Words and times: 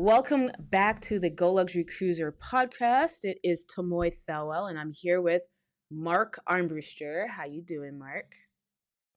Welcome 0.00 0.52
back 0.60 1.00
to 1.00 1.18
the 1.18 1.28
Go 1.28 1.54
Luxury 1.54 1.82
Cruiser 1.82 2.30
podcast. 2.30 3.24
It 3.24 3.40
is 3.42 3.66
Tomoy 3.66 4.12
Thelwell, 4.28 4.70
and 4.70 4.78
I'm 4.78 4.92
here 4.92 5.20
with 5.20 5.42
Mark 5.90 6.38
Armbruster. 6.48 7.28
How 7.28 7.46
you 7.46 7.62
doing, 7.62 7.98
Mark? 7.98 8.32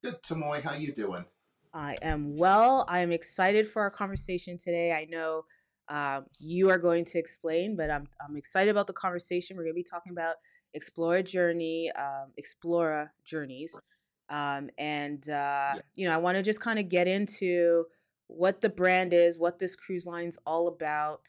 Good, 0.02 0.20
Tomoy. 0.24 0.60
How 0.60 0.74
you 0.74 0.92
doing? 0.92 1.24
I 1.72 1.98
am 2.02 2.36
well. 2.36 2.84
I 2.88 2.98
am 2.98 3.12
excited 3.12 3.68
for 3.68 3.80
our 3.80 3.92
conversation 3.92 4.58
today. 4.58 4.90
I 4.90 5.04
know 5.08 5.44
um, 5.88 6.26
you 6.40 6.68
are 6.68 6.78
going 6.78 7.04
to 7.04 7.18
explain, 7.18 7.76
but 7.76 7.88
I'm 7.88 8.08
I'm 8.28 8.36
excited 8.36 8.72
about 8.72 8.88
the 8.88 8.92
conversation. 8.92 9.56
We're 9.56 9.62
going 9.62 9.74
to 9.74 9.80
be 9.80 9.86
talking 9.88 10.10
about 10.10 10.34
Explora 10.76 11.24
Journey, 11.24 11.92
um, 11.92 12.32
Explora 12.40 13.08
Journeys, 13.24 13.78
um, 14.30 14.68
and 14.78 15.22
uh, 15.28 15.74
yeah. 15.76 15.80
you 15.94 16.08
know 16.08 16.12
I 16.12 16.16
want 16.16 16.38
to 16.38 16.42
just 16.42 16.60
kind 16.60 16.80
of 16.80 16.88
get 16.88 17.06
into 17.06 17.84
what 18.28 18.60
the 18.60 18.68
brand 18.68 19.12
is, 19.12 19.38
what 19.38 19.58
this 19.58 19.74
cruise 19.74 20.06
line's 20.06 20.38
all 20.46 20.68
about, 20.68 21.20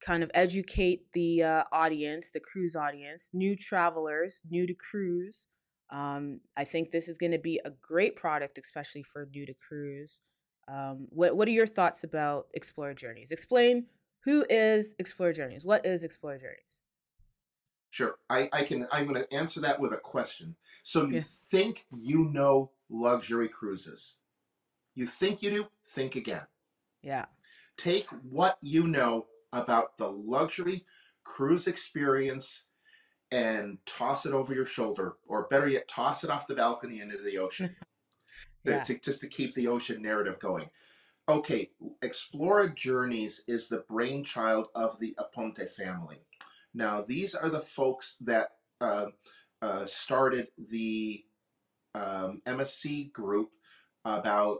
kind 0.00 0.22
of 0.22 0.30
educate 0.34 1.06
the 1.12 1.42
uh, 1.42 1.64
audience, 1.72 2.30
the 2.30 2.40
cruise 2.40 2.76
audience, 2.76 3.30
new 3.32 3.56
travelers, 3.56 4.42
new 4.50 4.66
to 4.66 4.74
cruise. 4.74 5.46
Um, 5.90 6.40
I 6.56 6.64
think 6.64 6.90
this 6.90 7.08
is 7.08 7.18
going 7.18 7.32
to 7.32 7.38
be 7.38 7.60
a 7.64 7.70
great 7.70 8.16
product, 8.16 8.58
especially 8.58 9.02
for 9.02 9.28
new 9.32 9.46
to 9.46 9.54
cruise. 9.54 10.20
Um, 10.68 11.06
what 11.10 11.36
What 11.36 11.48
are 11.48 11.52
your 11.52 11.66
thoughts 11.66 12.04
about 12.04 12.46
Explora 12.58 12.96
Journeys? 12.96 13.30
Explain 13.30 13.86
who 14.24 14.44
is 14.48 14.94
Explora 15.02 15.34
Journeys. 15.34 15.64
What 15.64 15.84
is 15.84 16.04
Explora 16.04 16.40
Journeys? 16.40 16.80
Sure, 17.90 18.16
I, 18.30 18.48
I 18.52 18.62
can. 18.62 18.88
I'm 18.90 19.06
going 19.06 19.22
to 19.22 19.34
answer 19.34 19.60
that 19.60 19.78
with 19.78 19.92
a 19.92 19.98
question. 19.98 20.56
So 20.82 21.06
you 21.06 21.16
yeah. 21.16 21.22
think 21.24 21.84
you 21.94 22.24
know 22.24 22.70
luxury 22.88 23.48
cruises? 23.48 24.16
You 24.94 25.06
think 25.06 25.42
you 25.42 25.50
do? 25.50 25.66
Think 25.86 26.16
again. 26.16 26.46
Yeah. 27.02 27.26
Take 27.76 28.06
what 28.28 28.58
you 28.60 28.86
know 28.86 29.26
about 29.52 29.96
the 29.96 30.08
luxury 30.10 30.84
cruise 31.24 31.66
experience 31.66 32.64
and 33.30 33.78
toss 33.86 34.26
it 34.26 34.32
over 34.32 34.52
your 34.52 34.66
shoulder, 34.66 35.14
or 35.26 35.46
better 35.48 35.68
yet, 35.68 35.88
toss 35.88 36.22
it 36.22 36.30
off 36.30 36.46
the 36.46 36.54
balcony 36.54 37.00
into 37.00 37.16
the 37.18 37.38
ocean. 37.38 37.74
yeah. 38.64 38.82
to, 38.84 38.98
just 38.98 39.20
to 39.20 39.26
keep 39.26 39.54
the 39.54 39.68
ocean 39.68 40.02
narrative 40.02 40.38
going. 40.38 40.68
Okay, 41.28 41.70
Explora 42.02 42.74
Journeys 42.74 43.42
is 43.46 43.68
the 43.68 43.84
brainchild 43.88 44.66
of 44.74 44.98
the 44.98 45.16
Aponte 45.18 45.70
family. 45.70 46.18
Now, 46.74 47.02
these 47.02 47.34
are 47.34 47.48
the 47.48 47.60
folks 47.60 48.16
that 48.22 48.48
uh, 48.80 49.06
uh, 49.60 49.86
started 49.86 50.48
the 50.70 51.24
um, 51.94 52.42
MSC 52.46 53.12
group 53.12 53.50
about, 54.04 54.58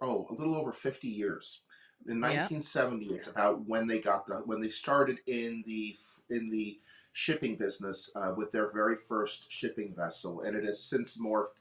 oh, 0.00 0.26
a 0.30 0.34
little 0.34 0.54
over 0.54 0.72
50 0.72 1.08
years 1.08 1.60
in 2.06 2.20
1970 2.20 3.06
yeah. 3.06 3.16
is 3.16 3.28
about 3.28 3.66
when 3.66 3.86
they 3.86 3.98
got 3.98 4.26
the 4.26 4.36
when 4.46 4.60
they 4.60 4.68
started 4.68 5.18
in 5.26 5.62
the 5.66 5.96
in 6.30 6.48
the 6.48 6.78
shipping 7.12 7.56
business 7.56 8.10
uh, 8.14 8.32
with 8.36 8.52
their 8.52 8.70
very 8.70 8.96
first 8.96 9.46
shipping 9.48 9.94
vessel, 9.96 10.42
and 10.42 10.56
it 10.56 10.64
has 10.64 10.82
since 10.82 11.18
morphed 11.18 11.58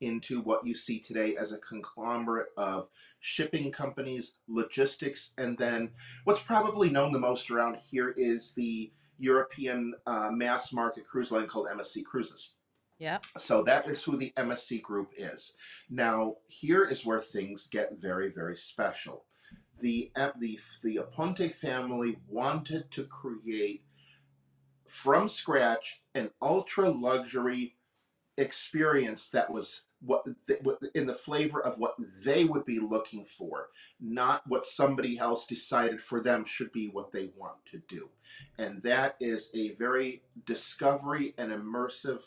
into 0.00 0.42
what 0.42 0.66
you 0.66 0.74
see 0.74 0.98
today 0.98 1.36
as 1.40 1.52
a 1.52 1.58
conglomerate 1.58 2.48
of 2.58 2.88
shipping 3.20 3.72
companies, 3.72 4.34
logistics, 4.46 5.30
and 5.38 5.56
then 5.56 5.90
what's 6.24 6.40
probably 6.40 6.90
known 6.90 7.12
the 7.12 7.18
most 7.18 7.50
around 7.50 7.78
here 7.90 8.12
is 8.16 8.52
the 8.54 8.92
European 9.18 9.94
uh, 10.06 10.28
mass 10.30 10.72
market 10.72 11.06
cruise 11.06 11.32
line 11.32 11.46
called 11.46 11.68
MSC 11.68 12.04
Cruises. 12.04 12.50
Yeah. 12.98 13.18
So 13.36 13.62
that 13.64 13.86
is 13.88 14.02
who 14.02 14.16
the 14.16 14.32
MSC 14.36 14.80
group 14.80 15.12
is. 15.16 15.54
Now, 15.90 16.36
here 16.48 16.84
is 16.84 17.04
where 17.04 17.20
things 17.20 17.66
get 17.70 17.98
very, 18.00 18.30
very 18.30 18.56
special 18.56 19.24
the 19.80 20.10
the 20.38 20.58
the 20.82 20.96
Aponte 20.96 21.52
family 21.52 22.18
wanted 22.28 22.90
to 22.92 23.04
create 23.04 23.82
from 24.88 25.28
scratch 25.28 26.02
an 26.14 26.30
ultra 26.40 26.90
luxury 26.90 27.76
experience 28.38 29.30
that 29.30 29.50
was 29.50 29.82
what 30.00 30.26
in 30.94 31.06
the 31.06 31.14
flavor 31.14 31.60
of 31.60 31.78
what 31.78 31.94
they 32.22 32.44
would 32.44 32.64
be 32.66 32.78
looking 32.78 33.24
for, 33.24 33.68
not 33.98 34.42
what 34.46 34.66
somebody 34.66 35.18
else 35.18 35.46
decided 35.46 36.00
for 36.00 36.20
them 36.20 36.44
should 36.44 36.70
be 36.70 36.88
what 36.88 37.12
they 37.12 37.30
want 37.36 37.56
to 37.70 37.78
do, 37.88 38.10
and 38.58 38.82
that 38.82 39.16
is 39.20 39.50
a 39.54 39.70
very 39.72 40.22
discovery 40.44 41.34
and 41.38 41.50
immersive 41.50 42.20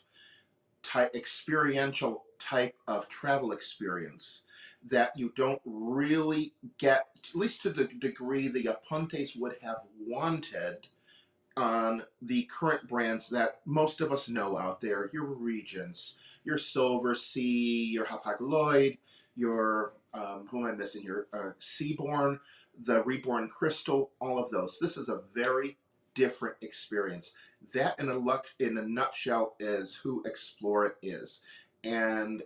type 0.83 1.15
experiential 1.15 2.23
type 2.39 2.75
of 2.87 3.09
travel 3.09 3.51
experience 3.51 4.43
that 4.89 5.11
you 5.17 5.31
don't 5.35 5.61
really 5.65 6.53
get, 6.77 7.07
at 7.17 7.35
least 7.35 7.61
to 7.63 7.69
the 7.69 7.85
degree 7.85 8.47
the 8.47 8.69
Apontes 8.69 9.37
would 9.37 9.55
have 9.61 9.83
wanted 9.99 10.87
on 11.57 12.03
the 12.21 12.43
current 12.43 12.87
brands 12.87 13.29
that 13.29 13.59
most 13.65 13.99
of 13.99 14.11
us 14.11 14.29
know 14.29 14.57
out 14.57 14.79
there 14.79 15.09
your 15.11 15.25
Regents, 15.25 16.15
your 16.45 16.57
Silversea, 16.57 17.91
your 17.91 18.05
Hapag-Lloyd, 18.05 18.97
your, 19.35 19.93
um, 20.13 20.47
who 20.49 20.65
am 20.65 20.73
I 20.73 20.75
missing 20.77 21.01
here? 21.01 21.27
Uh, 21.33 21.51
Seabourn, 21.59 22.39
the 22.85 23.03
Reborn 23.03 23.49
Crystal, 23.49 24.11
all 24.21 24.39
of 24.39 24.49
those. 24.49 24.79
This 24.79 24.95
is 24.95 25.09
a 25.09 25.21
very 25.35 25.77
different 26.19 26.57
experience. 26.61 27.33
That, 27.73 27.97
in 27.97 28.09
a, 28.09 28.17
luck, 28.17 28.47
in 28.59 28.77
a 28.77 28.81
nutshell, 28.81 29.55
is 29.59 29.95
who 29.95 30.21
Explora 30.23 30.91
is. 31.01 31.41
And 31.85 32.43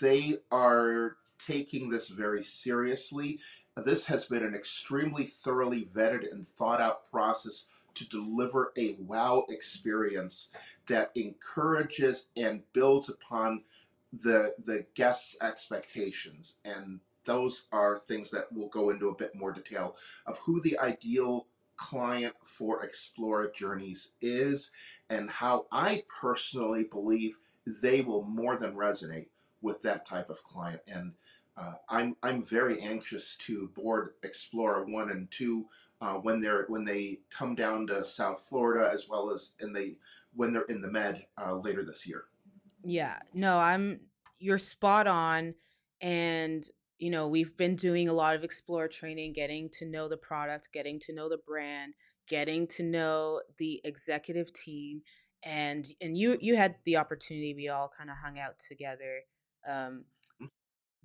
they 0.00 0.38
are 0.50 1.16
taking 1.38 1.88
this 1.88 2.08
very 2.08 2.42
seriously. 2.42 3.38
This 3.76 4.06
has 4.06 4.24
been 4.24 4.42
an 4.42 4.56
extremely 4.56 5.24
thoroughly 5.24 5.84
vetted 5.84 6.32
and 6.32 6.48
thought 6.48 6.80
out 6.80 7.08
process 7.08 7.84
to 7.94 8.08
deliver 8.08 8.72
a 8.76 8.96
wow 8.98 9.44
experience 9.50 10.48
that 10.86 11.12
encourages 11.14 12.26
and 12.36 12.62
builds 12.72 13.08
upon 13.08 13.62
the 14.12 14.54
the 14.64 14.86
guests' 14.94 15.36
expectations. 15.42 16.56
And 16.64 17.00
those 17.24 17.64
are 17.70 17.98
things 17.98 18.30
that 18.30 18.46
we'll 18.50 18.68
go 18.68 18.90
into 18.90 19.10
a 19.10 19.14
bit 19.14 19.34
more 19.34 19.52
detail 19.52 19.94
of 20.26 20.38
who 20.38 20.60
the 20.62 20.78
ideal 20.78 21.46
client 21.76 22.34
for 22.42 22.86
Explora 22.86 23.52
Journeys 23.54 24.10
is 24.20 24.70
and 25.10 25.30
how 25.30 25.66
I 25.70 26.04
personally 26.20 26.84
believe 26.84 27.38
they 27.66 28.00
will 28.00 28.24
more 28.24 28.56
than 28.56 28.74
resonate 28.74 29.28
with 29.60 29.82
that 29.82 30.06
type 30.06 30.30
of 30.30 30.42
client. 30.42 30.80
And 30.86 31.12
uh, 31.56 31.74
I'm 31.88 32.16
I'm 32.22 32.42
very 32.42 32.80
anxious 32.82 33.36
to 33.36 33.68
board 33.74 34.10
Explora 34.24 34.90
one 34.90 35.10
and 35.10 35.30
two 35.30 35.66
uh, 36.00 36.14
when 36.14 36.40
they're 36.40 36.66
when 36.68 36.84
they 36.84 37.20
come 37.30 37.54
down 37.54 37.86
to 37.86 38.04
South 38.04 38.46
Florida 38.46 38.90
as 38.92 39.08
well 39.08 39.30
as 39.30 39.52
in 39.60 39.72
they 39.72 39.96
when 40.34 40.52
they're 40.52 40.62
in 40.62 40.82
the 40.82 40.90
Med 40.90 41.24
uh, 41.42 41.54
later 41.54 41.82
this 41.82 42.06
year. 42.06 42.24
Yeah, 42.82 43.18
no, 43.32 43.58
I'm 43.58 44.00
you're 44.38 44.58
spot 44.58 45.06
on, 45.06 45.54
and 46.02 46.68
you 46.98 47.10
know 47.10 47.28
we've 47.28 47.56
been 47.56 47.76
doing 47.76 48.08
a 48.08 48.12
lot 48.12 48.34
of 48.34 48.44
explore 48.44 48.88
training, 48.88 49.32
getting 49.32 49.68
to 49.70 49.86
know 49.86 50.08
the 50.08 50.16
product, 50.16 50.68
getting 50.72 50.98
to 51.00 51.12
know 51.12 51.28
the 51.28 51.38
brand, 51.38 51.94
getting 52.26 52.66
to 52.68 52.82
know 52.82 53.42
the 53.58 53.80
executive 53.84 54.52
team, 54.52 55.02
and 55.42 55.86
and 56.00 56.16
you 56.16 56.38
you 56.40 56.56
had 56.56 56.76
the 56.84 56.96
opportunity. 56.96 57.54
We 57.54 57.68
all 57.68 57.90
kind 57.96 58.10
of 58.10 58.16
hung 58.16 58.38
out 58.38 58.58
together. 58.58 59.20
Um, 59.68 60.04
mm. 60.42 60.48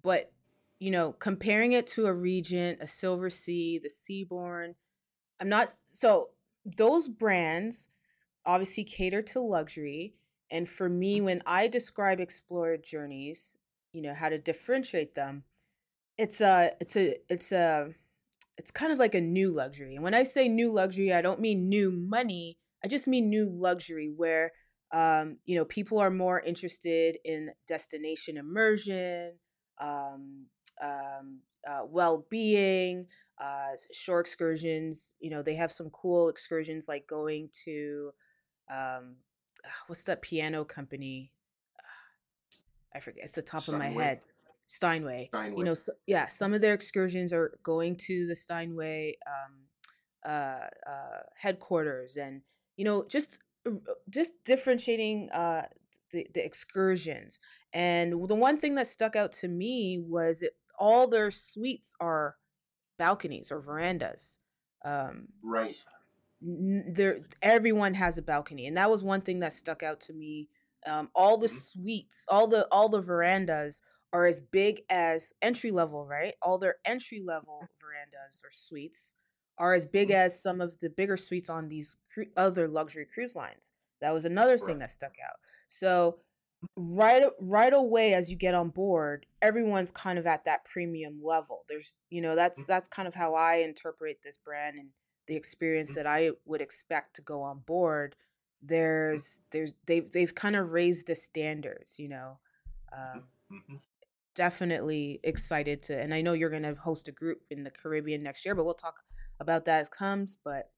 but 0.03 0.31
you 0.79 0.89
know, 0.91 1.11
comparing 1.13 1.73
it 1.73 1.85
to 1.87 2.07
a 2.07 2.13
Regent, 2.13 2.79
a 2.81 2.85
Silversea, 2.85 3.81
the 3.81 3.89
Seabourn, 3.89 4.73
I'm 5.39 5.49
not 5.49 5.73
so 5.87 6.29
those 6.65 7.07
brands 7.07 7.89
obviously 8.45 8.83
cater 8.83 9.21
to 9.21 9.39
luxury. 9.39 10.15
And 10.49 10.67
for 10.67 10.89
me, 10.89 11.19
mm. 11.19 11.23
when 11.25 11.43
I 11.45 11.67
describe 11.67 12.19
Explora 12.19 12.83
Journeys, 12.83 13.57
you 13.93 14.01
know, 14.01 14.13
how 14.13 14.29
to 14.29 14.37
differentiate 14.37 15.15
them, 15.15 15.43
it's 16.17 16.41
a 16.41 16.71
it's 16.79 16.95
a 16.95 17.15
it's 17.29 17.51
a 17.51 17.89
it's 18.57 18.71
kind 18.71 18.91
of 18.91 18.99
like 18.99 19.15
a 19.15 19.21
new 19.21 19.51
luxury. 19.51 19.95
And 19.95 20.03
when 20.03 20.13
I 20.13 20.23
say 20.23 20.47
new 20.47 20.71
luxury, 20.71 21.13
I 21.13 21.21
don't 21.21 21.39
mean 21.39 21.69
new 21.69 21.91
money. 21.91 22.57
I 22.83 22.87
just 22.87 23.07
mean 23.07 23.29
new 23.29 23.49
luxury 23.49 24.11
where 24.15 24.51
um, 24.93 25.37
you 25.45 25.55
know, 25.55 25.65
people 25.65 25.99
are 25.99 26.09
more 26.09 26.41
interested 26.41 27.17
in 27.23 27.49
destination 27.67 28.37
immersion, 28.37 29.33
um, 29.79 30.45
um, 30.81 31.39
uh, 31.65 31.83
well-being, 31.85 33.05
uh, 33.41 33.71
shore 33.93 34.19
excursions. 34.19 35.15
You 35.19 35.29
know, 35.29 35.41
they 35.41 35.55
have 35.55 35.71
some 35.71 35.89
cool 35.91 36.27
excursions 36.27 36.89
like 36.89 37.07
going 37.07 37.49
to 37.63 38.11
um, 38.69 39.15
what's 39.87 40.03
that 40.03 40.21
piano 40.21 40.65
company? 40.65 41.31
I 42.95 42.99
forget. 42.99 43.23
It's 43.23 43.35
the 43.35 43.41
top 43.41 43.67
of 43.67 43.75
my 43.75 43.87
head. 43.87 44.19
Steinway. 44.71 45.27
Steinway. 45.27 45.57
You 45.57 45.65
know, 45.65 45.73
so, 45.73 45.91
yeah, 46.07 46.25
some 46.25 46.53
of 46.53 46.61
their 46.61 46.73
excursions 46.73 47.33
are 47.33 47.57
going 47.61 47.97
to 48.07 48.25
the 48.25 48.35
Steinway 48.35 49.17
um, 49.27 49.53
uh, 50.25 50.67
uh, 50.89 51.23
headquarters, 51.35 52.15
and 52.15 52.41
you 52.77 52.85
know, 52.85 53.05
just 53.09 53.41
uh, 53.67 53.71
just 54.09 54.31
differentiating 54.45 55.29
uh, 55.31 55.63
the, 56.11 56.25
the 56.33 56.45
excursions. 56.45 57.41
And 57.73 58.13
the 58.29 58.35
one 58.35 58.57
thing 58.57 58.75
that 58.75 58.87
stuck 58.87 59.17
out 59.17 59.33
to 59.33 59.49
me 59.49 60.01
was 60.07 60.41
it 60.41 60.55
all 60.79 61.05
their 61.05 61.31
suites 61.31 61.93
are 61.99 62.37
balconies 62.97 63.51
or 63.51 63.59
verandas. 63.59 64.39
Um, 64.85 65.27
right. 65.43 65.75
there, 66.41 67.17
everyone 67.41 67.93
has 67.95 68.17
a 68.17 68.21
balcony, 68.21 68.67
and 68.67 68.77
that 68.77 68.89
was 68.89 69.03
one 69.03 69.19
thing 69.19 69.41
that 69.41 69.51
stuck 69.51 69.83
out 69.83 69.99
to 70.01 70.13
me. 70.13 70.47
Um, 70.87 71.09
all 71.13 71.37
the 71.37 71.49
hmm 71.49 71.53
suites, 71.53 72.25
all 72.29 72.47
the 72.47 72.67
all 72.71 72.87
the 72.87 73.01
verandas 73.01 73.81
are 74.13 74.25
as 74.25 74.39
big 74.39 74.81
as 74.89 75.33
entry 75.41 75.71
level, 75.71 76.05
right? 76.05 76.33
All 76.41 76.57
their 76.57 76.75
entry 76.85 77.21
level 77.21 77.69
verandas 77.79 78.41
or 78.43 78.51
suites 78.51 79.15
are 79.57 79.73
as 79.73 79.85
big 79.85 80.09
hmm 80.09 80.15
as 80.15 80.41
some 80.41 80.61
of 80.61 80.77
the 80.79 80.89
bigger 80.89 81.17
suites 81.17 81.49
on 81.49 81.67
these 81.67 81.95
cru- 82.13 82.31
other 82.35 82.67
luxury 82.67 83.05
cruise 83.13 83.35
lines. 83.35 83.73
That 84.01 84.13
was 84.13 84.25
another 84.25 84.57
thing 84.57 84.79
that 84.79 84.89
stuck 84.89 85.13
out. 85.23 85.35
So 85.67 86.19
right 86.77 87.23
right 87.39 87.73
away 87.73 88.13
as 88.13 88.29
you 88.29 88.35
get 88.37 88.53
on 88.53 88.69
board 88.69 89.25
everyone's 89.41 89.91
kind 89.91 90.19
of 90.19 90.27
at 90.27 90.45
that 90.45 90.63
premium 90.65 91.19
level. 91.23 91.63
There's 91.69 91.93
you 92.09 92.21
know 92.21 92.35
that's 92.35 92.65
that's 92.65 92.89
kind 92.89 93.07
of 93.07 93.15
how 93.15 93.33
i 93.33 93.55
interpret 93.55 94.19
this 94.23 94.37
brand 94.37 94.77
and 94.77 94.89
the 95.27 95.35
experience 95.35 95.95
that 95.95 96.07
i 96.07 96.31
would 96.45 96.61
expect 96.61 97.15
to 97.15 97.21
go 97.21 97.41
on 97.41 97.59
board. 97.65 98.15
There's 98.61 99.41
there's 99.51 99.75
they've 99.87 100.11
they've 100.11 100.33
kind 100.35 100.55
of 100.55 100.71
raised 100.71 101.07
the 101.07 101.15
standards 101.15 101.97
you 101.97 102.09
know 102.09 102.39
um, 102.93 103.23
definitely 104.35 105.19
excited 105.23 105.81
to 105.81 105.99
and 105.99 106.13
i 106.13 106.21
know 106.21 106.33
you're 106.33 106.49
going 106.49 106.63
to 106.63 106.75
host 106.75 107.07
a 107.07 107.11
group 107.11 107.41
in 107.49 107.63
the 107.63 107.71
caribbean 107.71 108.23
next 108.23 108.45
year 108.45 108.55
but 108.55 108.65
we'll 108.65 108.73
talk 108.73 109.01
about 109.39 109.65
that 109.65 109.81
as 109.81 109.89
comes 109.89 110.37
but 110.43 110.71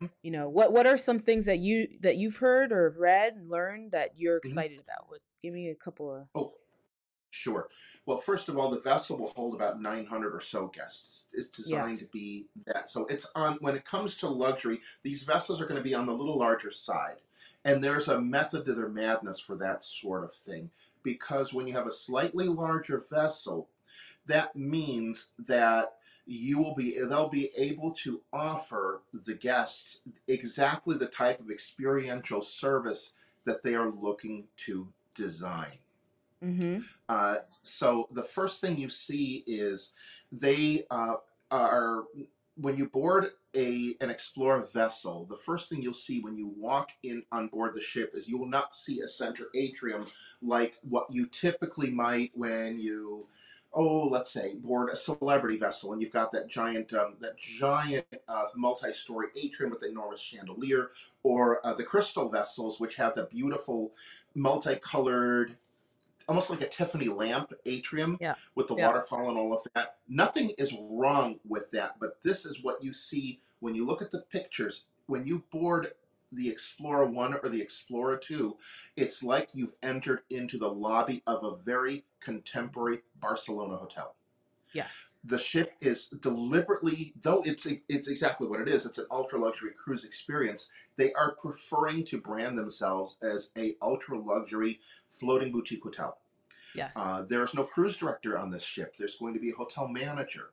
hmm 0.00 0.06
you 0.22 0.30
know 0.30 0.48
what 0.48 0.72
what 0.72 0.86
are 0.86 0.96
some 0.96 1.18
things 1.18 1.44
that 1.44 1.58
you 1.58 1.86
that 2.00 2.16
you've 2.16 2.36
heard 2.36 2.72
or 2.72 2.90
have 2.90 2.98
read 2.98 3.34
and 3.34 3.50
learned 3.50 3.92
that 3.92 4.18
you're 4.18 4.36
hmm 4.44 4.60
excited 4.60 4.78
about 4.78 5.08
what 5.08 5.20
give 5.42 5.52
me 5.52 5.68
a 5.68 5.74
couple 5.74 6.14
of 6.14 6.26
Oh, 6.34 6.54
Sure. 7.30 7.68
Well, 8.06 8.18
first 8.18 8.48
of 8.48 8.58
all, 8.58 8.70
the 8.70 8.80
vessel 8.80 9.18
will 9.18 9.32
hold 9.36 9.54
about 9.54 9.80
900 9.80 10.34
or 10.34 10.40
so 10.40 10.68
guests. 10.68 11.26
It's 11.32 11.48
designed 11.48 11.98
to 12.00 12.06
be 12.06 12.46
that. 12.66 12.88
So 12.88 13.06
it's 13.06 13.26
on, 13.34 13.58
when 13.60 13.76
it 13.76 13.84
comes 13.84 14.16
to 14.18 14.28
luxury, 14.28 14.80
these 15.02 15.24
vessels 15.24 15.60
are 15.60 15.66
going 15.66 15.78
to 15.78 15.82
be 15.84 15.94
on 15.94 16.06
the 16.06 16.14
little 16.14 16.38
larger 16.38 16.70
side. 16.70 17.22
And 17.64 17.82
there's 17.82 18.08
a 18.08 18.20
method 18.20 18.66
to 18.66 18.74
their 18.74 18.88
madness 18.88 19.40
for 19.40 19.56
that 19.56 19.84
sort 19.84 20.24
of 20.24 20.32
thing. 20.32 20.70
Because 21.04 21.52
when 21.52 21.68
you 21.68 21.74
have 21.74 21.86
a 21.86 21.92
slightly 21.92 22.48
larger 22.48 23.04
vessel, 23.08 23.68
that 24.26 24.56
means 24.56 25.28
that 25.46 25.94
you 26.26 26.58
will 26.58 26.74
be, 26.74 26.98
they'll 27.08 27.28
be 27.28 27.50
able 27.56 27.92
to 27.92 28.20
offer 28.32 29.02
the 29.12 29.34
guests 29.34 30.00
exactly 30.26 30.96
the 30.96 31.06
type 31.06 31.38
of 31.38 31.50
experiential 31.50 32.42
service 32.42 33.12
that 33.44 33.62
they 33.62 33.74
are 33.74 33.90
looking 33.90 34.44
to 34.56 34.88
design. 35.14 35.78
mm-hmm 36.42 36.78
Uh, 37.08 37.36
so 37.62 38.08
the 38.12 38.22
first 38.22 38.60
thing 38.60 38.78
you 38.78 38.88
see 38.88 39.44
is 39.46 39.92
they 40.32 40.86
uh, 40.90 41.16
are 41.50 42.04
when 42.56 42.76
you 42.76 42.88
board 42.88 43.32
a 43.56 43.96
an 44.00 44.10
Explora 44.10 44.70
vessel. 44.72 45.26
The 45.28 45.36
first 45.36 45.68
thing 45.68 45.82
you'll 45.82 45.94
see 45.94 46.20
when 46.20 46.36
you 46.36 46.52
walk 46.56 46.90
in 47.02 47.22
on 47.32 47.48
board 47.48 47.74
the 47.74 47.80
ship 47.80 48.12
is 48.14 48.28
you 48.28 48.38
will 48.38 48.48
not 48.48 48.74
see 48.74 49.00
a 49.00 49.08
center 49.08 49.46
atrium 49.54 50.06
like 50.42 50.76
what 50.82 51.06
you 51.10 51.26
typically 51.26 51.90
might 51.90 52.30
when 52.34 52.78
you 52.78 53.26
oh 53.72 54.04
let's 54.04 54.30
say 54.30 54.54
board 54.54 54.88
a 54.90 54.96
celebrity 54.96 55.58
vessel 55.58 55.92
and 55.92 56.00
you've 56.00 56.12
got 56.12 56.30
that 56.30 56.48
giant 56.48 56.92
um, 56.94 57.14
that 57.20 57.36
giant 57.36 58.06
uh, 58.28 58.44
multi-story 58.56 59.28
atrium 59.36 59.70
with 59.70 59.80
the 59.80 59.88
enormous 59.88 60.20
chandelier 60.20 60.88
or 61.22 61.64
uh, 61.66 61.74
the 61.74 61.82
crystal 61.82 62.28
vessels 62.28 62.78
which 62.78 62.94
have 62.94 63.14
the 63.14 63.24
beautiful 63.24 63.92
multicolored 64.34 65.56
almost 66.28 66.50
like 66.50 66.60
a 66.62 66.68
Tiffany 66.68 67.08
lamp 67.08 67.52
atrium 67.66 68.16
yeah 68.20 68.34
with 68.54 68.66
the 68.66 68.76
yeah 68.76 68.86
waterfall 68.86 69.28
and 69.28 69.38
all 69.38 69.52
of 69.54 69.62
that. 69.74 69.96
Nothing 70.08 70.50
is 70.58 70.74
wrong 70.90 71.38
with 71.46 71.70
that, 71.72 71.96
but 72.00 72.22
this 72.22 72.46
is 72.46 72.62
what 72.62 72.82
you 72.82 72.92
see 72.92 73.40
when 73.60 73.74
you 73.74 73.86
look 73.86 74.02
at 74.02 74.10
the 74.10 74.20
pictures. 74.30 74.84
When 75.06 75.26
you 75.26 75.44
board 75.50 75.92
the 76.32 76.52
Explora 76.52 77.10
1 77.10 77.34
or 77.42 77.48
the 77.48 77.60
Explora 77.60 78.20
2, 78.20 78.56
it's 78.96 79.22
like 79.22 79.50
you've 79.52 79.74
entered 79.82 80.22
into 80.30 80.58
the 80.58 80.68
lobby 80.68 81.22
of 81.26 81.44
a 81.44 81.56
very 81.62 82.04
contemporary 82.20 83.00
Barcelona 83.20 83.76
hotel. 83.76 84.16
Yes 84.74 85.20
The 85.24 85.38
ship 85.38 85.72
is 85.80 86.08
deliberately, 86.20 87.14
though 87.22 87.42
it's 87.46 87.66
it's 87.88 88.08
exactly 88.08 88.46
what 88.46 88.60
it 88.60 88.68
is. 88.68 88.84
It's 88.84 88.98
an 88.98 89.06
ultra 89.10 89.38
luxury 89.40 89.70
cruise 89.82 90.04
experience. 90.04 90.68
They 90.96 91.12
are 91.14 91.34
preferring 91.40 92.04
to 92.06 92.20
brand 92.20 92.58
themselves 92.58 93.16
as 93.22 93.50
a 93.56 93.76
ultra 93.80 94.18
luxury 94.18 94.80
floating 95.08 95.50
boutique 95.52 95.82
hotel. 95.82 96.18
yes 96.74 96.92
Uh, 96.96 97.22
there's 97.22 97.54
no 97.54 97.64
cruise 97.64 97.96
director 97.96 98.36
on 98.36 98.50
this 98.50 98.64
ship. 98.64 98.96
There's 98.98 99.16
going 99.16 99.34
to 99.34 99.40
be 99.40 99.50
a 99.50 99.54
hotel 99.54 99.88
manager. 99.88 100.50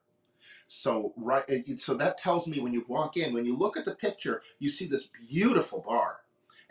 So 0.67 1.13
right, 1.17 1.43
so 1.79 1.95
that 1.95 2.17
tells 2.17 2.47
me 2.47 2.59
when 2.61 2.73
you 2.73 2.85
walk 2.87 3.17
in, 3.17 3.33
when 3.33 3.45
you 3.45 3.57
look 3.57 3.75
at 3.77 3.85
the 3.85 3.95
picture, 3.95 4.41
you 4.59 4.69
see 4.69 4.87
this 4.87 5.09
beautiful 5.29 5.83
bar, 5.85 6.21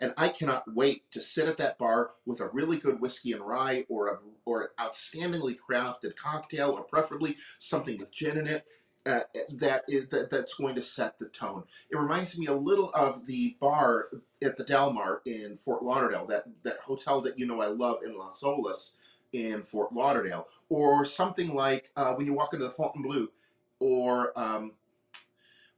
and 0.01 0.13
I 0.17 0.29
cannot 0.29 0.63
wait 0.73 1.09
to 1.11 1.21
sit 1.21 1.47
at 1.47 1.57
that 1.59 1.77
bar 1.77 2.11
with 2.25 2.41
a 2.41 2.49
really 2.49 2.77
good 2.77 2.99
whiskey 2.99 3.31
and 3.33 3.41
rye, 3.41 3.85
or 3.87 4.07
a 4.07 4.17
or 4.45 4.63
an 4.63 4.69
outstandingly 4.79 5.55
crafted 5.55 6.15
cocktail, 6.15 6.71
or 6.71 6.81
preferably 6.83 7.37
something 7.59 7.97
with 7.99 8.11
gin 8.11 8.37
in 8.37 8.47
it. 8.47 8.65
Uh, 9.05 9.21
that 9.49 9.83
is 9.87 10.09
that, 10.09 10.29
that's 10.29 10.55
going 10.55 10.75
to 10.75 10.81
set 10.81 11.17
the 11.17 11.27
tone. 11.27 11.63
It 11.91 11.97
reminds 11.97 12.37
me 12.37 12.47
a 12.47 12.55
little 12.55 12.91
of 12.93 13.25
the 13.27 13.55
bar 13.59 14.09
at 14.43 14.57
the 14.57 14.63
Dalmar 14.63 15.21
in 15.25 15.55
Fort 15.55 15.83
Lauderdale, 15.83 16.25
that 16.27 16.45
that 16.63 16.79
hotel 16.79 17.21
that 17.21 17.37
you 17.37 17.45
know 17.45 17.61
I 17.61 17.67
love 17.67 17.99
in 18.03 18.17
Las 18.17 18.41
Olas 18.43 18.93
in 19.33 19.61
Fort 19.61 19.93
Lauderdale, 19.93 20.47
or 20.69 21.05
something 21.05 21.53
like 21.53 21.91
uh, 21.95 22.13
when 22.13 22.25
you 22.25 22.33
walk 22.33 22.53
into 22.53 22.65
the 22.65 22.71
Fontainebleau, 22.71 23.27
or 23.79 24.37
um, 24.37 24.73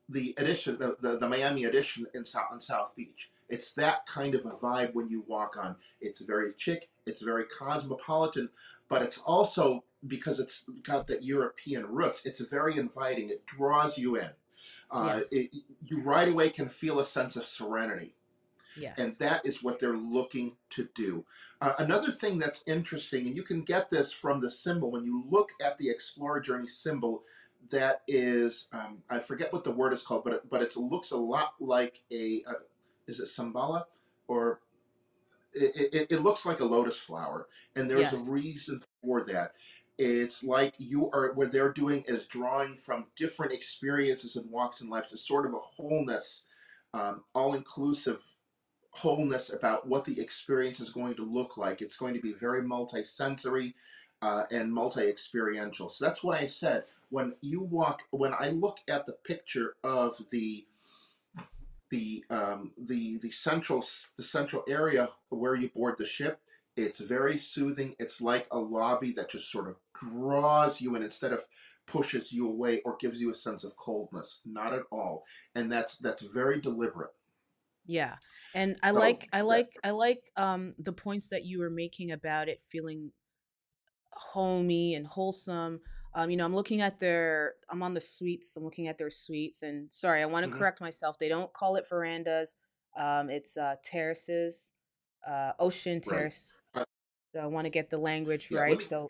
the 0.09 0.33
edition, 0.37 0.77
the, 0.79 0.95
the, 0.99 1.17
the 1.17 1.27
Miami 1.27 1.65
edition 1.65 2.05
in 2.13 2.25
South 2.25 2.47
on 2.51 2.59
South 2.59 2.95
Beach. 2.95 3.29
It's 3.53 3.73
that 3.73 4.05
kind 4.05 4.35
of 4.35 4.45
a 4.45 4.51
vibe 4.51 4.93
when 4.93 5.09
you 5.09 5.23
walk 5.27 5.57
on. 5.57 5.75
It's 6.01 6.21
very 6.21 6.51
chic, 6.57 6.89
it's 7.05 7.21
very 7.21 7.45
cosmopolitan, 7.45 8.49
but 8.89 9.01
it's 9.01 9.19
also 9.19 9.83
because 10.07 10.39
it's 10.39 10.65
got 10.81 11.07
that 11.07 11.23
European 11.23 11.85
roots. 11.85 12.25
It's 12.25 12.41
very 12.41 12.77
inviting. 12.77 13.29
It 13.29 13.45
draws 13.45 13.97
you 13.97 14.15
in. 14.15 14.29
Uh, 14.91 15.15
yes 15.17 15.33
it, 15.33 15.49
you 15.83 15.99
right 16.01 16.29
away 16.29 16.49
can 16.49 16.69
feel 16.69 16.99
a 16.99 17.03
sense 17.03 17.35
of 17.35 17.43
serenity 17.43 18.15
Yes. 18.75 18.95
and 18.97 19.11
that 19.13 19.45
is 19.45 19.61
what 19.61 19.79
they're 19.79 19.97
looking 19.97 20.55
to 20.71 20.89
do. 20.95 21.25
Uh, 21.61 21.73
another 21.77 22.11
thing 22.11 22.39
that's 22.39 22.63
interesting, 22.65 23.27
and 23.27 23.35
you 23.35 23.43
can 23.43 23.61
get 23.61 23.89
this 23.89 24.11
from 24.11 24.41
the 24.41 24.49
symbol 24.49 24.91
when 24.91 25.03
you 25.03 25.23
look 25.29 25.51
at 25.63 25.77
the 25.77 25.89
Explora 25.89 26.43
Journey 26.43 26.67
symbol. 26.67 27.23
That 27.71 28.01
is, 28.07 28.67
um, 28.73 29.03
I 29.09 29.19
forget 29.19 29.53
what 29.53 29.63
the 29.63 29.71
word 29.71 29.93
is 29.93 30.01
called, 30.03 30.23
but 30.23 30.33
it, 30.33 30.49
but 30.49 30.61
it 30.61 30.75
looks 30.75 31.11
a 31.11 31.17
lot 31.17 31.53
like 31.59 32.01
a, 32.11 32.41
is 33.07 33.19
it 33.19 33.27
Sambala, 33.27 33.83
or 34.27 34.59
it, 35.53 35.93
it, 35.93 36.11
it 36.11 36.21
looks 36.21 36.45
like 36.45 36.59
a 36.59 36.65
lotus 36.65 36.97
flower, 36.97 37.47
and 37.75 37.89
there's 37.89 38.13
a 38.13 38.31
reason 38.31 38.81
for 39.03 39.23
that. 39.25 39.53
It's 39.99 40.43
like 40.43 40.73
you 40.79 41.11
are 41.11 41.33
what 41.33 41.51
they're 41.51 41.71
doing 41.71 42.03
is 42.07 42.25
drawing 42.25 42.75
from 42.75 43.05
different 43.15 43.53
experiences 43.53 44.35
and 44.35 44.49
walks 44.49 44.81
in 44.81 44.89
life 44.89 45.07
to 45.09 45.17
sort 45.17 45.45
of 45.45 45.53
a 45.53 45.59
wholeness, 45.59 46.43
um, 46.93 47.23
all 47.35 47.53
inclusive 47.53 48.19
wholeness 48.89 49.51
about 49.51 49.87
what 49.87 50.05
the 50.05 50.19
experience 50.19 50.79
is 50.79 50.89
going 50.89 51.15
to 51.15 51.23
look 51.23 51.57
like. 51.57 51.81
It's 51.81 51.97
going 51.97 52.13
to 52.15 52.19
be 52.19 52.33
very 52.33 52.63
multi-sensory 52.63 53.75
uh, 54.21 54.43
and 54.51 54.71
multi-experiential. 54.71 55.89
So 55.89 56.05
that's 56.05 56.23
why 56.23 56.39
I 56.39 56.47
said 56.47 56.85
when 57.09 57.35
you 57.41 57.61
walk, 57.61 58.03
when 58.11 58.33
I 58.33 58.49
look 58.49 58.79
at 58.87 59.05
the 59.05 59.13
picture 59.13 59.75
of 59.83 60.15
the 60.31 60.65
the 61.93 62.25
um, 62.29 62.71
the 62.77 63.17
the 63.19 63.31
central 63.31 63.83
the 64.17 64.23
central 64.23 64.63
area 64.67 65.09
where 65.29 65.55
you 65.55 65.69
board 65.69 65.95
the 65.99 66.05
ship, 66.05 66.39
it's 66.75 66.99
very 66.99 67.37
soothing. 67.37 67.95
It's 67.99 68.19
like 68.19 68.47
a 68.51 68.57
lobby 68.59 69.11
that 69.13 69.29
just 69.29 69.51
sort 69.51 69.67
of 69.67 69.75
draws 69.93 70.81
you 70.81 70.95
in 70.95 71.03
instead 71.03 71.33
of 71.33 71.45
pushes 71.85 72.31
you 72.31 72.47
away 72.47 72.81
or 72.83 72.97
gives 72.99 73.21
you 73.21 73.29
a 73.29 73.35
sense 73.35 73.63
of 73.63 73.77
coldness. 73.77 74.39
Not 74.45 74.73
at 74.73 74.83
all, 74.91 75.23
and 75.55 75.71
that's 75.71 75.97
that's 75.97 76.23
very 76.23 76.59
deliberate. 76.59 77.11
yeah 77.85 78.15
and 78.55 78.77
i 78.81 78.91
So 78.91 78.97
like 78.99 79.27
i 79.33 79.41
like 79.41 79.67
i 79.83 79.91
like 79.91 80.31
um 80.37 80.71
the 80.79 80.93
points 80.93 81.27
that 81.29 81.45
you 81.45 81.59
were 81.59 81.69
making 81.69 82.11
about 82.11 82.47
it 82.47 82.61
feeling 82.61 83.11
homey 84.13 84.95
and 84.95 85.05
wholesome 85.07 85.81
um 86.15 86.29
you 86.29 86.37
know 86.37 86.45
i'm 86.45 86.55
looking 86.55 86.81
at 86.81 86.99
their 86.99 87.53
i'm 87.69 87.83
on 87.83 87.93
the 87.93 88.01
suites 88.01 88.55
i'm 88.57 88.63
looking 88.63 88.87
at 88.87 88.97
their 88.97 89.09
suites 89.09 89.63
and 89.63 89.91
sorry 89.91 90.21
i 90.21 90.25
want 90.25 90.45
to 90.45 90.51
mhm, 90.51 90.57
correct 90.57 90.81
myself 90.81 91.17
they 91.19 91.29
don't 91.29 91.51
call 91.53 91.75
it 91.75 91.87
verandas 91.89 92.57
um 92.97 93.29
it's 93.29 93.57
uh 93.57 93.75
terraces 93.83 94.73
uh 95.27 95.51
ocean 95.59 95.95
right. 95.95 96.03
terrace 96.03 96.61
Uh, 96.75 96.83
so 97.33 97.41
i 97.41 97.45
want 97.45 97.65
to 97.65 97.69
get 97.69 97.89
the 97.89 97.97
language 97.97 98.49
yeah, 98.51 98.59
right 98.59 98.77
me 98.77 98.83
so 98.83 99.07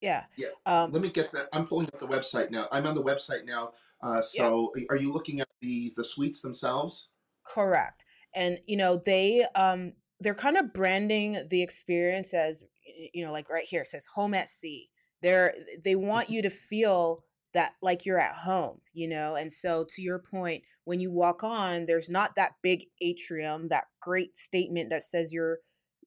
yeah 0.00 0.24
yeah 0.36 0.48
um 0.66 0.92
let 0.92 1.00
me 1.00 1.08
get 1.08 1.30
that. 1.32 1.48
I'm 1.52 1.66
pulling 1.66 1.86
up 1.86 1.98
the 2.00 2.06
website 2.06 2.50
now. 2.50 2.66
I'm 2.72 2.86
on 2.86 2.94
the 2.94 3.02
website 3.02 3.44
now. 3.44 3.70
Uh, 4.02 4.16
yeah 4.34 4.50
so 4.50 4.72
are 4.90 4.96
you 4.96 5.12
looking 5.12 5.40
at 5.40 5.48
the 5.60 5.92
the 5.96 6.04
suites 6.04 6.40
themselves? 6.40 7.08
Correct. 7.44 8.04
And 8.34 8.58
you 8.66 8.76
know, 8.76 8.96
they 8.96 9.46
um 9.54 9.92
they're 10.20 10.34
kind 10.34 10.56
of 10.56 10.72
branding 10.72 11.46
the 11.50 11.62
experience 11.62 12.34
as 12.34 12.64
you 13.12 13.24
know, 13.24 13.32
like 13.32 13.48
right 13.50 13.64
here 13.64 13.82
it 13.82 13.88
says 13.88 14.06
home 14.06 14.34
at 14.34 14.48
sea. 14.48 14.88
They're 15.22 15.54
they 15.82 15.96
want 15.96 16.28
Mhm, 16.28 16.30
you 16.30 16.42
to 16.42 16.50
feel 16.50 17.24
that 17.54 17.74
like 17.82 18.06
you're 18.06 18.18
at 18.20 18.34
home, 18.36 18.80
you 18.92 19.06
know? 19.08 19.34
And 19.36 19.52
so 19.52 19.84
to 19.90 20.02
your 20.02 20.18
point, 20.18 20.64
when 20.84 21.00
you 21.00 21.10
walk 21.10 21.44
on, 21.44 21.86
there's 21.86 22.08
not 22.08 22.34
that 22.36 22.54
big 22.62 22.86
atrium, 23.00 23.68
that 23.68 23.86
great 24.00 24.36
statement 24.36 24.90
that 24.90 25.04
says 25.04 25.32
you're, 25.32 25.58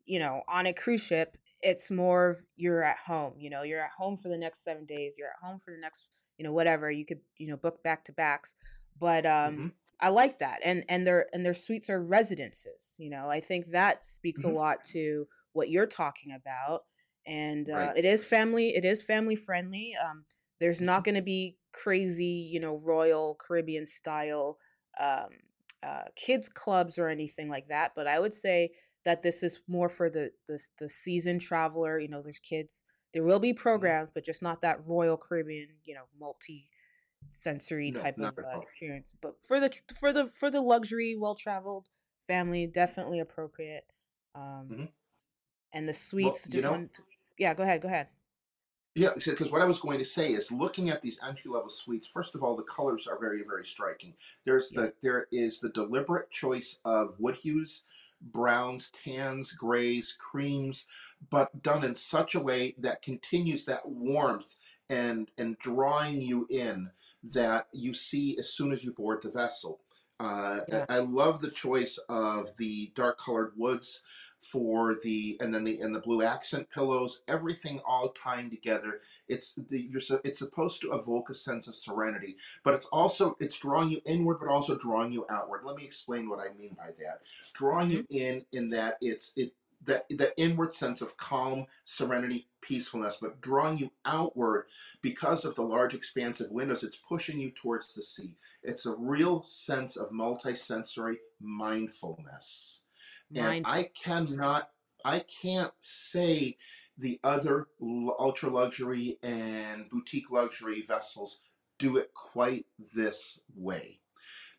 you 0.06 0.20
know, 0.20 0.44
on 0.48 0.66
a 0.66 0.74
cruise 0.74 1.02
ship. 1.02 1.38
It's 1.62 1.90
more 1.90 2.30
of 2.30 2.46
you're 2.56 2.84
at 2.84 2.98
home, 2.98 3.36
you 3.40 3.50
know, 3.50 3.64
you're 3.64 3.82
at 3.84 3.92
home 3.92 4.18
for 4.18 4.30
the 4.30 4.38
next 4.38 4.64
seven 4.64 4.86
days, 4.86 5.18
you're 5.18 5.30
at 5.30 5.40
home 5.42 5.60
for 5.60 5.72
the 5.74 5.80
next, 5.80 6.18
you 6.38 6.44
know, 6.44 6.54
whatever. 6.54 6.92
You 6.92 7.06
could, 7.06 7.22
you 7.38 7.48
know, 7.48 7.58
book 7.58 7.82
back 7.84 8.06
to 8.06 8.14
backs. 8.14 8.56
But 8.98 9.26
um 9.26 9.64
hmm 9.64 9.68
I 10.02 10.10
like 10.10 10.40
that. 10.40 10.60
And 10.64 10.84
and 10.90 11.08
their 11.08 11.28
and 11.34 11.46
their 11.46 11.54
suites 11.54 11.90
are 11.90 12.04
residences, 12.04 12.96
you 13.00 13.10
know. 13.10 13.30
I 13.30 13.40
think 13.40 13.72
that 13.72 14.06
speaks 14.06 14.44
a 14.44 14.50
hmm 14.50 14.50
lot 14.50 14.84
to 14.92 15.28
what 15.54 15.70
you're 15.70 15.88
talking 15.88 16.34
about. 16.34 16.84
And 17.26 17.70
uh, 17.70 17.74
Right. 17.76 17.98
it 17.98 18.06
is 18.06 18.24
family, 18.24 18.76
it 18.76 18.86
is 18.86 19.02
family 19.02 19.36
friendly. 19.36 19.96
Um 20.04 20.26
there's 20.60 20.82
not 20.82 21.04
going 21.04 21.16
to 21.16 21.22
be 21.22 21.58
crazy, 21.74 22.50
you 22.52 22.60
know, 22.62 22.80
Royal 22.86 23.36
Caribbean 23.36 23.86
style 23.86 24.58
um, 25.00 25.28
uh, 25.84 26.04
kids 26.16 26.48
clubs 26.48 26.98
or 26.98 27.10
anything 27.10 27.50
like 27.50 27.68
that. 27.68 27.92
But 27.96 28.08
I 28.08 28.20
would 28.20 28.34
say 28.34 28.72
that 29.04 29.22
this 29.22 29.44
is 29.44 29.60
more 29.68 29.90
for 29.90 30.10
the 30.10 30.32
the 30.48 30.60
the 30.80 30.90
seasoned 30.90 31.42
traveler. 31.42 32.00
You 32.00 32.08
know, 32.08 32.22
there's 32.22 32.40
kids. 32.40 32.86
There 33.14 33.24
will 33.24 33.40
be 33.40 33.54
hmm 33.76 33.90
programs, 33.90 34.10
but 34.10 34.26
just 34.26 34.42
not 34.42 34.62
that 34.62 34.86
Royal 34.86 35.18
Caribbean, 35.18 35.70
you 35.84 35.96
know, 35.96 36.06
multi 36.20 36.70
sensory 37.32 37.92
No, 37.92 38.02
type 38.02 38.22
of 38.22 38.34
uh, 38.44 38.58
experience. 38.62 39.14
But 39.22 39.42
for 39.44 39.60
the 39.60 39.72
for 40.00 40.14
the 40.14 40.28
for 40.28 40.50
the 40.52 40.62
luxury, 40.62 41.16
well 41.16 41.36
traveled 41.36 41.88
family, 42.28 42.68
definitely 42.68 43.20
appropriate. 43.20 43.86
Um, 44.36 44.68
hmm 44.70 44.86
and 45.74 45.88
the 45.88 45.94
Well, 46.22 46.32
suites, 46.34 46.50
you 46.52 46.62
just 46.62 46.64
know, 46.64 46.90
to, 46.94 47.04
yeah, 47.38 47.54
go 47.54 47.64
ahead, 47.64 47.82
go 47.82 47.88
ahead. 47.88 48.08
Yeah, 48.98 49.10
because 49.14 49.52
what 49.52 49.62
I 49.62 49.66
was 49.66 49.80
going 49.80 50.00
to 50.00 50.06
say 50.06 50.32
is 50.32 50.54
looking 50.54 50.90
at 50.90 51.02
these 51.02 51.20
entry 51.22 51.52
level 51.52 51.68
suites. 51.68 52.08
First 52.08 52.34
of 52.34 52.44
all, 52.44 52.56
the 52.56 52.64
colors 52.64 53.08
are 53.08 53.20
very, 53.20 53.44
very 53.44 53.66
striking. 53.66 54.14
There's 54.46 54.72
Yeah, 54.72 54.86
the 54.86 54.94
there 55.02 55.28
is 55.34 55.60
the 55.60 55.70
deliberate 55.70 56.32
choice 56.32 56.80
of 56.86 57.20
wood 57.20 57.36
hues, 57.36 57.84
browns, 58.22 58.92
tans, 59.04 59.52
grays, 59.52 60.16
creams, 60.18 60.86
but 61.30 61.62
done 61.62 61.84
in 61.84 61.94
such 61.94 62.36
a 62.36 62.40
way 62.40 62.74
that 62.78 63.02
continues 63.02 63.66
that 63.66 63.86
warmth 63.86 64.56
and 64.90 65.30
and 65.38 65.58
drawing 65.58 66.22
you 66.22 66.48
in 66.50 66.90
that 67.22 67.68
you 67.74 67.94
see 67.94 68.38
as 68.40 68.54
soon 68.54 68.72
as 68.72 68.82
you 68.82 68.94
board 68.94 69.22
the 69.22 69.30
vessel. 69.30 69.82
Uh, 70.20 70.62
yeah, 70.70 70.86
I 70.88 71.00
love 71.00 71.42
the 71.42 71.52
choice 71.52 72.00
of 72.08 72.56
the 72.56 72.92
dark 72.96 73.20
colored 73.20 73.52
woods 73.58 74.02
for 74.40 74.96
the 75.04 75.38
and 75.42 75.54
then 75.54 75.64
the 75.64 75.82
and 75.82 75.94
the 75.94 76.00
blue 76.00 76.22
accent 76.22 76.70
pillows 76.74 77.22
everything 77.28 77.82
all 77.86 78.10
tying 78.10 78.50
together. 78.50 79.00
It's 79.28 79.56
the 79.70 79.82
you're 79.82 80.00
so 80.00 80.22
it's 80.24 80.40
supposed 80.40 80.82
to 80.82 80.94
evoke 80.94 81.30
a 81.30 81.34
sense 81.34 81.68
of 81.68 81.76
serenity 81.76 82.38
but 82.64 82.74
it's 82.74 82.86
also 82.88 83.36
it's 83.40 83.58
drawing 83.58 83.90
you 83.90 84.02
inward 84.06 84.38
but 84.40 84.48
also 84.48 84.78
drawing 84.78 85.12
you 85.12 85.26
outward. 85.30 85.62
Let 85.66 85.76
me 85.76 85.84
explain 85.84 86.30
what 86.30 86.40
i 86.40 86.54
mean 86.58 86.76
by 86.78 86.92
that. 87.00 87.22
Drawing 87.54 87.90
mm-hmm. 87.90 88.14
you 88.14 88.22
in 88.22 88.46
in 88.54 88.70
that 88.70 88.98
it's 89.02 89.34
it 89.36 89.52
that 89.86 90.06
that 90.10 90.34
inward 90.38 90.74
sense 90.74 91.02
of 91.02 91.18
calm 91.18 91.66
serenity 91.84 92.48
peacefulness 92.62 93.18
but 93.22 93.40
drawing 93.42 93.78
you 93.78 93.92
outward 94.06 94.66
because 95.02 95.46
of 95.46 95.56
the 95.56 95.62
large 95.62 95.94
expansive 95.94 96.50
windows 96.52 96.84
it's 96.84 96.98
pushing 96.98 97.40
you 97.40 97.52
towards 97.52 97.94
the 97.94 98.02
sea. 98.02 98.36
It's 98.64 98.86
a 98.86 98.96
real 98.96 99.44
sense 99.44 99.96
of 99.96 100.10
multisensory 100.10 101.18
mindfulness. 101.40 102.82
And 103.36 103.66
I 103.66 103.90
cannot, 104.02 104.70
I 105.04 105.20
can't 105.20 105.74
say 105.80 106.58
the 106.98 107.20
other 107.24 107.68
ultra 107.82 108.50
luxury 108.50 109.20
and 109.24 109.90
boutique 109.90 110.32
luxury 110.32 110.82
vessels 110.82 111.40
do 111.78 111.98
it 111.98 112.14
quite 112.14 112.66
this 112.96 113.40
way. 113.56 114.00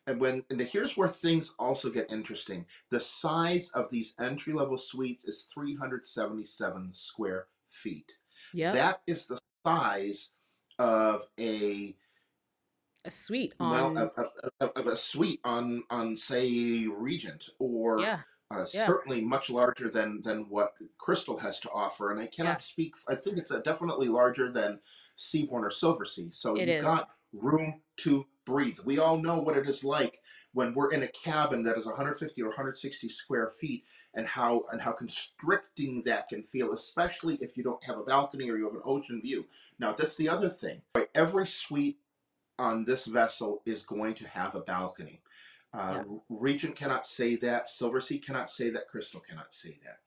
And 0.07 0.21
when 0.21 0.43
and 0.49 0.59
here's 0.61 0.95
where 0.95 1.09
things 1.09 1.53
also 1.59 1.89
get 1.89 2.11
interesting. 2.11 2.65
The 2.89 2.99
size 2.99 3.69
of 3.75 3.89
these 3.89 4.15
entry 4.19 4.53
level 4.53 4.77
suites 4.77 5.25
is 5.25 5.49
377 5.53 6.93
square 6.93 7.47
feet. 7.67 8.13
Yep, 8.53 8.73
That 8.73 9.01
is 9.05 9.27
the 9.27 9.37
size 9.65 10.31
of 10.79 11.27
a 11.39 11.95
a 13.03 13.11
suite 13.11 13.53
well 13.59 13.97
on. 13.97 13.97
of 13.97 14.71
of 14.75 14.87
a 14.87 14.95
suite 14.95 15.41
on 15.43 15.83
on 15.89 16.15
say 16.15 16.87
Regent 16.87 17.49
or 17.59 17.99
Yeah, 17.99 18.19
uh, 18.49 18.65
yeah, 18.73 18.85
certainly 18.87 19.21
much 19.21 19.49
larger 19.49 19.89
than 19.89 20.21
than 20.21 20.45
what 20.49 20.73
Crystal 20.97 21.37
has 21.37 21.59
to 21.61 21.69
offer. 21.71 22.11
And 22.11 22.19
I 22.19 22.27
cannot 22.27 22.59
yes, 22.59 22.65
speak. 22.65 22.95
I 23.09 23.15
think 23.15 23.37
it's 23.37 23.51
definitely 23.65 24.07
larger 24.07 24.51
than 24.51 24.79
Seabourn 25.17 25.63
or 25.63 25.69
Silversea. 25.69 26.33
So 26.33 26.55
it 26.55 26.61
you've 26.61 26.77
is. 26.77 26.83
got 26.83 27.09
room 27.33 27.81
to 27.97 28.25
breathe. 28.45 28.79
We 28.85 28.97
all 28.97 29.17
know 29.17 29.39
what 29.39 29.57
it 29.57 29.67
is 29.67 29.83
like 29.83 30.19
when 30.53 30.73
we're 30.73 30.91
in 30.91 31.03
a 31.03 31.07
cabin 31.07 31.63
that 31.63 31.77
is 31.77 31.85
150 31.85 32.41
or 32.41 32.47
160 32.47 33.09
square 33.09 33.49
feet, 33.49 33.83
and 34.13 34.25
how 34.25 34.63
and 34.71 34.81
how 34.81 34.93
constricting 34.93 36.03
that 36.05 36.29
can 36.29 36.43
feel, 36.43 36.73
especially 36.73 37.35
if 37.41 37.57
you 37.57 37.63
don't 37.63 37.83
have 37.83 37.97
a 37.97 38.03
balcony 38.03 38.49
or 38.49 38.57
you 38.57 38.65
have 38.65 38.75
an 38.75 38.81
ocean 38.85 39.21
view. 39.21 39.45
Now 39.79 39.91
that's 39.91 40.15
the 40.15 40.29
other 40.29 40.49
thing. 40.49 40.81
Every 41.13 41.45
suite 41.45 41.99
on 42.57 42.85
this 42.85 43.05
vessel 43.05 43.61
is 43.65 43.83
going 43.83 44.13
to 44.15 44.27
have 44.29 44.55
a 44.55 44.61
balcony. 44.61 45.21
Uh, 45.73 46.03
Yeah, 46.07 46.17
Regent 46.29 46.75
cannot 46.75 47.05
say 47.05 47.35
that. 47.35 47.67
Silversea 47.67 48.23
cannot 48.23 48.49
say 48.49 48.69
that. 48.71 48.87
Crystal 48.87 49.19
cannot 49.19 49.53
say 49.53 49.77
that. 49.83 49.99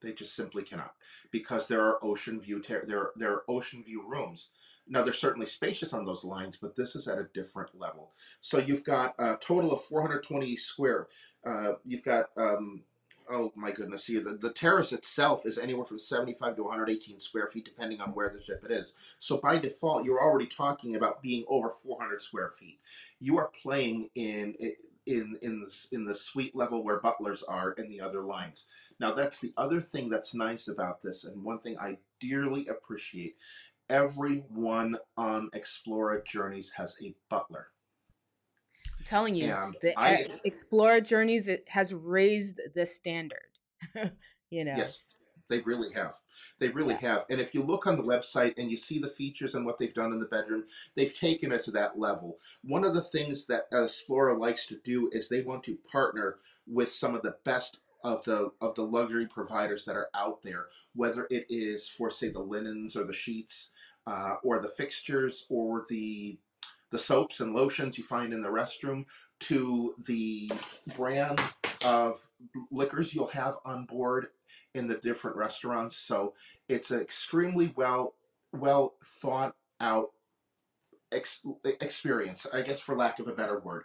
They 0.00 0.12
just 0.12 0.34
simply 0.34 0.62
cannot 0.62 0.94
because 1.30 1.66
there 1.66 1.82
are 1.84 2.04
ocean 2.04 2.40
view 2.40 2.60
ter- 2.60 2.84
there 2.86 3.10
there 3.16 3.32
are 3.32 3.44
ocean 3.48 3.82
view 3.82 4.02
rooms. 4.06 4.50
Now 4.86 5.02
they're 5.02 5.12
certainly 5.12 5.46
spacious 5.46 5.92
on 5.92 6.04
those 6.04 6.24
lines, 6.24 6.56
but 6.60 6.76
this 6.76 6.96
is 6.96 7.08
at 7.08 7.18
a 7.18 7.28
different 7.34 7.78
level. 7.78 8.12
So 8.40 8.58
you've 8.58 8.84
got 8.84 9.14
a 9.18 9.36
total 9.36 9.72
of 9.72 9.82
420 9.82 10.56
square. 10.56 11.08
Uh, 11.44 11.72
you've 11.84 12.04
got 12.04 12.26
um, 12.36 12.82
oh 13.30 13.52
my 13.54 13.70
goodness 13.70 14.06
here 14.06 14.22
the, 14.22 14.34
the 14.34 14.52
terrace 14.52 14.92
itself 14.92 15.44
is 15.44 15.58
anywhere 15.58 15.84
from 15.84 15.98
75 15.98 16.56
to 16.56 16.62
118 16.62 17.20
square 17.20 17.46
feet 17.46 17.64
depending 17.64 18.00
on 18.00 18.10
where 18.10 18.30
the 18.30 18.42
ship 18.42 18.64
it 18.64 18.70
is. 18.70 18.94
So 19.18 19.38
by 19.38 19.58
default, 19.58 20.04
you're 20.04 20.22
already 20.22 20.46
talking 20.46 20.96
about 20.96 21.22
being 21.22 21.44
over 21.48 21.70
400 21.70 22.22
square 22.22 22.48
feet. 22.48 22.78
You 23.20 23.38
are 23.38 23.50
playing 23.62 24.08
in 24.14 24.54
in 25.08 25.36
in 25.42 25.60
the 25.60 25.86
in 25.92 26.04
the 26.04 26.14
suite 26.14 26.54
level 26.54 26.84
where 26.84 27.00
butlers 27.00 27.42
are 27.42 27.72
in 27.72 27.88
the 27.88 28.00
other 28.00 28.22
lines. 28.22 28.66
Now 29.00 29.12
that's 29.12 29.40
the 29.40 29.52
other 29.56 29.80
thing 29.80 30.08
that's 30.08 30.34
nice 30.34 30.68
about 30.68 31.00
this, 31.00 31.24
and 31.24 31.42
one 31.42 31.58
thing 31.60 31.76
I 31.80 31.98
dearly 32.20 32.66
appreciate. 32.68 33.36
Everyone 33.90 34.98
on 35.16 35.48
Explora 35.54 36.22
Journeys 36.22 36.70
has 36.76 36.94
a 37.02 37.14
butler, 37.30 37.68
I'm 38.98 39.04
telling 39.04 39.34
you, 39.34 39.50
and 39.50 39.74
the 39.80 39.98
I 39.98 40.28
Explora 40.46 41.02
Journeys 41.02 41.48
it 41.48 41.64
has 41.68 41.94
raised 41.94 42.60
the 42.74 42.84
standard. 42.84 43.38
you 44.50 44.64
know, 44.64 44.74
yes, 44.76 45.04
they 45.48 45.60
really 45.60 45.92
have. 45.92 46.14
They 46.58 46.68
really 46.68 46.94
yeah, 47.00 47.12
have. 47.12 47.24
And 47.30 47.40
if 47.40 47.54
you 47.54 47.62
look 47.62 47.86
on 47.86 47.96
the 47.96 48.02
website 48.02 48.54
and 48.58 48.70
you 48.70 48.76
see 48.76 48.98
the 48.98 49.08
features 49.08 49.54
and 49.54 49.64
what 49.64 49.78
they've 49.78 49.94
done 49.94 50.12
in 50.12 50.20
the 50.20 50.26
bedroom, 50.26 50.64
they've 50.94 51.12
taken 51.14 51.52
it 51.52 51.62
to 51.62 51.70
that 51.72 51.98
level. 51.98 52.38
One 52.62 52.84
of 52.84 52.94
the 52.94 53.00
things 53.00 53.46
that 53.46 53.70
Explora 53.72 54.38
likes 54.38 54.66
to 54.66 54.78
do 54.84 55.10
is 55.12 55.28
they 55.28 55.42
want 55.42 55.62
to 55.64 55.78
partner 55.90 56.36
with 56.66 56.92
some 56.92 57.14
of 57.14 57.22
the 57.22 57.36
best 57.44 57.78
of 58.04 58.24
the 58.24 58.50
of 58.60 58.74
the 58.76 58.82
luxury 58.82 59.26
providers 59.26 59.84
that 59.84 59.96
are 59.96 60.08
out 60.14 60.42
there, 60.42 60.66
whether 60.94 61.26
it 61.30 61.46
is 61.48 61.88
for 61.88 62.10
say 62.10 62.28
the 62.28 62.38
linens 62.38 62.96
or 62.96 63.04
the 63.04 63.12
sheets, 63.12 63.70
uh, 64.06 64.36
or 64.42 64.60
the 64.60 64.68
fixtures 64.68 65.46
or 65.48 65.84
the 65.88 66.38
the 66.90 66.98
soaps 66.98 67.40
and 67.40 67.54
lotions 67.54 67.98
you 67.98 68.04
find 68.04 68.32
in 68.32 68.40
the 68.40 68.48
restroom, 68.48 69.04
to 69.40 69.94
the 70.06 70.50
brand 70.96 71.40
of 71.84 72.28
liquors 72.70 73.14
you'll 73.14 73.26
have 73.26 73.56
on 73.64 73.84
board 73.84 74.28
in 74.74 74.86
the 74.86 74.96
different 74.96 75.36
restaurants. 75.36 75.96
So 75.96 76.34
it's 76.68 76.90
an 76.90 77.00
extremely 77.00 77.72
well 77.76 78.14
well 78.52 78.94
thought 79.04 79.54
out 79.80 80.10
ex- 81.12 81.46
experience, 81.64 82.46
I 82.52 82.62
guess, 82.62 82.80
for 82.80 82.96
lack 82.96 83.18
of 83.18 83.28
a 83.28 83.32
better 83.32 83.58
word. 83.60 83.84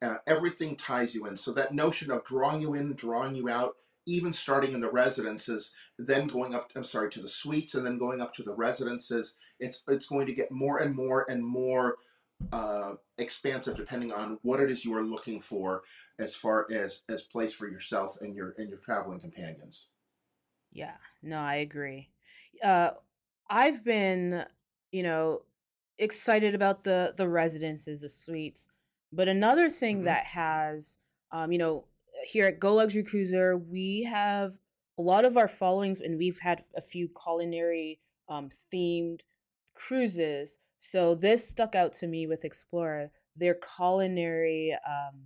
Uh, 0.00 0.16
everything 0.26 0.76
ties 0.76 1.14
you 1.14 1.26
in. 1.26 1.36
So 1.36 1.52
that 1.52 1.74
notion 1.74 2.10
of 2.10 2.24
drawing 2.24 2.60
you 2.60 2.74
in, 2.74 2.94
drawing 2.94 3.34
you 3.34 3.48
out, 3.48 3.76
even 4.04 4.32
starting 4.32 4.72
in 4.72 4.80
the 4.80 4.90
residences, 4.90 5.72
then 5.98 6.26
going 6.26 6.54
up. 6.54 6.72
I'm 6.74 6.82
sorry, 6.82 7.08
to 7.10 7.22
the 7.22 7.28
suites, 7.28 7.74
and 7.74 7.86
then 7.86 7.98
going 7.98 8.20
up 8.20 8.34
to 8.34 8.42
the 8.42 8.52
residences. 8.52 9.36
It's 9.60 9.84
it's 9.86 10.06
going 10.06 10.26
to 10.26 10.34
get 10.34 10.50
more 10.50 10.78
and 10.78 10.94
more 10.94 11.24
and 11.28 11.44
more 11.44 11.96
uh, 12.52 12.94
expansive 13.18 13.76
depending 13.76 14.10
on 14.10 14.38
what 14.42 14.58
it 14.58 14.70
is 14.70 14.84
you 14.84 14.96
are 14.96 15.04
looking 15.04 15.40
for 15.40 15.82
as 16.18 16.34
far 16.34 16.66
as 16.72 17.02
as 17.08 17.22
place 17.22 17.52
for 17.52 17.68
yourself 17.68 18.16
and 18.20 18.34
your 18.34 18.54
and 18.58 18.68
your 18.68 18.78
traveling 18.78 19.20
companions. 19.20 19.86
Yeah. 20.72 20.96
No, 21.22 21.38
I 21.38 21.56
agree. 21.56 22.10
Uh, 22.62 22.90
I've 23.50 23.84
been, 23.84 24.44
you 24.90 25.02
know, 25.02 25.42
excited 25.98 26.54
about 26.54 26.84
the 26.84 27.14
the 27.16 27.28
residences, 27.28 28.00
the 28.00 28.08
suites. 28.08 28.68
But 29.12 29.28
another 29.28 29.68
thing 29.68 30.02
hmm 30.02 30.04
that 30.04 30.24
has, 30.24 30.98
um, 31.32 31.52
you 31.52 31.58
know, 31.58 31.86
here 32.24 32.46
at 32.46 32.60
Go 32.60 32.74
Luxury 32.74 33.02
Cruiser, 33.04 33.56
we 33.58 34.04
have 34.04 34.54
a 34.98 35.02
lot 35.02 35.24
of 35.24 35.36
our 35.36 35.48
followings, 35.48 36.00
and 36.00 36.18
we've 36.18 36.38
had 36.40 36.64
a 36.76 36.80
few 36.80 37.08
culinary 37.22 38.00
um, 38.28 38.48
themed 38.72 39.20
cruises. 39.74 40.58
So 40.78 41.14
this 41.14 41.46
stuck 41.48 41.74
out 41.74 41.92
to 41.94 42.06
me 42.06 42.26
with 42.26 42.42
Explora, 42.42 43.10
their 43.36 43.54
culinary 43.76 44.76
um, 44.86 45.20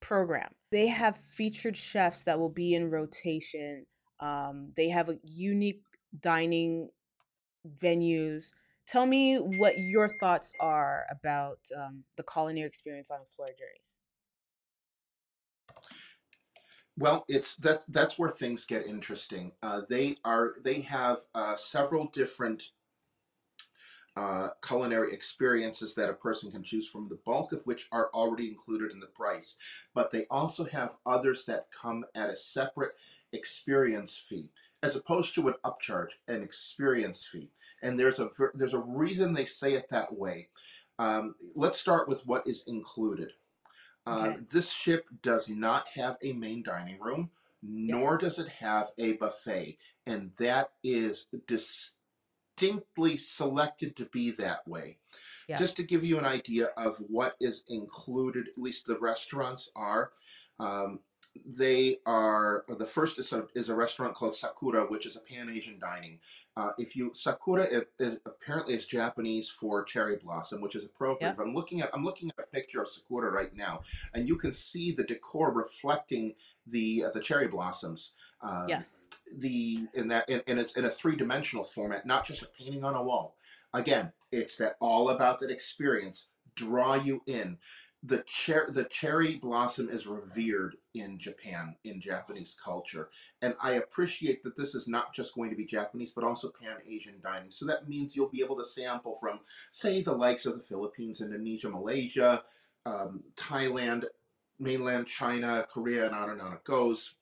program. 0.00 0.54
They 0.70 0.88
have 0.88 1.16
featured 1.16 1.76
chefs 1.76 2.24
that 2.24 2.38
will 2.38 2.48
be 2.50 2.74
in 2.74 2.90
rotation. 2.90 3.86
Um, 4.20 4.72
they 4.76 4.88
have 4.88 5.08
a 5.08 5.18
unique 5.24 5.82
dining 6.20 6.90
venues. 7.78 8.52
Tell 8.86 9.06
me 9.06 9.36
what 9.36 9.78
your 9.78 10.08
thoughts 10.18 10.52
are 10.60 11.06
about 11.10 11.58
um, 11.76 12.04
the 12.16 12.24
culinary 12.24 12.66
experience 12.66 13.10
on 13.10 13.20
Explora 13.20 13.56
Journeys. 13.56 13.98
Well, 16.98 17.24
it's 17.28 17.56
that 17.56 17.84
that's 17.88 18.18
where 18.18 18.30
things 18.30 18.66
get 18.66 18.86
interesting. 18.86 19.52
Uh, 19.62 19.82
they 19.88 20.16
are 20.24 20.54
they 20.62 20.80
have 20.82 21.20
uh, 21.34 21.56
several 21.56 22.08
different 22.08 22.64
uh, 24.16 24.48
culinary 24.66 25.12
experiences 25.12 25.94
that 25.94 26.10
a 26.10 26.14
person 26.14 26.50
can 26.50 26.62
choose 26.62 26.86
from, 26.86 27.08
the 27.08 27.18
bulk 27.24 27.52
of 27.52 27.64
which 27.66 27.88
are 27.92 28.10
already 28.12 28.48
included 28.48 28.90
in 28.90 29.00
the 29.00 29.06
price. 29.06 29.56
But 29.94 30.10
they 30.10 30.26
also 30.30 30.64
have 30.64 30.96
others 31.06 31.44
that 31.46 31.68
come 31.70 32.04
at 32.14 32.30
a 32.30 32.36
separate 32.36 32.96
experience 33.32 34.16
fee, 34.16 34.50
as 34.82 34.96
opposed 34.96 35.34
to 35.36 35.48
an 35.48 35.54
upcharge, 35.64 36.10
an 36.28 36.42
experience 36.42 37.26
fee. 37.26 37.50
And 37.82 37.98
there's 37.98 38.18
a 38.18 38.28
there's 38.54 38.74
a 38.74 38.78
reason 38.78 39.32
they 39.32 39.44
say 39.44 39.74
it 39.74 39.88
that 39.90 40.12
way. 40.12 40.48
Um, 40.98 41.34
let's 41.54 41.78
start 41.80 42.08
with 42.08 42.26
what 42.26 42.46
is 42.46 42.64
included. 42.66 43.32
Uh, 44.06 44.28
okay. 44.30 44.40
This 44.52 44.70
ship 44.70 45.06
does 45.22 45.48
not 45.48 45.86
have 45.94 46.16
a 46.22 46.32
main 46.32 46.62
dining 46.62 46.98
room, 47.00 47.30
nor 47.62 48.18
yes. 48.20 48.36
does 48.36 48.46
it 48.46 48.52
have 48.52 48.90
a 48.98 49.12
buffet, 49.14 49.78
and 50.06 50.32
that 50.38 50.70
is 50.82 51.26
dis- 51.46 51.92
distinctly 52.60 53.16
selected 53.16 53.96
to 53.96 54.04
be 54.06 54.30
that 54.32 54.66
way. 54.68 54.98
Yeah. 55.48 55.58
Just 55.58 55.76
to 55.76 55.82
give 55.82 56.04
you 56.04 56.18
an 56.18 56.24
idea 56.24 56.68
of 56.76 56.96
what 57.08 57.34
is 57.40 57.64
included, 57.68 58.48
at 58.48 58.62
least 58.62 58.86
the 58.86 58.98
restaurants 58.98 59.70
are. 59.74 60.12
Um, 60.58 61.00
they 61.46 61.98
are 62.06 62.64
the 62.68 62.86
first 62.86 63.18
is 63.18 63.32
a, 63.32 63.46
is 63.54 63.68
a 63.68 63.74
restaurant 63.74 64.14
called 64.14 64.34
Sakura, 64.34 64.84
which 64.86 65.06
is 65.06 65.16
a 65.16 65.20
Pan 65.20 65.48
Asian 65.48 65.78
dining. 65.78 66.18
Uh, 66.56 66.70
if 66.76 66.96
you 66.96 67.12
Sakura 67.14 67.62
it, 67.62 67.90
it 67.98 68.20
apparently 68.26 68.74
is 68.74 68.84
Japanese 68.84 69.48
for 69.48 69.84
cherry 69.84 70.16
blossom, 70.16 70.60
which 70.60 70.74
is 70.74 70.84
appropriate. 70.84 71.36
I'm 71.38 71.54
looking 71.54 71.80
at 71.80 71.90
I'm 71.94 72.04
looking 72.04 72.30
at 72.30 72.44
a 72.44 72.46
picture 72.48 72.82
of 72.82 72.88
Sakura 72.88 73.30
right 73.30 73.54
now, 73.54 73.80
and 74.12 74.28
you 74.28 74.36
can 74.36 74.52
see 74.52 74.90
the 74.92 75.04
decor 75.04 75.52
reflecting 75.52 76.34
the 76.66 77.04
uh, 77.06 77.10
the 77.10 77.20
cherry 77.20 77.48
blossoms. 77.48 78.12
Um, 78.42 78.66
yes. 78.68 79.08
The 79.38 79.86
in 79.94 80.08
that 80.08 80.28
and, 80.28 80.42
and 80.46 80.58
it's 80.58 80.72
in 80.72 80.84
a 80.84 80.90
three 80.90 81.16
dimensional 81.16 81.64
format, 81.64 82.06
not 82.06 82.26
just 82.26 82.42
a 82.42 82.46
painting 82.46 82.84
on 82.84 82.94
a 82.96 83.02
wall. 83.02 83.36
Again, 83.72 84.12
it's 84.32 84.56
that 84.56 84.76
all 84.80 85.10
about 85.10 85.38
that 85.40 85.50
experience. 85.50 86.28
Draw 86.56 86.96
you 86.96 87.22
in 87.26 87.56
the 88.02 88.24
cher- 88.26 88.70
the 88.72 88.84
cherry 88.84 89.36
blossom 89.36 89.90
is 89.90 90.06
revered 90.06 90.76
in 90.94 91.18
Japan 91.18 91.76
in 91.84 92.00
Japanese 92.00 92.56
culture. 92.62 93.10
And 93.42 93.54
I 93.60 93.72
appreciate 93.72 94.42
that 94.42 94.56
this 94.56 94.74
is 94.74 94.88
not 94.88 95.14
just 95.14 95.34
going 95.34 95.50
to 95.50 95.56
be 95.56 95.66
Japanese 95.66 96.12
but 96.12 96.24
also 96.24 96.50
pan 96.50 96.76
Asian 96.88 97.20
dining. 97.22 97.50
So 97.50 97.66
that 97.66 97.88
means 97.88 98.16
you'll 98.16 98.30
be 98.30 98.42
able 98.42 98.56
to 98.56 98.64
sample 98.64 99.16
from 99.20 99.40
say 99.70 100.00
the 100.00 100.14
likes 100.14 100.46
of 100.46 100.54
the 100.54 100.62
Philippines 100.62 101.20
Indonesia 101.20 101.68
Malaysia 101.68 102.42
um, 102.86 103.22
Thailand 103.36 104.04
mainland 104.58 105.06
China 105.06 105.66
Korea 105.70 106.06
and 106.06 106.14
on 106.14 106.30
and 106.30 106.40
on 106.40 106.54
it 106.54 106.64
goes. 106.64 107.14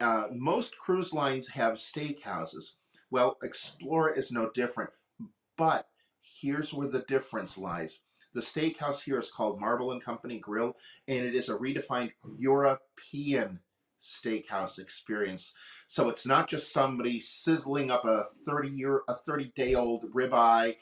Uh, 0.00 0.24
most 0.32 0.76
cruise 0.78 1.12
lines 1.12 1.48
have 1.48 1.74
steakhouses. 1.74 2.72
Well 3.10 3.36
Explora 3.44 4.16
is 4.16 4.32
no 4.32 4.50
different. 4.54 4.90
But 5.58 5.86
here's 6.40 6.72
where 6.72 6.88
the 6.88 7.04
difference 7.06 7.58
lies 7.58 8.00
the 8.34 8.40
steakhouse 8.40 9.02
here 9.02 9.18
is 9.18 9.30
called 9.30 9.60
Marble 9.60 9.92
and 9.92 10.02
Company 10.02 10.38
Grill, 10.38 10.74
and 11.08 11.24
it 11.24 11.34
is 11.34 11.48
a 11.48 11.56
redefined 11.56 12.12
European 12.36 13.60
steakhouse 14.02 14.78
experience. 14.78 15.54
So 15.86 16.08
it's 16.08 16.26
not 16.26 16.48
just 16.48 16.72
somebody 16.72 17.20
sizzling 17.20 17.90
up 17.90 18.04
a 18.04 18.24
30 18.44 18.68
year, 18.68 19.02
a 19.08 19.14
30 19.14 19.52
day 19.54 19.74
old 19.74 20.12
ribeye, 20.12 20.74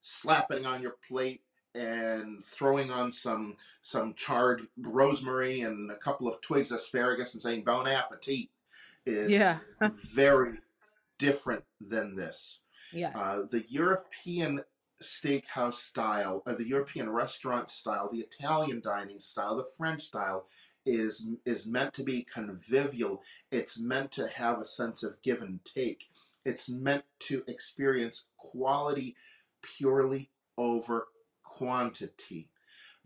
slapping 0.00 0.64
on 0.64 0.80
your 0.80 0.96
plate 1.06 1.42
and 1.74 2.44
throwing 2.44 2.90
on 2.90 3.12
some 3.12 3.56
some 3.80 4.14
charred 4.14 4.66
rosemary 4.78 5.62
and 5.62 5.90
a 5.90 5.96
couple 5.96 6.28
of 6.28 6.40
twigs 6.40 6.70
of 6.70 6.76
asparagus 6.76 7.34
and 7.34 7.42
saying 7.42 7.64
bon 7.64 7.86
appetit. 7.86 8.48
It's 9.04 9.30
yeah. 9.30 9.58
very 10.14 10.58
different 11.18 11.64
than 11.80 12.14
this. 12.14 12.60
Yes. 12.92 13.18
Uh, 13.18 13.42
the 13.50 13.64
European 13.68 14.60
steakhouse 15.02 15.74
style, 15.74 16.42
or 16.46 16.54
the 16.54 16.66
European 16.66 17.10
restaurant 17.10 17.70
style, 17.70 18.08
the 18.10 18.20
Italian 18.20 18.80
dining 18.82 19.20
style, 19.20 19.56
the 19.56 19.66
French 19.76 20.02
style 20.02 20.46
is 20.84 21.26
is 21.44 21.66
meant 21.66 21.94
to 21.94 22.02
be 22.02 22.26
convivial. 22.32 23.22
It's 23.50 23.78
meant 23.78 24.10
to 24.12 24.28
have 24.28 24.58
a 24.58 24.64
sense 24.64 25.02
of 25.02 25.20
give 25.22 25.42
and 25.42 25.60
take. 25.64 26.08
It's 26.44 26.68
meant 26.68 27.04
to 27.20 27.42
experience 27.46 28.24
quality 28.36 29.14
purely 29.62 30.30
over 30.58 31.08
quantity. 31.44 32.48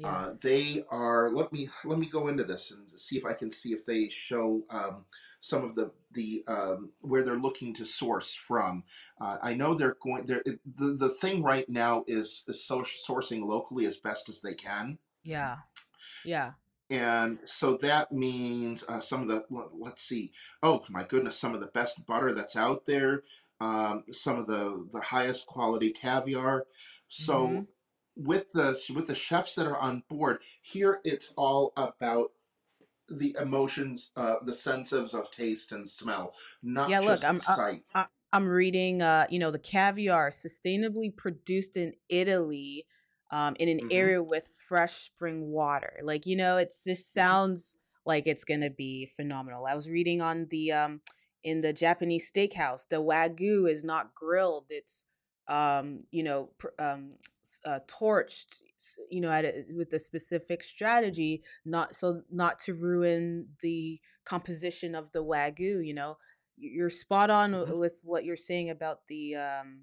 Uh, 0.05 0.25
yes. 0.27 0.29
Uh, 0.29 0.35
they 0.43 0.83
are. 0.91 1.31
Let 1.33 1.53
me 1.53 1.69
let 1.85 1.99
me 1.99 2.07
go 2.07 2.29
into 2.29 2.45
this 2.45 2.71
and 2.71 2.89
see 3.01 3.17
if 3.17 3.25
I 3.25 3.33
can 3.33 3.51
see 3.51 3.73
if 3.73 3.87
they 3.87 4.11
show 4.11 4.63
um, 4.69 5.05
some 5.41 5.65
of 5.65 5.75
the 5.75 5.91
the 6.13 6.45
um, 6.47 6.91
where 7.01 7.23
they're 7.23 7.39
looking 7.39 7.73
to 7.75 7.85
source 7.85 8.35
from. 8.35 8.85
Uh, 9.21 9.39
I 9.43 9.55
know 9.55 9.75
they're 9.75 9.97
going. 10.03 10.27
They're, 10.27 10.43
the 10.45 10.89
the 10.99 11.09
thing 11.09 11.43
right 11.43 11.69
now 11.69 12.05
is, 12.07 12.45
is 12.47 12.71
sourcing 12.71 13.43
locally 13.43 13.87
as 13.87 13.97
best 13.97 14.29
as 14.29 14.43
they 14.43 14.55
can. 14.55 14.99
Yeah, 15.23 15.57
yeah. 16.25 16.53
And 16.91 17.39
so 17.45 17.79
that 17.79 18.13
means 18.13 18.85
uh, 18.89 19.01
some 19.01 19.23
of 19.23 19.29
the 19.29 19.45
let's 19.73 20.03
see. 20.03 20.31
Oh 20.63 20.85
my 20.91 21.05
goodness, 21.05 21.39
some 21.39 21.55
of 21.55 21.61
the 21.61 21.69
best 21.69 22.05
butter 22.05 22.35
that's 22.35 22.57
out 22.57 22.85
there. 22.85 23.23
Um, 23.63 24.05
some 24.13 24.39
of 24.39 24.47
the 24.47 24.87
the 24.93 25.01
highest 25.01 25.47
quality 25.47 25.91
caviar. 25.91 26.67
So. 27.09 27.47
Mm-hmm 27.47 27.61
with 28.17 28.51
the 28.53 28.81
with 28.95 29.07
the 29.07 29.15
chefs 29.15 29.55
that 29.55 29.67
are 29.67 29.79
on 29.79 30.03
board 30.09 30.39
here 30.63 31.01
it's 31.05 31.35
all 31.37 31.73
about 31.77 32.31
the 33.09 33.37
emotions 33.41 34.11
uh 34.17 34.37
the 34.45 34.55
senses 34.55 35.15
of 35.15 35.31
taste 35.31 35.71
and 35.73 35.89
smell 35.89 36.33
not 36.63 36.89
yeah 36.89 37.01
look 37.01 37.23
i'm 37.25 37.39
sight. 37.39 37.83
I, 37.95 38.07
i'm 38.33 38.49
reading 38.49 39.03
uh 39.03 39.27
you 39.31 39.39
know 39.39 39.51
the 39.51 39.59
caviar 39.59 40.31
sustainably 40.31 41.15
produced 41.15 41.77
in 41.77 41.93
italy 42.09 42.87
um 43.31 43.55
in 43.61 43.69
an 43.69 43.79
mm-hmm. 43.79 43.89
area 43.91 44.23
with 44.23 44.51
fresh 44.67 44.95
spring 44.95 45.51
water 45.51 46.01
like 46.03 46.27
you 46.27 46.37
know 46.37 46.57
it's 46.57 46.81
this 46.81 47.01
mm-hmm. 47.01 47.21
sounds 47.21 47.77
like 48.07 48.27
it's 48.27 48.45
gonna 48.45 48.71
be 48.71 49.07
phenomenal 49.15 49.67
i 49.67 49.75
was 49.75 49.91
reading 49.91 50.23
on 50.23 50.47
the 50.51 50.73
um 50.73 51.01
in 51.45 51.61
the 51.61 51.73
japanese 51.73 52.33
steakhouse 52.33 52.89
the 52.89 52.97
wagyu 52.97 53.71
is 53.71 53.85
not 53.85 54.15
grilled 54.15 54.65
it's 54.71 55.05
um, 55.49 56.01
you 56.11 56.23
know, 56.23 56.51
um, 56.79 57.13
uh, 57.65 57.79
torched, 57.87 58.63
you 59.11 59.21
know, 59.21 59.31
a, 59.31 59.65
with 59.77 59.93
a 59.93 59.99
specific 59.99 60.63
strategy, 60.63 61.43
not 61.65 61.95
so 61.95 62.23
not 62.31 62.59
to 62.61 62.75
ruin 62.75 63.47
the 63.63 64.01
composition 64.25 64.95
of 64.95 65.13
the 65.13 65.23
wagyu. 65.23 65.87
You 65.87 65.95
know, 65.95 66.19
you're 66.57 66.91
spot 66.91 67.31
on 67.31 67.53
mm-hmm. 67.53 67.79
with 67.79 68.01
what 68.03 68.25
you're 68.25 68.37
saying 68.37 68.71
about 68.71 69.07
the 69.09 69.37
um, 69.37 69.83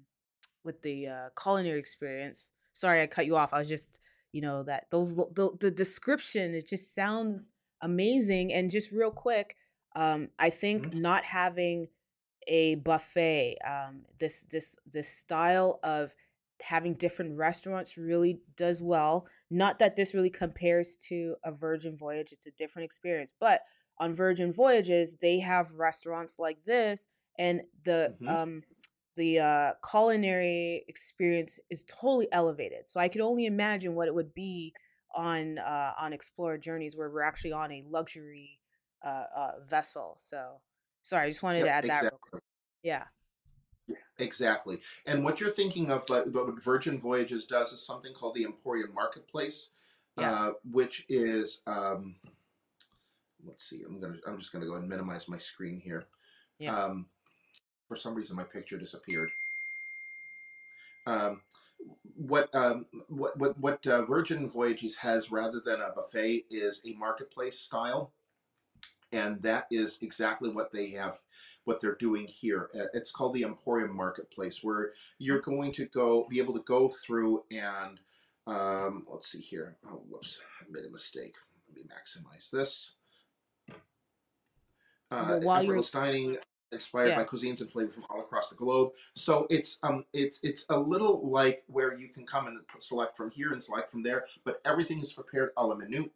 with 0.64 0.82
the 0.82 1.08
uh, 1.08 1.28
culinary 1.40 1.78
experience. 1.78 2.52
Sorry, 2.72 3.00
I 3.02 3.06
cut 3.06 3.26
you 3.26 3.36
off. 3.36 3.54
I 3.54 3.60
was 3.60 3.68
just, 3.68 4.00
you 4.32 4.40
know, 4.40 4.64
that 4.64 4.86
those 4.90 5.16
the, 5.16 5.56
the 5.60 5.70
description 5.70 6.54
it 6.54 6.68
just 6.68 6.94
sounds 6.94 7.52
amazing. 7.80 8.52
And 8.52 8.70
just 8.70 8.90
real 8.90 9.10
quick, 9.10 9.56
um, 9.96 10.28
I 10.38 10.50
think 10.50 10.88
mm-hmm. 10.88 11.00
not 11.00 11.24
having 11.24 11.88
a 12.46 12.76
buffet. 12.76 13.56
Um, 13.66 14.02
this 14.18 14.44
this 14.50 14.76
this 14.90 15.08
style 15.08 15.80
of 15.82 16.14
having 16.62 16.94
different 16.94 17.36
restaurants 17.36 17.98
really 17.98 18.40
does 18.56 18.82
well. 18.82 19.26
Not 19.50 19.78
that 19.80 19.96
this 19.96 20.14
really 20.14 20.30
compares 20.30 20.96
to 21.08 21.36
a 21.44 21.52
Virgin 21.52 21.96
Voyage; 21.96 22.32
it's 22.32 22.46
a 22.46 22.52
different 22.52 22.84
experience. 22.86 23.32
But 23.38 23.60
on 23.98 24.14
Virgin 24.14 24.52
Voyages, 24.52 25.16
they 25.20 25.38
have 25.40 25.72
restaurants 25.74 26.38
like 26.38 26.64
this, 26.64 27.08
and 27.38 27.62
the 27.84 28.14
mm-hmm. 28.20 28.28
um, 28.28 28.62
the 29.16 29.38
uh, 29.38 29.72
culinary 29.88 30.84
experience 30.88 31.60
is 31.70 31.84
totally 31.84 32.28
elevated. 32.32 32.88
So 32.88 33.00
I 33.00 33.08
could 33.08 33.20
only 33.20 33.46
imagine 33.46 33.94
what 33.94 34.08
it 34.08 34.14
would 34.14 34.34
be 34.34 34.72
on 35.14 35.58
uh, 35.58 35.92
on 35.98 36.12
Explora 36.12 36.60
Journeys, 36.60 36.96
where 36.96 37.10
we're 37.10 37.22
actually 37.22 37.52
on 37.52 37.70
a 37.72 37.84
luxury 37.88 38.58
uh, 39.04 39.24
uh 39.36 39.50
vessel. 39.68 40.16
So 40.18 40.60
Sorry, 41.04 41.26
I 41.26 41.30
just 41.30 41.42
wanted 41.42 41.58
yep, 41.58 41.66
to 41.66 41.72
add 41.72 41.84
exactly. 41.84 42.06
that 42.06 42.12
real 42.12 42.20
quick. 42.30 42.42
Yeah. 42.82 43.04
Exactly. 44.18 44.80
And 45.06 45.22
what 45.22 45.38
you're 45.38 45.52
thinking 45.52 45.90
of, 45.90 46.08
like, 46.08 46.24
what 46.32 46.64
Virgin 46.64 46.98
Voyages 46.98 47.44
does 47.44 47.72
is 47.72 47.86
something 47.86 48.14
called 48.14 48.34
the 48.34 48.44
Emporium 48.44 48.94
Marketplace, 48.94 49.70
yeah. 50.18 50.32
uh, 50.32 50.52
which 50.70 51.04
is, 51.10 51.60
um, 51.66 52.16
let's 53.44 53.68
see, 53.68 53.82
I'm 53.86 54.00
gonna, 54.00 54.16
I'm 54.26 54.38
just 54.38 54.50
gonna 54.50 54.64
go 54.64 54.76
and 54.76 54.88
minimize 54.88 55.28
my 55.28 55.36
screen 55.38 55.78
here. 55.78 56.06
Yeah. 56.58 56.74
Um, 56.74 57.06
for 57.86 57.96
some 57.96 58.14
reason, 58.14 58.34
my 58.34 58.44
picture 58.44 58.78
disappeared. 58.78 59.30
Um, 61.06 61.42
what 62.16 62.54
um, 62.54 62.86
what 63.08 63.36
what 63.36 63.58
what 63.58 63.86
uh, 63.86 64.06
Virgin 64.06 64.48
Voyages 64.48 64.96
has 64.96 65.30
rather 65.30 65.60
than 65.60 65.82
a 65.82 65.92
buffet 65.94 66.46
is 66.48 66.80
a 66.86 66.94
marketplace 66.94 67.58
style, 67.58 68.12
and 69.14 69.40
that 69.42 69.66
is 69.70 69.98
exactly 70.02 70.50
what 70.50 70.72
they 70.72 70.90
have, 70.90 71.20
what 71.64 71.80
they're 71.80 71.94
doing 71.94 72.26
here. 72.26 72.70
It's 72.92 73.12
called 73.12 73.32
the 73.34 73.44
Emporium 73.44 73.94
Marketplace, 73.96 74.62
where 74.62 74.92
you're 75.18 75.40
going 75.40 75.72
to 75.72 75.86
go 75.86 76.26
be 76.28 76.40
able 76.40 76.54
to 76.54 76.64
go 76.64 76.88
through 76.88 77.44
and 77.50 78.00
um, 78.46 79.06
let's 79.10 79.28
see 79.30 79.40
here. 79.40 79.76
Oh, 79.86 80.02
whoops, 80.10 80.40
I 80.60 80.66
made 80.70 80.84
a 80.84 80.90
mistake. 80.90 81.36
Let 81.68 81.76
me 81.76 81.82
maximize 81.88 82.50
this. 82.50 82.92
Uh, 85.10 85.26
Well, 85.28 85.40
while 85.40 85.62
you're 85.62 85.76
effortless 85.76 85.90
dining 85.90 86.36
inspired 86.72 87.10
yeah, 87.10 87.16
by 87.16 87.24
cuisines 87.24 87.60
and 87.60 87.70
flavor 87.70 87.90
from 87.90 88.04
all 88.10 88.20
across 88.20 88.50
the 88.50 88.56
globe. 88.56 88.92
So 89.14 89.46
it's 89.48 89.78
um 89.82 90.04
it's 90.12 90.40
it's 90.42 90.66
a 90.68 90.78
little 90.78 91.26
like 91.30 91.62
where 91.68 91.94
you 91.94 92.08
can 92.08 92.26
come 92.26 92.48
and 92.48 92.58
select 92.78 93.16
from 93.16 93.30
here 93.30 93.52
and 93.52 93.62
select 93.62 93.90
from 93.90 94.02
there, 94.02 94.24
but 94.44 94.60
everything 94.64 95.00
is 95.00 95.12
prepared 95.12 95.50
a 95.56 95.66
la 95.66 95.76
minute, 95.76 96.10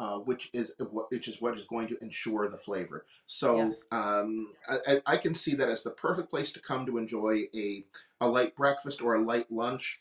uh, 0.00 0.18
which 0.18 0.50
is 0.52 0.72
which 1.10 1.28
is 1.28 1.40
what 1.40 1.56
is 1.56 1.64
going 1.64 1.88
to 1.88 1.98
ensure 2.02 2.48
the 2.48 2.56
flavor. 2.56 3.04
So 3.26 3.56
yes, 3.56 3.86
um, 3.90 4.52
I, 4.68 4.78
I 4.86 5.02
I 5.06 5.16
can 5.16 5.34
see 5.34 5.54
that 5.56 5.68
as 5.68 5.82
the 5.82 5.90
perfect 5.90 6.30
place 6.30 6.52
to 6.52 6.60
come 6.60 6.86
to 6.86 6.98
enjoy 6.98 7.48
a 7.54 7.84
a 8.20 8.28
light 8.28 8.54
breakfast 8.54 9.02
or 9.02 9.14
a 9.14 9.24
light 9.24 9.50
lunch. 9.50 10.00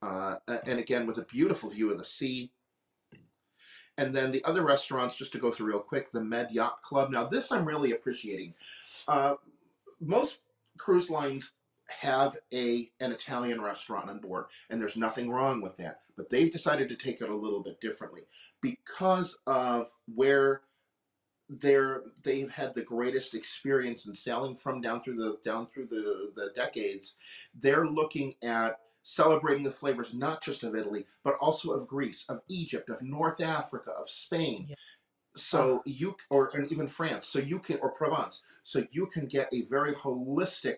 Uh, 0.00 0.36
and 0.66 0.78
again, 0.78 1.06
with 1.06 1.18
a 1.18 1.24
beautiful 1.24 1.70
view 1.70 1.90
of 1.90 1.98
the 1.98 2.04
sea, 2.04 2.52
and 3.96 4.14
then 4.14 4.30
the 4.30 4.44
other 4.44 4.64
restaurants, 4.64 5.16
just 5.16 5.32
to 5.32 5.38
go 5.38 5.50
through 5.50 5.66
real 5.66 5.80
quick, 5.80 6.12
the 6.12 6.22
Med 6.22 6.50
Yacht 6.52 6.82
Club. 6.82 7.10
Now, 7.10 7.24
this 7.24 7.50
I'm 7.50 7.64
really 7.64 7.92
appreciating. 7.92 8.54
Uh, 9.08 9.34
most 10.00 10.40
cruise 10.78 11.10
lines 11.10 11.52
have 11.88 12.36
a 12.52 12.90
an 13.00 13.12
Italian 13.12 13.60
restaurant 13.60 14.10
on 14.10 14.20
board, 14.20 14.46
and 14.70 14.80
there's 14.80 14.96
nothing 14.96 15.30
wrong 15.30 15.60
with 15.60 15.76
that. 15.76 16.00
But 16.16 16.30
they've 16.30 16.52
decided 16.52 16.88
to 16.88 16.96
take 16.96 17.20
it 17.20 17.30
a 17.30 17.36
little 17.36 17.62
bit 17.62 17.80
differently 17.80 18.22
because 18.60 19.38
of 19.46 19.92
where 20.14 20.62
they're 21.48 22.02
they've 22.22 22.50
had 22.50 22.74
the 22.74 22.82
greatest 22.82 23.34
experience 23.34 24.06
in 24.06 24.14
sailing 24.14 24.54
from 24.54 24.80
down 24.80 25.00
through 25.00 25.16
the 25.16 25.38
down 25.44 25.66
through 25.66 25.86
the 25.86 26.30
the 26.34 26.50
decades. 26.54 27.14
They're 27.54 27.86
looking 27.86 28.34
at 28.42 28.80
celebrating 29.02 29.64
the 29.64 29.70
flavors 29.70 30.12
not 30.12 30.42
just 30.42 30.62
of 30.64 30.74
Italy, 30.74 31.06
but 31.24 31.36
also 31.40 31.70
of 31.70 31.88
Greece, 31.88 32.26
of 32.28 32.40
Egypt, 32.48 32.90
of 32.90 33.00
North 33.00 33.40
Africa, 33.40 33.92
of 33.92 34.10
Spain 34.10 34.66
yeah. 34.68 34.74
So 35.38 35.76
uh-huh. 35.76 35.82
you 35.86 36.16
or 36.30 36.50
and 36.54 36.70
even 36.70 36.88
France, 36.88 37.26
so 37.26 37.38
you 37.38 37.58
can 37.60 37.78
or 37.80 37.92
Provence, 37.92 38.42
so 38.62 38.84
you 38.90 39.06
can 39.06 39.26
get 39.26 39.48
a 39.52 39.62
very 39.62 39.94
holistic 39.94 40.76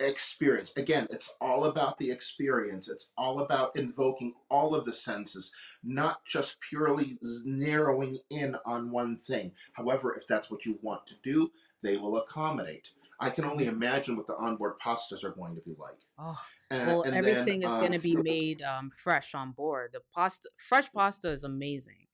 experience. 0.00 0.72
Again, 0.76 1.06
it's 1.10 1.34
all 1.40 1.64
about 1.64 1.98
the 1.98 2.10
experience. 2.10 2.88
It's 2.88 3.10
all 3.16 3.40
about 3.40 3.76
invoking 3.76 4.34
all 4.50 4.74
of 4.74 4.84
the 4.84 4.92
senses, 4.92 5.52
not 5.82 6.24
just 6.24 6.56
purely 6.68 7.18
narrowing 7.44 8.18
in 8.30 8.56
on 8.66 8.90
one 8.90 9.16
thing. 9.16 9.52
However, 9.72 10.14
if 10.14 10.26
that's 10.26 10.50
what 10.50 10.64
you 10.64 10.78
want 10.82 11.06
to 11.08 11.14
do, 11.22 11.50
they 11.82 11.96
will 11.96 12.18
accommodate. 12.18 12.90
I 13.22 13.28
can 13.28 13.44
only 13.44 13.66
imagine 13.66 14.16
what 14.16 14.26
the 14.26 14.36
onboard 14.36 14.80
pastas 14.80 15.24
are 15.24 15.30
going 15.30 15.54
to 15.54 15.60
be 15.60 15.76
like. 15.78 15.98
oh. 16.18 16.40
And, 16.70 16.86
Well, 16.86 17.02
and 17.02 17.12
then 17.12 17.18
everything 17.18 17.62
is 17.62 17.72
uh, 17.72 17.78
going 17.78 17.92
to 17.92 17.98
be 17.98 18.16
made 18.16 18.62
um, 18.62 18.90
fresh 18.90 19.34
on 19.34 19.52
board. 19.52 19.90
The 19.92 20.00
pasta, 20.14 20.48
fresh 20.56 20.90
pasta 20.92 21.28
is 21.28 21.44
amazing. 21.44 22.06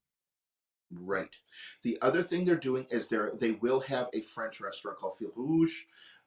Right. 0.92 1.34
The 1.82 1.98
other 2.00 2.22
thing 2.22 2.44
they're 2.44 2.56
doing 2.56 2.86
is 2.90 3.08
they 3.08 3.18
they 3.38 3.52
will 3.52 3.80
have 3.80 4.08
a 4.14 4.20
French 4.20 4.60
restaurant 4.60 4.98
called 4.98 5.18
Fil 5.18 5.32
Rouge, 5.34 5.80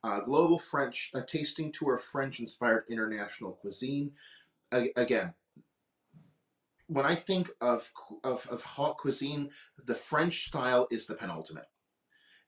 uh, 0.03 0.21
global 0.21 0.59
French 0.59 1.11
a 1.13 1.21
tasting 1.21 1.71
tour 1.71 1.95
of 1.95 2.01
French-inspired 2.01 2.85
international 2.89 3.53
cuisine. 3.53 4.11
Again, 4.71 5.33
when 6.87 7.05
I 7.05 7.15
think 7.15 7.49
of 7.61 7.91
of 8.23 8.47
of 8.49 8.63
haute 8.63 8.97
cuisine, 8.97 9.49
the 9.83 9.95
French 9.95 10.45
style 10.45 10.87
is 10.91 11.05
the 11.05 11.15
penultimate. 11.15 11.67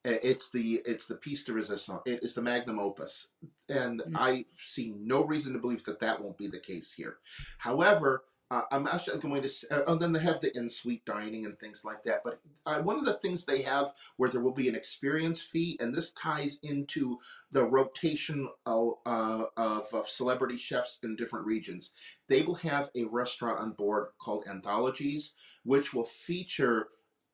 It's 0.03 0.49
the 0.49 0.81
it's 0.85 1.05
the 1.05 1.15
piece 1.15 1.43
de 1.43 1.53
resistance. 1.53 2.01
It 2.05 2.23
is 2.23 2.33
the 2.33 2.41
magnum 2.41 2.79
opus, 2.79 3.27
and 3.69 4.01
Mm, 4.01 4.15
I 4.15 4.45
see 4.57 4.93
no 4.97 5.23
reason 5.23 5.53
to 5.53 5.59
believe 5.59 5.83
that 5.85 5.99
that 5.99 6.21
won't 6.21 6.39
be 6.39 6.47
the 6.47 6.59
case 6.59 6.91
here. 6.91 7.17
However, 7.59 8.23
uh, 8.51 8.63
I'm 8.69 8.85
actually 8.85 9.17
going 9.19 9.41
to. 9.41 9.49
Uh, 9.71 9.91
and 9.91 9.99
then 9.99 10.11
they 10.11 10.19
have 10.19 10.41
the 10.41 10.55
in-suite 10.55 11.05
dining 11.05 11.45
and 11.45 11.57
things 11.57 11.85
like 11.85 12.03
that. 12.03 12.21
But 12.23 12.41
uh, 12.65 12.81
one 12.81 12.99
of 12.99 13.05
the 13.05 13.13
things 13.13 13.45
they 13.45 13.61
have 13.61 13.93
where 14.17 14.29
there 14.29 14.41
will 14.41 14.53
be 14.53 14.67
an 14.67 14.75
experience 14.75 15.41
fee, 15.41 15.77
and 15.79 15.95
this 15.95 16.11
ties 16.11 16.59
into 16.61 17.17
the 17.51 17.63
rotation 17.63 18.49
of, 18.65 18.95
uh, 19.05 19.45
of, 19.55 19.87
of 19.93 20.09
celebrity 20.09 20.57
chefs 20.57 20.99
in 21.01 21.15
different 21.15 21.45
regions. 21.45 21.93
They 22.27 22.41
will 22.41 22.55
have 22.55 22.89
a 22.93 23.05
restaurant 23.05 23.59
on 23.59 23.71
board 23.71 24.09
called 24.19 24.43
Anthologies, 24.47 25.31
which 25.63 25.93
will 25.93 26.03
feature 26.03 26.89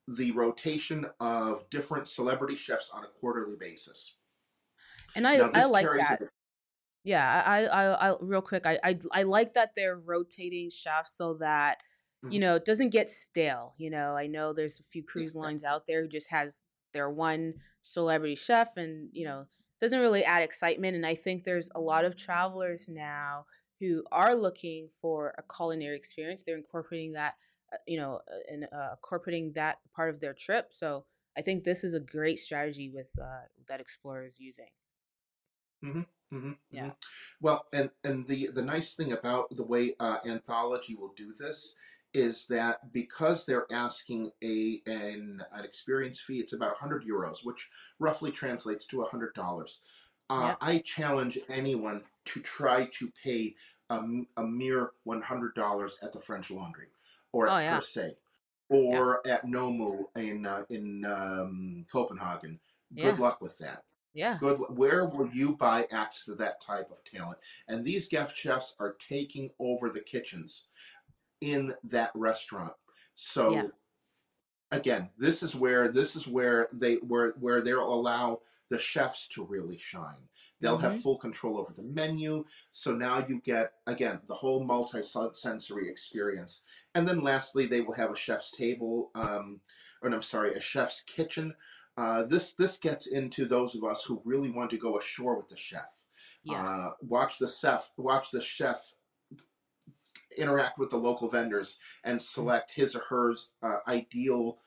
the 0.06 0.30
rotation 0.30 1.04
of 1.18 1.68
different 1.68 2.06
celebrity 2.06 2.54
chefs 2.54 2.90
on 2.94 3.02
a 3.02 3.08
quarterly 3.08 3.56
basis. 3.58 4.14
And 5.16 5.26
I 5.26 5.38
I 5.38 5.64
like 5.64 5.84
carries 5.84 6.06
a 6.06 6.10
that. 6.10 6.30
Yeah, 7.04 7.42
I 7.46 7.64
I 7.66 8.10
I 8.12 8.16
real 8.20 8.42
quick, 8.42 8.66
I 8.66 8.78
I 8.84 8.98
I 9.12 9.22
like 9.22 9.54
that 9.54 9.74
they're 9.74 9.96
rotating 9.98 10.68
chefs 10.70 11.12
so 11.16 11.34
that, 11.34 11.78
you 12.28 12.38
Mhm. 12.38 12.40
know, 12.40 12.56
it 12.56 12.64
doesn't 12.64 12.90
get 12.90 13.08
stale, 13.08 13.74
you 13.78 13.90
know. 13.90 14.16
I 14.16 14.26
know 14.26 14.52
there's 14.52 14.80
a 14.80 14.84
few 14.84 15.02
cruise 15.04 15.34
lines 15.34 15.64
out 15.64 15.86
there 15.86 16.02
who 16.02 16.08
just 16.08 16.30
has 16.30 16.66
their 16.92 17.08
one 17.10 17.54
celebrity 17.82 18.34
chef 18.34 18.76
and, 18.76 19.10
you 19.12 19.24
know, 19.24 19.46
doesn't 19.80 20.00
really 20.00 20.24
add 20.24 20.42
excitement 20.42 20.96
and 20.96 21.06
I 21.06 21.14
think 21.14 21.44
there's 21.44 21.70
a 21.74 21.80
lot 21.80 22.04
of 22.04 22.16
travelers 22.16 22.88
now 22.88 23.46
who 23.80 24.04
are 24.10 24.34
looking 24.34 24.90
for 25.00 25.34
a 25.38 25.42
culinary 25.54 25.96
experience. 25.96 26.42
They're 26.42 26.56
incorporating 26.56 27.12
that, 27.12 27.36
uh, 27.72 27.76
you 27.86 27.96
know, 27.98 28.16
uh, 28.30 28.38
and 28.50 28.64
uh, 28.72 28.90
incorporating 28.92 29.52
that 29.52 29.78
part 29.94 30.10
of 30.10 30.20
their 30.20 30.34
trip. 30.34 30.72
So, 30.74 31.06
I 31.36 31.42
think 31.42 31.62
this 31.62 31.84
is 31.84 31.94
a 31.94 32.00
great 32.00 32.40
strategy 32.40 32.90
with 32.90 33.12
uh 33.22 33.42
that 33.68 33.80
Explora 33.80 34.26
is 34.26 34.40
using. 34.40 34.70
hmm 35.82 36.02
hmm 36.30 36.38
hmm 36.38 36.52
Yeah. 36.70 36.90
Well, 37.40 37.66
and 37.72 37.90
and 38.04 38.26
the 38.26 38.48
the 38.48 38.62
nice 38.62 38.94
thing 38.96 39.12
about 39.12 39.54
the 39.56 39.64
way 39.64 39.94
uh, 40.00 40.18
Anthology 40.26 40.94
will 40.94 41.12
do 41.16 41.32
this 41.34 41.74
is 42.14 42.46
that 42.46 42.92
because 42.92 43.44
they're 43.46 43.66
asking 43.72 44.30
a 44.42 44.82
an 44.86 45.42
an 45.52 45.64
experience 45.64 46.20
fee, 46.20 46.40
it's 46.40 46.52
about 46.52 46.72
100 46.72 47.04
euros, 47.04 47.44
which 47.44 47.68
roughly 47.98 48.30
translates 48.30 48.86
to 48.86 49.02
$100. 49.02 49.80
Uh, 50.30 50.50
Yep. 50.50 50.58
I 50.60 50.78
challenge 50.80 51.38
anyone 51.48 52.04
to 52.26 52.40
try 52.40 52.86
to 52.98 53.10
pay 53.22 53.54
a, 53.90 54.00
a 54.36 54.42
mere 54.42 54.92
$100 55.06 55.94
at 56.02 56.12
the 56.12 56.20
French 56.20 56.50
Laundry 56.50 56.88
or 57.32 57.48
Oh 57.48 57.56
at 57.56 57.66
Per 57.66 57.80
yeah. 57.80 57.80
Se 57.80 58.16
Yeah. 58.70 58.98
or 58.98 59.26
at 59.26 59.46
Noma 59.46 60.04
in 60.16 60.46
uh, 60.46 60.64
in 60.70 61.04
um, 61.06 61.86
Copenhagen. 61.90 62.60
Good 63.00 63.02
Yeah. 63.02 63.18
luck 63.18 63.40
with 63.40 63.56
that. 63.58 63.84
Yeah. 64.18 64.36
Good. 64.40 64.58
Where 64.70 65.04
will 65.04 65.28
you 65.28 65.54
buy 65.54 65.86
access 65.92 66.24
to 66.24 66.34
that 66.34 66.60
type 66.60 66.90
of 66.90 67.04
talent? 67.04 67.38
And 67.68 67.84
these 67.84 68.08
guest 68.08 68.36
chefs 68.36 68.74
are 68.80 68.96
taking 68.98 69.50
over 69.60 69.90
the 69.90 70.00
kitchens 70.00 70.64
in 71.40 71.72
that 71.84 72.10
restaurant. 72.16 72.72
Yeah. 72.72 72.74
So 73.14 73.70
again, 74.72 75.10
this 75.16 75.44
is 75.44 75.54
where 75.54 75.86
this 75.86 76.16
is 76.16 76.26
where 76.26 76.68
they 76.72 76.96
where 76.96 77.30
where 77.38 77.60
they'll 77.60 77.94
allow 77.94 78.40
the 78.70 78.78
chefs 78.78 79.28
to 79.28 79.44
really 79.44 79.78
shine. 79.78 80.28
They'll 80.60 80.78
have 80.78 80.94
Mhm. 80.94 81.02
full 81.02 81.18
control 81.18 81.56
over 81.56 81.72
the 81.72 81.84
menu. 81.84 82.44
So 82.72 82.96
now 82.96 83.24
you 83.24 83.40
get 83.40 83.74
again 83.86 84.20
the 84.26 84.34
whole 84.34 84.64
multi-sensory 84.64 85.88
experience. 85.88 86.62
And 86.96 87.06
then 87.06 87.20
lastly, 87.20 87.66
they 87.66 87.82
will 87.82 87.94
have 87.94 88.10
a 88.10 88.16
chef's 88.16 88.50
table, 88.50 89.12
um, 89.14 89.60
or 90.02 90.10
no, 90.10 90.16
I'm 90.16 90.22
sorry, 90.22 90.54
a 90.54 90.60
chef's 90.60 91.02
kitchen. 91.02 91.54
Uh, 91.98 92.22
this 92.22 92.52
this 92.52 92.78
gets 92.78 93.08
into 93.08 93.44
those 93.44 93.74
of 93.74 93.82
us 93.82 94.04
who 94.04 94.22
really 94.24 94.50
want 94.50 94.70
to 94.70 94.78
go 94.78 94.96
ashore 94.98 95.36
with 95.36 95.48
the 95.48 95.56
chef. 95.56 96.04
Uh, 96.48 96.52
Yes. 96.54 96.92
watch 97.02 97.38
the 97.38 97.48
chef, 97.48 97.90
watch 97.96 98.30
the 98.30 98.40
chef 98.40 98.92
interact 100.36 100.78
with 100.78 100.90
the 100.90 100.96
local 100.96 101.28
vendors 101.28 101.76
and 102.04 102.18
Mm. 102.20 102.22
select 102.22 102.70
his 102.72 102.94
or 102.94 103.00
her 103.08 103.34
uh, 103.62 103.80
ideal 103.88 104.60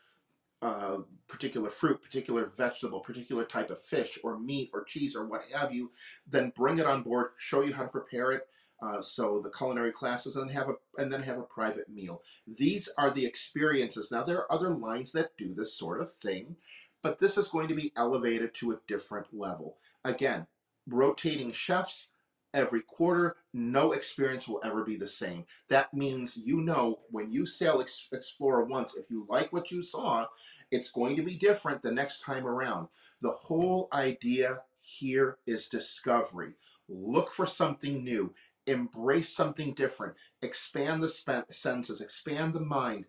uh, 0.61 0.99
particular 1.27 1.71
fruit, 1.71 2.03
particular 2.03 2.45
vegetable, 2.45 2.99
particular 2.99 3.45
type 3.45 3.71
of 3.71 3.81
fish 3.81 4.19
or 4.23 4.37
meat 4.37 4.69
or 4.73 4.83
cheese 4.83 5.15
or 5.15 5.25
what 5.25 5.41
have 5.51 5.73
you, 5.73 5.89
then 6.27 6.51
bring 6.55 6.77
it 6.77 6.85
on 6.85 7.01
board, 7.01 7.31
show 7.37 7.61
you 7.61 7.73
how 7.73 7.81
to 7.81 7.89
prepare 7.89 8.31
it. 8.31 8.47
Uh, 8.79 9.01
so 9.01 9.39
the 9.41 9.49
culinary 9.49 9.91
classes 9.91 10.35
and 10.35 10.51
have 10.51 10.69
a 10.69 10.75
and 10.97 11.11
then 11.11 11.23
have 11.23 11.37
a 11.39 11.43
private 11.43 11.87
meal. 11.89 12.21
These 12.45 12.89
are 12.97 13.09
the 13.11 13.25
experiences. 13.25 14.11
Now 14.11 14.23
there 14.23 14.37
are 14.37 14.51
other 14.51 14.69
lines 14.69 15.11
that 15.13 15.35
do 15.37 15.53
this 15.53 15.75
sort 15.75 16.01
of 16.01 16.11
thing, 16.11 16.55
but 17.03 17.19
this 17.19 17.37
is 17.37 17.47
going 17.47 17.67
to 17.67 17.75
be 17.75 17.93
elevated 17.95 18.53
to 18.55 18.71
a 18.71 18.79
different 18.87 19.27
level. 19.33 19.77
Again, 20.03 20.47
rotating 20.87 21.51
chefs 21.51 22.09
every 22.53 22.81
quarter. 22.81 23.37
No 23.53 23.93
experience 23.93 24.47
will 24.47 24.61
ever 24.63 24.83
be 24.83 24.97
the 24.97 25.07
same. 25.07 25.45
That 25.69 25.93
means 25.93 26.37
you 26.37 26.61
know 26.61 26.99
when 27.09 27.31
you 27.31 27.45
sail 27.45 27.81
Ex- 27.81 28.07
Explora 28.13 28.67
once, 28.67 28.95
if 28.95 29.09
you 29.09 29.25
like 29.29 29.53
what 29.53 29.71
you 29.71 29.81
saw, 29.83 30.27
it's 30.71 30.91
going 30.91 31.15
to 31.15 31.23
be 31.23 31.35
different 31.35 31.81
the 31.81 31.91
next 31.91 32.21
time 32.21 32.45
around. 32.45 32.89
The 33.21 33.31
whole 33.31 33.87
idea 33.93 34.61
here 34.79 35.37
is 35.47 35.67
discovery. 35.67 36.53
Look 36.89 37.31
for 37.31 37.45
something 37.47 38.03
new. 38.03 38.33
embrace 38.67 39.29
something 39.29 39.73
different, 39.73 40.13
expand 40.41 41.01
the 41.03 41.09
senses, 41.49 42.01
expand 42.01 42.53
the 42.53 42.59
mind, 42.61 43.05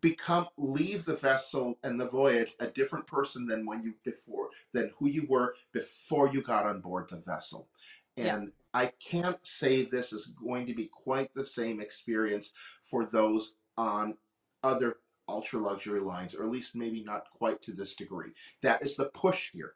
become 0.00 0.46
leave 0.56 1.04
the 1.04 1.14
vessel 1.14 1.78
and 1.82 2.00
the 2.00 2.06
voyage 2.06 2.54
a 2.60 2.66
different 2.66 3.06
person 3.06 3.46
than 3.46 3.66
when 3.66 3.82
you 3.82 3.94
before 4.04 4.48
than 4.72 4.90
who 4.98 5.08
you 5.08 5.26
were 5.28 5.54
before 5.72 6.32
you 6.32 6.40
got 6.40 6.66
on 6.66 6.80
board 6.80 7.08
the 7.08 7.16
vessel. 7.16 7.68
Yeah. 8.16 8.36
And 8.36 8.52
I 8.74 8.92
can't 9.00 9.44
say 9.44 9.84
this 9.84 10.12
is 10.12 10.26
going 10.26 10.66
to 10.66 10.74
be 10.74 10.86
quite 10.86 11.32
the 11.32 11.44
same 11.44 11.80
experience 11.80 12.52
for 12.82 13.04
those 13.04 13.54
on 13.76 14.16
other 14.62 14.98
ultra 15.28 15.60
luxury 15.60 16.00
lines, 16.00 16.34
or 16.34 16.44
at 16.44 16.50
least 16.50 16.74
maybe 16.74 17.02
not 17.02 17.30
quite 17.30 17.62
to 17.62 17.72
this 17.72 17.94
degree. 17.94 18.30
That 18.62 18.82
is 18.82 18.96
the 18.96 19.06
push 19.06 19.50
here. 19.52 19.74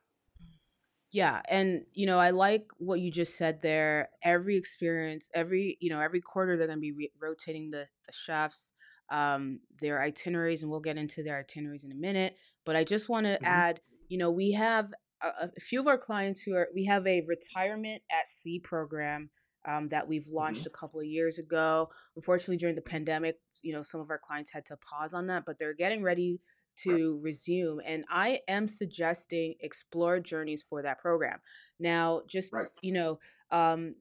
Yeah, 1.13 1.41
and 1.49 1.85
you 1.95 2.07
know, 2.07 2.19
I 2.19 2.31
like 2.31 2.67
what 2.79 3.01
you 3.01 3.11
just 3.11 3.37
said 3.37 3.63
there. 3.63 4.11
Every 4.23 4.57
experience, 4.57 5.31
every 5.35 5.79
you 5.81 5.89
know, 5.89 6.01
every 6.01 6.21
quarter 6.21 6.57
they're 6.57 6.67
going 6.67 6.79
to 6.79 6.81
be 6.81 6.93
re- 6.93 7.13
rotating 7.21 7.71
the 7.71 7.87
the 8.07 8.13
chefs, 8.13 8.75
um, 9.11 9.61
their 9.81 10.03
itineraries, 10.03 10.63
and 10.63 10.71
we'll 10.71 10.81
get 10.81 10.99
into 10.99 11.23
their 11.23 11.39
itineraries 11.39 11.85
in 11.85 11.93
a 11.93 11.97
minute. 11.97 12.37
But 12.65 12.77
I 12.77 12.85
just 12.85 13.09
want 13.09 13.27
to 13.27 13.39
hmm 13.41 13.47
add, 13.47 13.81
you 14.09 14.19
know, 14.19 14.31
we 14.31 14.53
have 14.53 14.93
a, 15.23 15.49
a 15.57 15.61
few 15.61 15.81
of 15.81 15.87
our 15.87 15.99
clients 15.99 16.43
who 16.43 16.55
are 16.55 16.69
we 16.75 16.85
have 16.87 17.07
a 17.07 17.23
retirement 17.27 18.03
at 18.11 18.29
sea 18.29 18.59
program 18.61 19.31
um, 19.67 19.89
that 19.89 20.07
we've 20.07 20.29
launched 20.29 20.67
a 20.67 20.71
couple 20.71 21.01
of 21.01 21.07
years 21.07 21.39
ago. 21.39 21.89
Unfortunately, 22.17 22.57
during 22.57 22.75
the 22.75 22.83
pandemic, 22.83 23.37
you 23.63 23.73
know, 23.73 23.83
some 23.83 24.01
of 24.01 24.11
our 24.11 24.19
clients 24.19 24.51
had 24.51 24.65
to 24.67 24.77
pause 24.79 25.15
on 25.15 25.27
that, 25.29 25.45
but 25.47 25.59
they're 25.59 25.75
getting 25.75 26.03
ready 26.03 26.41
to 26.79 27.19
resume. 27.23 27.81
And 27.85 28.05
I 28.11 28.41
am 28.49 28.69
suggesting 28.69 29.55
explore 29.61 30.21
journeys 30.21 30.63
for 30.69 30.83
that 30.83 31.01
program. 31.01 31.39
Now, 31.81 32.23
just 32.29 32.53
Right. 32.53 32.69
you 32.83 32.93
know, 32.93 33.19
um, 33.51 33.95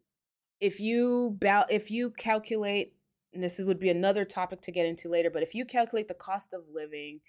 if 0.60 0.80
you 0.80 1.36
bow, 1.40 1.66
if 1.70 1.92
you 1.92 2.12
calculate, 2.12 2.94
and 3.36 3.44
this 3.44 3.60
would 3.60 3.80
be 3.80 3.90
another 3.90 4.26
topic 4.26 4.62
to 4.62 4.72
get 4.72 4.86
into 4.88 5.10
later, 5.10 5.30
but 5.30 5.44
if 5.44 5.54
you 5.54 5.66
calculate 5.66 6.08
the 6.08 6.16
cost 6.16 6.54
of 6.54 6.64
living 6.74 7.22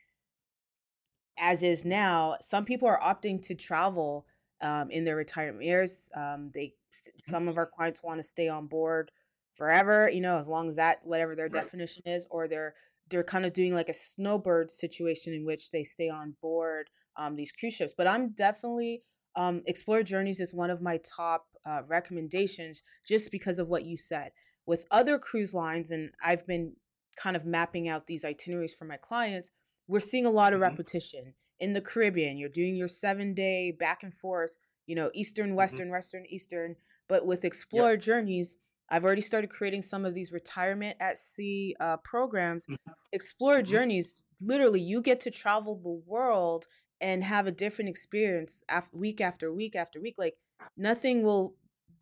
as 1.38 1.62
is 1.62 1.84
now, 1.84 2.36
some 2.40 2.64
people 2.64 2.88
are 2.88 3.00
opting 3.00 3.42
to 3.46 3.54
travel 3.54 4.26
um, 4.62 4.90
in 4.90 5.04
their 5.04 5.16
retirement 5.16 5.64
years. 5.64 6.10
Um, 6.14 6.50
they 6.54 6.74
some 7.18 7.46
of 7.48 7.58
our 7.58 7.66
clients 7.66 8.02
want 8.02 8.18
to 8.18 8.22
stay 8.22 8.48
on 8.48 8.66
board 8.66 9.10
forever, 9.52 10.08
you 10.08 10.20
know, 10.22 10.38
as 10.38 10.48
long 10.48 10.68
as 10.70 10.76
that 10.76 11.00
whatever 11.04 11.36
their 11.36 11.48
Right. 11.48 11.64
definition 11.64 12.02
is, 12.06 12.26
or 12.30 12.48
they're 12.48 12.74
they're 13.10 13.24
kind 13.24 13.44
of 13.44 13.52
doing 13.52 13.74
like 13.74 13.88
a 13.88 13.94
snowbird 13.94 14.70
situation 14.70 15.34
in 15.34 15.44
which 15.44 15.70
they 15.70 15.84
stay 15.84 16.08
on 16.08 16.34
board 16.40 16.88
um, 17.16 17.36
these 17.36 17.52
cruise 17.52 17.74
ships. 17.74 17.94
But 17.96 18.06
I'm 18.06 18.30
definitely 18.30 19.02
um, 19.36 19.62
Explore 19.66 20.02
Journeys 20.02 20.40
is 20.40 20.54
one 20.54 20.70
of 20.70 20.80
my 20.80 20.98
top 20.98 21.46
uh, 21.66 21.82
recommendations 21.86 22.82
just 23.06 23.30
because 23.30 23.58
of 23.58 23.68
what 23.68 23.84
you 23.84 23.96
said. 23.96 24.32
With 24.66 24.86
other 24.90 25.18
cruise 25.18 25.54
lines, 25.54 25.90
and 25.90 26.10
I've 26.22 26.46
been 26.46 26.74
kind 27.16 27.36
of 27.36 27.44
mapping 27.44 27.88
out 27.88 28.06
these 28.06 28.24
itineraries 28.24 28.74
for 28.74 28.84
my 28.84 28.96
clients 28.98 29.50
we're 29.88 30.00
seeing 30.00 30.26
a 30.26 30.30
lot 30.30 30.52
of 30.52 30.60
hmm 30.60 30.60
repetition 30.60 31.34
in 31.60 31.72
the 31.72 31.80
Caribbean. 31.80 32.36
You're 32.36 32.48
doing 32.48 32.76
your 32.76 32.88
seven 32.88 33.34
day 33.34 33.72
back 33.72 34.02
and 34.02 34.14
forth, 34.14 34.58
you 34.86 34.94
know, 34.94 35.10
Eastern, 35.14 35.54
hmm 35.56 35.56
Western, 35.56 35.90
Western, 35.90 36.24
Eastern. 36.28 36.76
But 37.08 37.26
with 37.26 37.44
Yep. 37.72 37.88
Journeys, 38.00 38.58
I've 38.90 39.04
already 39.04 39.20
started 39.20 39.50
creating 39.50 39.82
some 39.82 40.04
of 40.04 40.14
these 40.14 40.32
retirement 40.32 40.96
at 41.00 41.18
sea 41.18 41.76
uh, 41.80 41.98
programs. 41.98 42.68
Explora 43.14 43.64
hmm 43.64 43.64
Journeys, 43.64 44.24
literally, 44.40 44.80
you 44.80 45.00
get 45.00 45.20
to 45.20 45.30
travel 45.30 45.76
the 45.76 46.02
world 46.10 46.66
and 47.00 47.22
have 47.22 47.46
a 47.46 47.52
different 47.52 47.88
experience 47.88 48.64
af- 48.68 48.88
week 48.92 49.20
after 49.20 49.52
week 49.52 49.76
after 49.76 50.00
week. 50.00 50.16
Like 50.18 50.36
nothing 50.76 51.22
will 51.22 51.54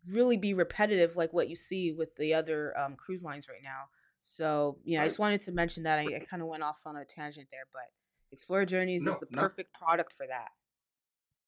really 0.09 0.37
be 0.37 0.53
repetitive 0.53 1.17
like 1.17 1.33
what 1.33 1.49
you 1.49 1.55
see 1.55 1.91
with 1.91 2.15
the 2.15 2.33
other 2.33 2.77
um, 2.77 2.95
cruise 2.95 3.23
lines 3.23 3.47
right 3.49 3.63
now. 3.63 3.85
So 4.21 4.77
yeah, 4.83 5.01
I 5.01 5.05
just 5.05 5.19
wanted 5.19 5.41
to 5.41 5.51
mention 5.51 5.83
that. 5.83 5.99
I, 5.99 6.15
I 6.15 6.19
kind 6.29 6.41
of 6.41 6.47
went 6.47 6.63
off 6.63 6.81
on 6.85 6.97
a 6.97 7.05
tangent 7.05 7.47
there, 7.51 7.65
but 7.71 7.83
Explora 8.35 8.67
Journeys 8.67 9.01
is 9.01 9.07
No, 9.07 9.17
the 9.19 9.27
no. 9.31 9.41
perfect 9.41 9.73
product 9.73 10.13
for 10.13 10.25
that. 10.27 10.49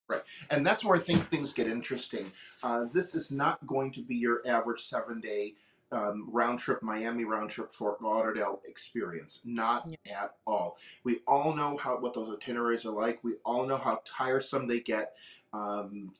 Right. 0.07 0.21
And 0.49 0.65
that's 0.65 0.85
where 0.85 0.95
I 0.95 1.01
think 1.01 1.21
things 1.21 1.51
get 1.51 1.67
interesting. 1.67 2.31
Uh, 2.63 2.85
this 2.93 3.13
is 3.13 3.29
not 3.31 3.65
going 3.67 3.91
to 3.93 4.01
be 4.01 4.15
your 4.15 4.41
average 4.47 4.81
seven 4.81 5.19
day 5.19 5.55
um, 5.91 6.27
round 6.31 6.59
trip, 6.59 6.83
Miami 6.83 7.23
round 7.23 7.49
trip, 7.49 7.71
Fort 7.71 8.01
Lauderdale 8.01 8.61
experience. 8.65 9.41
Not 9.45 9.87
Yeah. 10.05 10.23
at 10.23 10.35
all. 10.45 10.77
We 11.03 11.19
all 11.27 11.55
know 11.55 11.77
how 11.77 11.97
what 11.99 12.13
those 12.13 12.29
itineraries 12.35 12.85
are 12.85 12.91
like. 12.91 13.23
We 13.23 13.35
all 13.45 13.65
know 13.65 13.77
how 13.77 14.01
tiresome 14.05 14.67
they 14.67 14.79
get 14.81 15.15
um, 15.53 16.11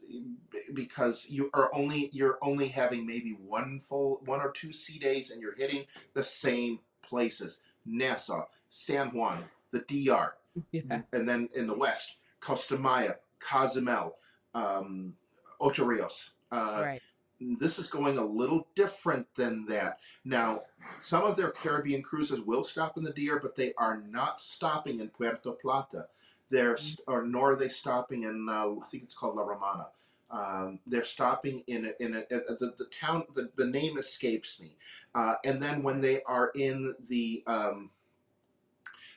because 0.73 1.27
you 1.30 1.49
are 1.53 1.73
only 1.75 2.10
you're 2.13 2.38
only 2.41 2.67
having 2.69 3.06
maybe 3.06 3.32
one 3.34 3.80
full 3.80 4.21
one 4.25 4.39
or 4.41 4.51
two 4.51 4.71
sea 4.71 4.99
days, 4.99 5.32
and 5.32 5.41
you're 5.41 5.56
hitting 5.56 5.86
the 6.13 6.23
same 6.23 6.80
places: 7.01 7.60
Nassau, 7.86 8.45
San 8.69 9.10
Juan, 9.10 9.43
the 9.71 9.80
DR, 9.82 10.34
Yeah. 10.71 11.01
and 11.12 11.27
then 11.27 11.49
in 11.56 11.67
the 11.67 11.77
west, 11.77 12.15
Costa 12.39 12.77
Maya, 12.77 13.15
Cozumel, 13.39 14.15
um, 14.56 15.13
Ocho 15.60 15.86
Rios. 15.86 16.32
Uh, 16.51 16.82
Right. 16.86 17.01
This 17.39 17.80
is 17.80 17.88
going 17.88 18.17
a 18.17 18.26
little 18.26 18.67
different 18.76 19.28
than 19.36 19.65
that. 19.67 20.00
Now, 20.26 20.62
some 21.00 21.23
of 21.23 21.36
their 21.36 21.52
Caribbean 21.52 22.02
cruises 22.02 22.41
will 22.41 22.63
stop 22.63 22.97
in 22.97 23.04
the 23.04 23.12
DR, 23.13 23.39
but 23.41 23.56
they 23.56 23.73
are 23.78 24.02
not 24.10 24.41
stopping 24.41 25.00
in 25.00 25.10
Puerto 25.10 25.52
Plata. 25.52 26.08
They're 26.50 26.76
Mm. 26.76 27.00
or 27.08 27.23
nor 27.23 27.52
are 27.52 27.56
they 27.56 27.67
stopping 27.67 28.23
in 28.23 28.47
uh, 28.50 28.67
I 28.82 28.88
think 28.88 29.04
it's 29.04 29.13
called 29.13 29.36
La 29.36 29.43
Romana. 29.43 29.88
Um, 30.30 30.80
they're 30.86 31.04
stopping 31.06 31.63
in 31.67 31.86
a, 31.86 32.04
in 32.04 32.15
a, 32.15 32.19
a, 32.19 32.56
the, 32.56 32.73
the 32.78 32.86
town. 32.86 33.23
The, 33.34 33.50
the 33.56 33.65
name 33.65 33.97
escapes 33.97 34.60
me. 34.60 34.76
Uh, 35.15 35.36
and 35.45 35.62
then 35.62 35.84
when 35.84 36.02
they 36.02 36.21
are 36.23 36.52
in 36.56 36.95
the 37.08 37.43
um, 37.47 37.91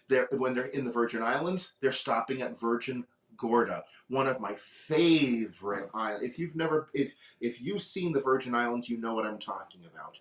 they're 0.08 0.28
when 0.32 0.54
they're 0.54 0.66
in 0.66 0.84
the 0.84 0.92
Virgin 0.92 1.22
Islands, 1.22 1.72
they're 1.80 1.92
stopping 1.92 2.42
at 2.42 2.58
Virgin 2.58 3.04
Gorda, 3.40 3.84
one 4.08 4.26
of 4.28 4.38
my 4.38 4.54
favorite 4.56 5.88
islands. 5.94 6.22
If 6.24 6.38
you've 6.38 6.54
never, 6.54 6.90
if 6.92 7.14
if 7.40 7.60
you've 7.60 7.82
seen 7.82 8.12
the 8.12 8.20
Virgin 8.20 8.54
Islands, 8.54 8.88
you 8.88 8.98
know 8.98 9.14
what 9.14 9.24
I'm 9.26 9.38
talking 9.38 9.80
about. 9.92 10.16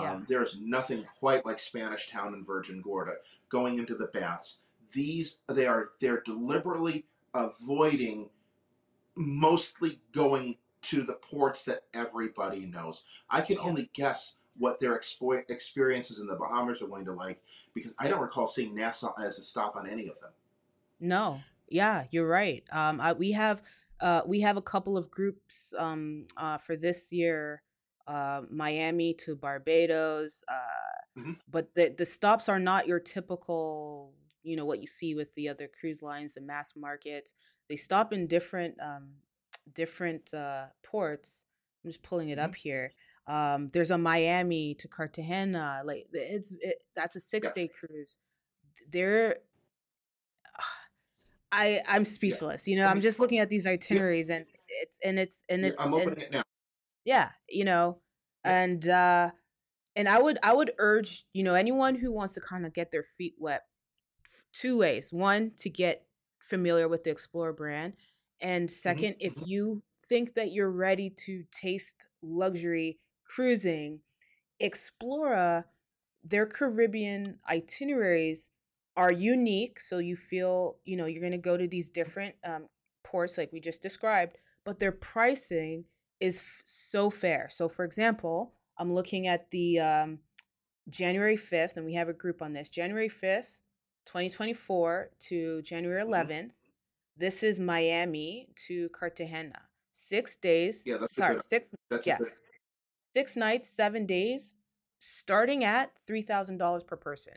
Yeah. 0.00 0.12
Um, 0.12 0.26
there's 0.28 0.56
nothing 0.60 1.04
quite 1.18 1.44
like 1.44 1.58
Spanish 1.58 2.08
Town 2.08 2.34
and 2.34 2.46
Virgin 2.46 2.80
Gorda. 2.80 3.14
Going 3.48 3.78
into 3.78 3.96
the 3.96 4.06
baths, 4.08 4.58
these 4.92 5.38
they 5.48 5.66
are 5.66 5.90
they're 6.00 6.20
deliberately 6.22 7.04
avoiding 7.34 8.30
mostly 9.16 10.00
going 10.12 10.56
to 10.82 11.02
the 11.02 11.14
ports 11.14 11.64
that 11.64 11.82
everybody 11.94 12.66
knows. 12.66 13.04
I 13.28 13.40
can 13.40 13.56
Yeah. 13.56 13.62
only 13.62 13.90
guess 13.92 14.36
what 14.58 14.78
their 14.78 14.98
expo- 14.98 15.48
experiences 15.50 16.18
in 16.18 16.26
the 16.26 16.34
Bahamas 16.34 16.82
are 16.82 16.86
going 16.86 17.04
to 17.06 17.12
like 17.12 17.42
because 17.72 17.94
I 17.98 18.08
don't 18.08 18.20
recall 18.20 18.46
seeing 18.46 18.74
Nassau 18.74 19.14
as 19.20 19.38
a 19.38 19.42
stop 19.42 19.76
on 19.76 19.88
any 19.88 20.08
of 20.08 20.20
them. 20.20 20.30
No. 21.00 21.40
Yeah, 21.72 22.04
you're 22.10 22.28
right. 22.28 22.62
Um, 22.70 23.00
I, 23.00 23.14
we 23.14 23.32
have 23.32 23.62
uh, 24.00 24.22
we 24.26 24.40
have 24.40 24.56
a 24.56 24.62
couple 24.62 24.96
of 24.96 25.10
groups 25.10 25.72
um, 25.78 26.26
uh, 26.36 26.58
for 26.58 26.76
this 26.76 27.12
year, 27.12 27.62
uh, 28.06 28.42
Miami 28.50 29.14
to 29.14 29.34
Barbados. 29.36 30.44
Uh, 30.48 30.54
Mhm. 31.16 31.36
but 31.48 31.74
the 31.74 31.94
the 31.96 32.04
stops 32.04 32.48
are 32.48 32.58
not 32.60 32.86
your 32.86 33.00
typical, 33.00 34.14
you 34.42 34.56
know, 34.56 34.66
what 34.66 34.80
you 34.80 34.86
see 34.86 35.14
with 35.14 35.32
the 35.34 35.48
other 35.48 35.68
cruise 35.68 36.02
lines, 36.02 36.34
the 36.34 36.42
mass 36.42 36.74
markets. 36.76 37.34
They 37.68 37.76
stop 37.76 38.12
in 38.12 38.26
different 38.26 38.78
um, 38.80 39.14
different 39.74 40.34
uh, 40.34 40.66
ports. 40.82 41.44
I'm 41.84 41.90
just 41.90 42.02
pulling 42.02 42.28
it 42.30 42.38
Mhm. 42.38 42.44
up 42.44 42.54
here. 42.54 42.92
Um, 43.26 43.70
there's 43.72 43.90
a 43.90 43.98
Miami 43.98 44.74
to 44.76 44.88
Cartagena. 44.88 45.82
Like 45.84 46.08
it's 46.12 46.52
it, 46.60 46.84
that's 46.94 47.16
a 47.16 47.20
six 47.20 47.46
Yeah, 47.46 47.52
day 47.52 47.68
cruise. 47.68 48.18
There, 48.90 49.36
I 51.52 51.82
I'm 51.88 52.04
yeah. 52.26 52.36
speechless. 52.36 52.68
You 52.68 52.76
know, 52.76 52.86
I'm 52.86 53.00
just 53.02 53.20
looking 53.20 53.38
at 53.40 53.50
these 53.50 53.66
yeah, 53.90 54.00
itineraries 54.00 54.30
and 54.30 54.46
it's 54.68 54.98
and 55.04 55.18
it's 55.18 55.44
and 55.50 55.64
yeah, 55.64 55.72
it's 55.72 55.76
I'm 55.78 55.94
and 55.94 55.94
opening 55.94 56.20
it 56.24 56.30
now. 56.32 56.42
yeah, 57.04 57.30
you 57.48 57.64
know, 57.64 58.00
Yeah, 58.44 58.52
and 58.52 58.86
uh 58.88 59.30
and 59.96 60.08
I 60.08 60.20
would 60.20 60.38
I 60.42 60.54
would 60.54 60.72
urge, 60.78 61.26
you 61.32 61.42
know, 61.44 61.54
anyone 61.54 61.96
who 61.96 62.12
wants 62.12 62.34
to 62.34 62.40
kind 62.40 62.66
of 62.66 62.74
get 62.74 62.90
their 62.92 63.04
feet 63.04 63.34
wet 63.38 63.62
f- 64.26 64.44
two 64.52 64.78
ways. 64.78 65.12
One, 65.12 65.52
to 65.58 65.70
get 65.70 66.06
familiar 66.40 66.88
with 66.88 67.04
the 67.04 67.14
Explora 67.14 67.56
brand, 67.56 67.94
and 68.40 68.70
hmm 68.86 69.04
second, 69.04 69.16
if 69.20 69.34
hmm 69.38 69.44
you 69.44 69.82
think 70.08 70.34
that 70.34 70.52
you're 70.52 70.70
ready 70.70 71.10
to 71.10 71.44
taste 71.52 72.06
luxury 72.22 72.98
cruising, 73.24 74.00
Explora, 74.62 75.64
their 76.24 76.46
Caribbean 76.46 77.38
itineraries 77.48 78.50
are 78.96 79.12
unique. 79.12 79.80
So 79.80 79.98
you 79.98 80.16
feel, 80.16 80.76
you 80.84 80.96
know, 80.96 81.06
you're 81.06 81.20
going 81.20 81.32
to 81.32 81.38
go 81.38 81.56
to 81.56 81.66
these 81.66 81.88
different 81.90 82.34
um, 82.44 82.66
ports 83.04 83.38
like 83.38 83.52
we 83.52 83.60
just 83.60 83.82
described, 83.82 84.36
but 84.64 84.78
their 84.78 84.92
pricing 84.92 85.84
is 86.20 86.38
f- 86.38 86.62
so 86.66 87.10
fair. 87.10 87.48
So, 87.50 87.68
for 87.68 87.84
example, 87.84 88.54
I'm 88.78 88.92
looking 88.92 89.26
at 89.26 89.50
the 89.50 89.80
um, 89.80 90.18
January 90.90 91.36
5th, 91.36 91.76
and 91.76 91.84
we 91.86 91.94
have 91.94 92.08
a 92.08 92.12
group 92.12 92.42
on 92.42 92.52
this 92.52 92.68
January 92.68 93.08
5th, 93.08 93.62
2024 94.06 95.10
to 95.28 95.62
January 95.62 96.02
hmm 96.04 96.10
11th. 96.10 96.52
This 97.16 97.42
is 97.42 97.60
Miami 97.60 98.48
to 98.68 98.88
Cartagena. 98.90 99.60
Six 99.92 100.36
days, 100.36 100.84
Yeah, 100.86 100.96
sorry, 100.96 101.34
good. 101.34 101.42
six, 101.42 101.74
yeah, 102.06 102.18
good. 102.18 102.32
six 103.14 103.36
nights, 103.36 103.68
seven 103.68 104.06
days, 104.06 104.54
starting 104.98 105.64
at 105.64 105.92
$3,000 106.06 106.86
per 106.86 106.96
person. 106.96 107.34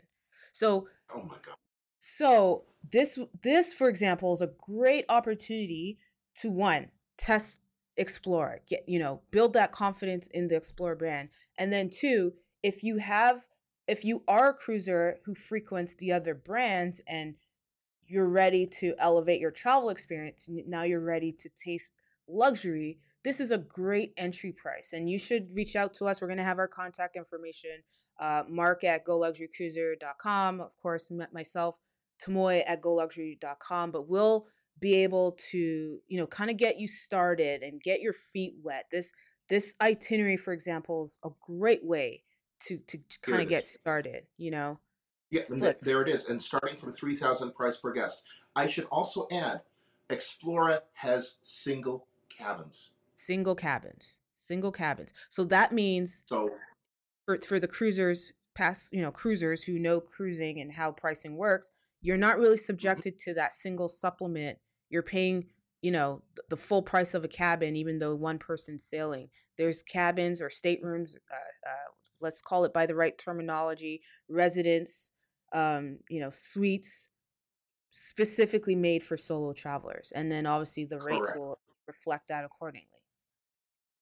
So, 0.52 0.88
oh 1.14 1.22
my 1.22 1.36
God. 1.44 1.56
So, 1.98 2.64
this 2.92 3.18
this 3.42 3.72
for 3.72 3.88
example 3.88 4.32
is 4.32 4.42
a 4.42 4.52
great 4.60 5.04
opportunity 5.08 5.98
to 6.36 6.50
one, 6.50 6.88
test 7.18 7.60
explore, 7.96 8.60
get, 8.68 8.84
you 8.86 8.98
know, 8.98 9.20
build 9.30 9.54
that 9.54 9.72
confidence 9.72 10.26
in 10.28 10.48
the 10.48 10.54
Explora 10.54 10.98
brand. 10.98 11.30
And 11.58 11.72
then 11.72 11.90
two, 11.90 12.34
if 12.62 12.82
you 12.82 12.98
have 12.98 13.42
if 13.88 14.04
you 14.04 14.22
are 14.26 14.50
a 14.50 14.54
cruiser 14.54 15.18
who 15.24 15.34
frequents 15.34 15.94
the 15.94 16.12
other 16.12 16.34
brands 16.34 17.00
and 17.06 17.34
you're 18.08 18.28
ready 18.28 18.66
to 18.66 18.94
elevate 18.98 19.40
your 19.40 19.50
travel 19.50 19.90
experience, 19.90 20.48
now 20.66 20.82
you're 20.82 21.00
ready 21.00 21.32
to 21.32 21.48
taste 21.50 21.94
luxury, 22.28 22.98
this 23.26 23.40
is 23.40 23.50
a 23.50 23.58
great 23.58 24.12
entry 24.16 24.52
price. 24.52 24.92
And 24.92 25.10
you 25.10 25.18
should 25.18 25.48
reach 25.52 25.74
out 25.74 25.92
to 25.94 26.06
us. 26.06 26.20
We're 26.20 26.28
going 26.28 26.38
to 26.38 26.44
have 26.44 26.60
our 26.60 26.68
contact 26.68 27.16
information. 27.16 27.82
Uh, 28.20 28.44
marc 28.48 28.84
at 28.84 29.04
goluxurycruiser.com. 29.04 30.60
Of 30.60 30.70
course, 30.80 31.10
myself, 31.32 31.74
Tamoy 32.24 32.62
at 32.64 32.80
goluxury.com. 32.80 33.90
But 33.90 34.08
we'll 34.08 34.46
be 34.78 35.02
able 35.02 35.36
to, 35.50 35.98
you 36.06 36.18
know, 36.18 36.26
kind 36.28 36.50
of 36.50 36.56
get 36.56 36.78
you 36.78 36.86
started 36.86 37.64
and 37.64 37.82
get 37.82 38.00
your 38.00 38.12
feet 38.12 38.54
wet. 38.62 38.84
This 38.92 39.12
this 39.48 39.74
itinerary, 39.80 40.36
for 40.36 40.52
example, 40.52 41.04
is 41.04 41.18
a 41.24 41.30
great 41.44 41.84
way 41.84 42.22
to 42.66 42.78
to, 42.78 42.96
to 42.96 43.18
kind 43.22 43.42
of 43.42 43.48
get 43.48 43.64
started. 43.64 44.22
You 44.38 44.52
know. 44.52 44.78
Yeah, 45.30 45.42
Look, 45.48 45.80
there 45.80 46.00
it 46.00 46.08
is. 46.08 46.26
And 46.26 46.40
starting 46.40 46.76
from 46.76 46.92
three 46.92 47.16
thousand 47.16 47.56
price 47.56 47.76
per 47.76 47.92
guest. 47.92 48.22
I 48.54 48.68
should 48.68 48.84
also 48.84 49.26
add, 49.32 49.62
Explora 50.08 50.82
has 50.94 51.38
single 51.42 52.06
cabins. 52.28 52.90
Single 53.16 53.54
cabins. 53.54 54.20
Single 54.34 54.72
cabins. 54.72 55.12
So 55.30 55.44
that 55.44 55.72
means 55.72 56.24
so 56.26 56.50
for 57.26 57.36
for 57.38 57.58
the 57.58 57.68
cruisers 57.68 58.32
past 58.54 58.92
you 58.92 59.02
know 59.02 59.10
cruisers 59.10 59.62
who 59.62 59.78
know 59.78 60.00
cruising 60.00 60.60
and 60.60 60.72
how 60.72 60.90
pricing 60.90 61.36
works 61.36 61.72
you're 62.00 62.16
not 62.16 62.38
really 62.38 62.56
mm-hmm. 62.56 62.64
subjected 62.64 63.18
to 63.18 63.34
that 63.34 63.52
single 63.52 63.88
supplement 63.88 64.58
you're 64.88 65.02
paying 65.02 65.44
you 65.82 65.90
know 65.90 66.22
the 66.48 66.56
full 66.56 66.82
price 66.82 67.14
of 67.14 67.24
a 67.24 67.28
cabin 67.28 67.76
even 67.76 67.98
though 67.98 68.14
one 68.14 68.38
person's 68.38 68.84
sailing 68.84 69.28
there's 69.58 69.82
cabins 69.82 70.40
or 70.40 70.48
staterooms 70.48 71.16
uh, 71.30 71.68
uh, 71.68 71.90
let's 72.20 72.40
call 72.40 72.64
it 72.64 72.72
by 72.72 72.86
the 72.86 72.94
right 72.94 73.18
terminology 73.18 74.00
residence 74.28 75.12
um, 75.52 75.98
you 76.08 76.20
know 76.20 76.30
suites 76.30 77.10
specifically 77.90 78.74
made 78.74 79.02
for 79.02 79.16
solo 79.16 79.52
travelers 79.52 80.12
and 80.14 80.30
then 80.30 80.46
obviously 80.46 80.84
the 80.84 80.98
rates 80.98 81.28
Correct. 81.28 81.38
will 81.38 81.58
reflect 81.86 82.28
that 82.28 82.44
accordingly 82.44 82.88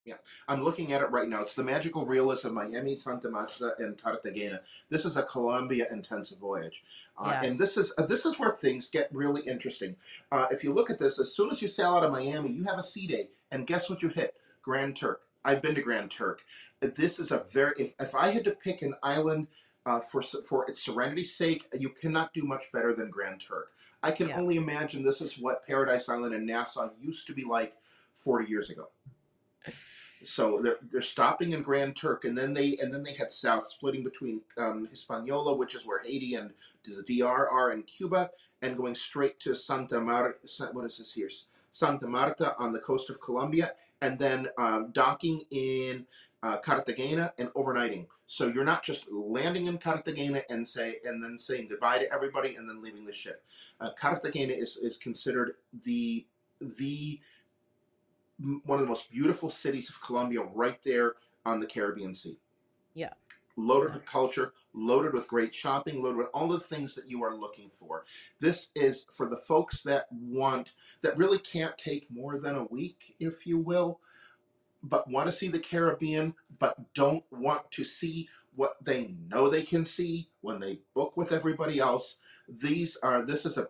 yeah, 0.05 0.17
I'm 0.49 0.63
looking 0.63 0.93
at 0.93 1.01
it 1.01 1.11
right 1.11 1.29
now. 1.29 1.43
It's 1.43 1.55
the 1.55 1.65
magical 1.65 2.05
realism 2.05 2.49
of 2.49 2.55
Miami, 2.55 2.97
Santa 2.97 3.31
Marta, 3.31 3.75
and 3.79 3.97
Cartagena. 3.97 4.61
This 4.91 5.05
is 5.05 5.17
a 5.17 5.23
Colombia 5.23 5.87
intensive 5.91 6.39
voyage, 6.39 6.83
uh, 7.19 7.31
yes. 7.33 7.51
and 7.51 7.59
this 7.59 7.77
is 7.77 7.93
uh, 7.97 8.05
this 8.05 8.27
is 8.27 8.39
where 8.39 8.53
things 8.53 8.91
get 8.91 9.09
really 9.13 9.43
interesting. 9.43 9.97
Uh, 10.31 10.47
if 10.51 10.63
you 10.63 10.73
look 10.73 10.91
at 10.91 10.99
this, 10.99 11.19
as 11.19 11.33
soon 11.33 11.51
as 11.51 11.63
you 11.63 11.69
sail 11.69 11.95
out 11.95 12.05
of 12.05 12.13
Miami, 12.13 12.53
you 12.53 12.65
have 12.65 12.79
a 12.79 12.83
sea 12.83 13.07
day, 13.07 13.29
and 13.51 13.67
guess 13.67 13.89
what 13.89 14.03
you 14.03 14.09
hit? 14.09 14.35
Grand 14.63 14.97
Turk. 14.97 15.23
I've 15.45 15.63
been 15.63 15.75
to 15.75 15.83
Grand 15.83 16.11
Turk. 16.11 16.43
This 16.81 17.19
is 17.19 17.31
a 17.31 17.45
very. 17.51 17.75
If, 17.79 17.95
if 17.99 18.15
I 18.15 18.31
had 18.31 18.45
to 18.45 18.51
pick 18.51 18.83
an 18.83 18.95
island 19.03 19.47
uh, 19.87 20.01
for 20.01 20.21
for 20.21 20.69
its 20.69 20.83
serenity's 20.83 21.35
sake, 21.35 21.67
you 21.79 21.89
cannot 21.89 22.33
do 22.35 22.43
much 22.43 22.71
better 22.73 22.95
than 22.95 23.11
Grand 23.11 23.41
Turk. 23.41 23.73
I 24.03 24.11
can 24.11 24.29
yeah. 24.29 24.39
only 24.39 24.57
imagine 24.57 25.03
this 25.03 25.21
is 25.21 25.39
what 25.39 25.67
Paradise 25.67 26.09
Island 26.09 26.35
and 26.35 26.47
Nassau 26.47 26.91
used 27.01 27.27
to 27.29 27.33
be 27.33 27.45
like 27.45 27.75
40 28.13 28.49
years 28.49 28.71
ago. 28.71 28.89
So 30.25 30.61
they're 30.63 30.79
they're 30.91 31.03
stopping 31.03 31.53
in 31.53 31.63
Grand 31.63 31.97
Turk, 31.97 32.25
and 32.25 32.37
then 32.37 32.55
they 32.55 32.79
and 32.81 32.93
then 32.93 33.03
they 33.03 33.13
head 33.13 33.33
south, 33.33 33.71
splitting 33.71 34.03
between 34.03 34.41
um, 34.57 34.87
Hispaniola, 34.91 35.55
which 35.57 35.75
is 35.75 35.85
where 35.85 36.01
Haiti 36.03 36.35
and 36.35 36.53
the 36.87 37.21
DR 37.21 37.49
are, 37.49 37.71
and 37.71 37.87
Cuba, 37.87 38.31
and 38.63 38.77
going 38.77 38.95
straight 38.95 39.39
to 39.41 39.55
Santa 39.55 40.01
Marta. 40.01 40.37
What 40.73 40.87
is 40.87 40.99
this 40.99 41.13
here? 41.13 41.29
Santa 41.73 42.07
Marta 42.07 42.57
on 42.59 42.73
the 42.73 42.79
coast 42.79 43.11
of 43.11 43.21
Colombia, 43.21 43.73
and 44.01 44.19
then 44.19 44.49
um, 44.57 44.91
docking 44.93 45.43
in 45.51 46.07
uh, 46.43 46.59
Cartagena 46.59 47.33
and 47.39 47.49
overnighting. 47.51 48.07
So 48.27 48.47
you're 48.49 48.65
not 48.65 48.83
just 48.83 49.05
landing 49.11 49.67
in 49.67 49.79
Cartagena 49.79 50.43
and 50.49 50.67
say 50.67 50.97
and 51.05 51.23
then 51.23 51.37
saying 51.37 51.69
goodbye 51.69 51.99
to 51.99 52.13
everybody 52.13 52.57
and 52.57 52.69
then 52.69 52.83
leaving 52.83 53.05
the 53.05 53.13
ship. 53.13 53.43
Uh, 53.81 53.91
Cartagena 53.93 54.53
is 54.53 54.77
is 54.77 54.97
considered 54.97 55.55
the 55.85 56.27
the 56.79 57.21
one 58.39 58.79
of 58.79 58.81
the 58.81 58.89
most 58.89 59.11
beautiful 59.11 59.51
cities 59.51 59.89
of 59.89 60.03
Colombia, 60.03 60.41
right 60.55 60.83
there 60.83 61.15
on 61.45 61.61
the 61.61 61.67
Caribbean 61.67 62.15
Sea. 62.15 62.39
Yeah. 62.95 63.13
Loaded 63.57 63.89
yeah. 63.89 63.95
with 63.95 64.07
culture, 64.07 64.53
loaded 64.73 65.13
with 65.13 65.29
great 65.29 65.55
shopping, 65.55 66.03
loaded 66.03 66.19
with 66.19 66.27
all 66.35 66.49
the 66.49 66.59
things 66.59 66.95
that 66.95 67.09
you 67.09 67.23
are 67.23 67.37
looking 67.37 67.71
for. 67.71 68.05
This 68.41 68.71
is 68.75 69.07
for 69.13 69.29
the 69.29 69.37
folks 69.37 69.83
that 69.85 70.07
want, 70.11 70.73
that 71.03 71.17
really 71.17 71.39
can't 71.39 71.77
take 71.79 72.11
more 72.11 72.41
than 72.41 72.57
a 72.57 72.65
week, 72.65 73.15
if 73.21 73.47
you 73.47 73.59
will, 73.59 74.01
but 74.83 75.09
want 75.09 75.27
to 75.27 75.33
see 75.33 75.49
the 75.49 75.59
Caribbean, 75.59 76.35
but 76.59 76.93
don't 76.95 77.25
want 77.31 77.71
to 77.71 77.85
see 77.85 78.29
what 78.57 78.77
they 78.83 79.15
know 79.29 79.49
they 79.49 79.63
can 79.63 79.87
see 79.87 80.29
when 80.41 80.61
they 80.61 80.81
book 80.95 81.17
with 81.17 81.33
everybody 81.33 81.79
else. 81.79 82.17
These 82.49 82.97
are, 83.03 83.25
this 83.25 83.47
is 83.47 83.57
a 83.57 83.69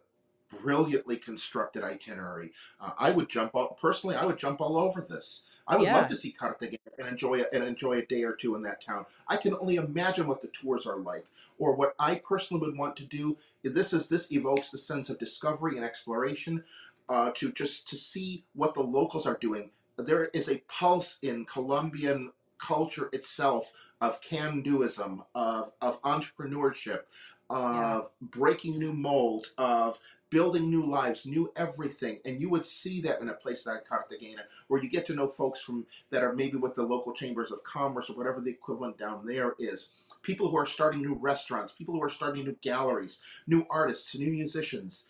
brilliantly 0.62 1.16
constructed 1.16 1.82
itinerary. 1.82 2.52
Uh, 2.80 2.90
I 2.98 3.10
would 3.10 3.28
jump 3.28 3.54
all 3.54 3.76
personally. 3.80 4.16
I 4.16 4.24
would 4.24 4.38
jump 4.38 4.60
all 4.60 4.76
over 4.76 5.00
this. 5.00 5.42
I 5.66 5.76
would 5.76 5.86
yeah. 5.86 5.96
love 5.96 6.08
to 6.08 6.16
see 6.16 6.32
Cartagena 6.32 6.78
and 6.98 7.08
enjoy 7.08 7.40
it 7.40 7.50
and 7.52 7.64
enjoy 7.64 7.98
a 7.98 8.06
day 8.06 8.22
or 8.22 8.32
two 8.32 8.54
in 8.54 8.62
that 8.62 8.82
town. 8.82 9.06
I 9.28 9.36
can 9.36 9.54
only 9.54 9.76
imagine 9.76 10.26
what 10.26 10.40
the 10.40 10.48
tours 10.48 10.86
are 10.86 10.98
like, 10.98 11.26
or 11.58 11.74
what 11.74 11.94
I 11.98 12.16
personally 12.16 12.66
would 12.66 12.78
want 12.78 12.96
to 12.96 13.04
do. 13.04 13.36
This 13.62 13.92
is 13.92 14.08
this 14.08 14.30
evokes 14.32 14.70
the 14.70 14.78
sense 14.78 15.10
of 15.10 15.18
discovery 15.18 15.76
and 15.76 15.84
exploration. 15.84 16.64
Uh, 17.06 17.30
to 17.34 17.52
just 17.52 17.86
to 17.86 17.98
see 17.98 18.46
what 18.54 18.72
the 18.72 18.82
locals 18.82 19.26
are 19.26 19.36
doing. 19.36 19.68
There 19.98 20.26
is 20.28 20.48
a 20.48 20.62
pulse 20.68 21.18
in 21.20 21.44
Colombian 21.44 22.32
culture 22.58 23.08
itself 23.12 23.72
of 24.00 24.20
can-doism, 24.20 25.24
of, 25.34 25.72
of 25.80 26.00
entrepreneurship, 26.02 27.00
of 27.50 28.10
yeah. 28.20 28.28
breaking 28.30 28.78
new 28.78 28.92
molds, 28.92 29.52
of 29.58 29.98
building 30.30 30.68
new 30.68 30.82
lives, 30.82 31.26
new 31.26 31.52
everything. 31.56 32.18
And 32.24 32.40
you 32.40 32.48
would 32.50 32.66
see 32.66 33.00
that 33.02 33.20
in 33.20 33.28
a 33.28 33.34
place 33.34 33.66
like 33.66 33.88
Cartagena, 33.88 34.42
where 34.68 34.82
you 34.82 34.88
get 34.88 35.06
to 35.06 35.14
know 35.14 35.28
folks 35.28 35.60
from 35.60 35.86
that 36.10 36.24
are 36.24 36.32
maybe 36.32 36.56
with 36.56 36.74
the 36.74 36.82
local 36.82 37.12
chambers 37.12 37.52
of 37.52 37.62
commerce 37.62 38.10
or 38.10 38.16
whatever 38.16 38.40
the 38.40 38.50
equivalent 38.50 38.98
down 38.98 39.26
there 39.26 39.54
is. 39.58 39.90
People 40.22 40.50
who 40.50 40.56
are 40.56 40.66
starting 40.66 41.02
new 41.02 41.14
restaurants, 41.14 41.72
people 41.72 41.94
who 41.94 42.02
are 42.02 42.08
starting 42.08 42.44
new 42.44 42.56
galleries, 42.62 43.20
new 43.46 43.66
artists, 43.70 44.16
new 44.16 44.32
musicians 44.32 45.06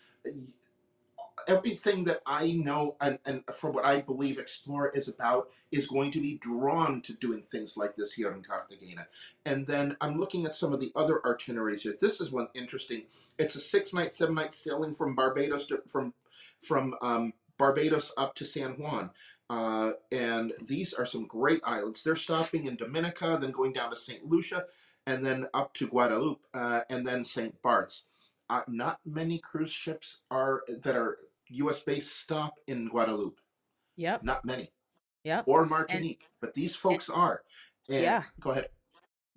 everything 1.47 2.05
that 2.05 2.21
I 2.25 2.53
know 2.53 2.95
and, 3.01 3.19
and 3.25 3.43
for 3.53 3.69
what 3.69 3.85
I 3.85 4.01
believe 4.01 4.37
Explora 4.37 4.95
is 4.95 5.07
about 5.07 5.49
is 5.71 5.87
going 5.87 6.11
to 6.11 6.21
be 6.21 6.37
drawn 6.37 7.01
to 7.01 7.13
doing 7.13 7.41
things 7.41 7.77
like 7.77 7.95
this 7.95 8.13
here 8.13 8.31
in 8.31 8.41
Cartagena. 8.41 9.07
And 9.45 9.65
then 9.65 9.97
I'm 10.01 10.17
looking 10.17 10.45
at 10.45 10.55
some 10.55 10.73
of 10.73 10.79
the 10.79 10.91
other 10.95 11.21
itineraries 11.27 11.83
here. 11.83 11.95
This 11.99 12.21
is 12.21 12.31
one 12.31 12.47
interesting. 12.53 13.03
It's 13.37 13.55
a 13.55 13.59
six 13.59 13.93
night, 13.93 14.15
seven 14.15 14.35
night 14.35 14.53
sailing 14.53 14.93
from 14.93 15.15
Barbados 15.15 15.67
to, 15.67 15.81
from 15.87 16.13
from 16.61 16.95
um, 17.01 17.33
Barbados 17.57 18.11
up 18.17 18.35
to 18.35 18.45
San 18.45 18.71
Juan. 18.71 19.11
Uh, 19.49 19.91
and 20.11 20.53
these 20.67 20.93
are 20.93 21.05
some 21.05 21.27
great 21.27 21.61
islands. 21.63 22.03
They're 22.03 22.15
stopping 22.15 22.65
in 22.65 22.75
Dominica, 22.75 23.37
then 23.39 23.51
going 23.51 23.73
down 23.73 23.91
to 23.91 23.95
St. 23.95 24.25
Lucia, 24.25 24.65
and 25.05 25.23
then 25.23 25.45
up 25.53 25.73
to 25.75 25.87
Guadeloupe, 25.87 26.41
uh, 26.53 26.81
and 26.89 27.05
then 27.05 27.23
St. 27.23 27.61
Bart's. 27.61 28.05
Uh, 28.49 28.61
not 28.67 28.99
many 29.05 29.39
cruise 29.39 29.71
ships 29.71 30.19
are 30.29 30.61
that 30.67 30.95
are 30.95 31.17
U.S. 31.49 31.79
based 31.79 32.19
stop 32.19 32.53
in 32.67 32.87
Guadeloupe. 32.87 33.39
Yep. 33.97 34.23
Not 34.23 34.45
many. 34.45 34.71
Yeah. 35.23 35.41
Or 35.47 35.65
Martinique, 35.65 36.21
and, 36.23 36.29
but 36.41 36.53
these 36.53 36.75
folks 36.75 37.09
and, 37.09 37.17
are. 37.17 37.41
And 37.89 38.01
yeah. 38.01 38.23
Go 38.39 38.51
ahead. 38.51 38.69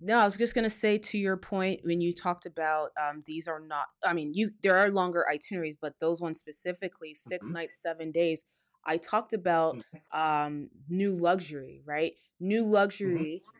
No, 0.01 0.19
I 0.19 0.25
was 0.25 0.37
just 0.37 0.55
gonna 0.55 0.69
say 0.69 0.97
to 0.97 1.17
your 1.17 1.35
point 1.35 1.81
when 1.83 1.99
you 1.99 2.13
talked 2.13 2.45
about 2.45 2.91
um, 3.01 3.23
these 3.25 3.47
are 3.47 3.59
not. 3.59 3.87
I 4.05 4.13
mean, 4.13 4.33
you 4.33 4.51
there 4.61 4.77
are 4.77 4.89
longer 4.89 5.25
itineraries, 5.29 5.77
but 5.81 5.99
those 5.99 6.21
ones 6.21 6.39
specifically, 6.39 7.13
6 7.13 7.45
mm-hmm. 7.45 7.53
nights, 7.53 7.81
seven 7.81 8.11
days. 8.11 8.45
I 8.85 8.97
talked 8.97 9.33
about 9.33 9.75
mm-hmm. 9.75 10.19
um, 10.19 10.69
new 10.87 11.13
luxury, 11.13 11.81
right? 11.85 12.13
New 12.39 12.63
mm-hmm. 12.63 12.71
luxury 12.71 13.43
mm-hmm. 13.43 13.59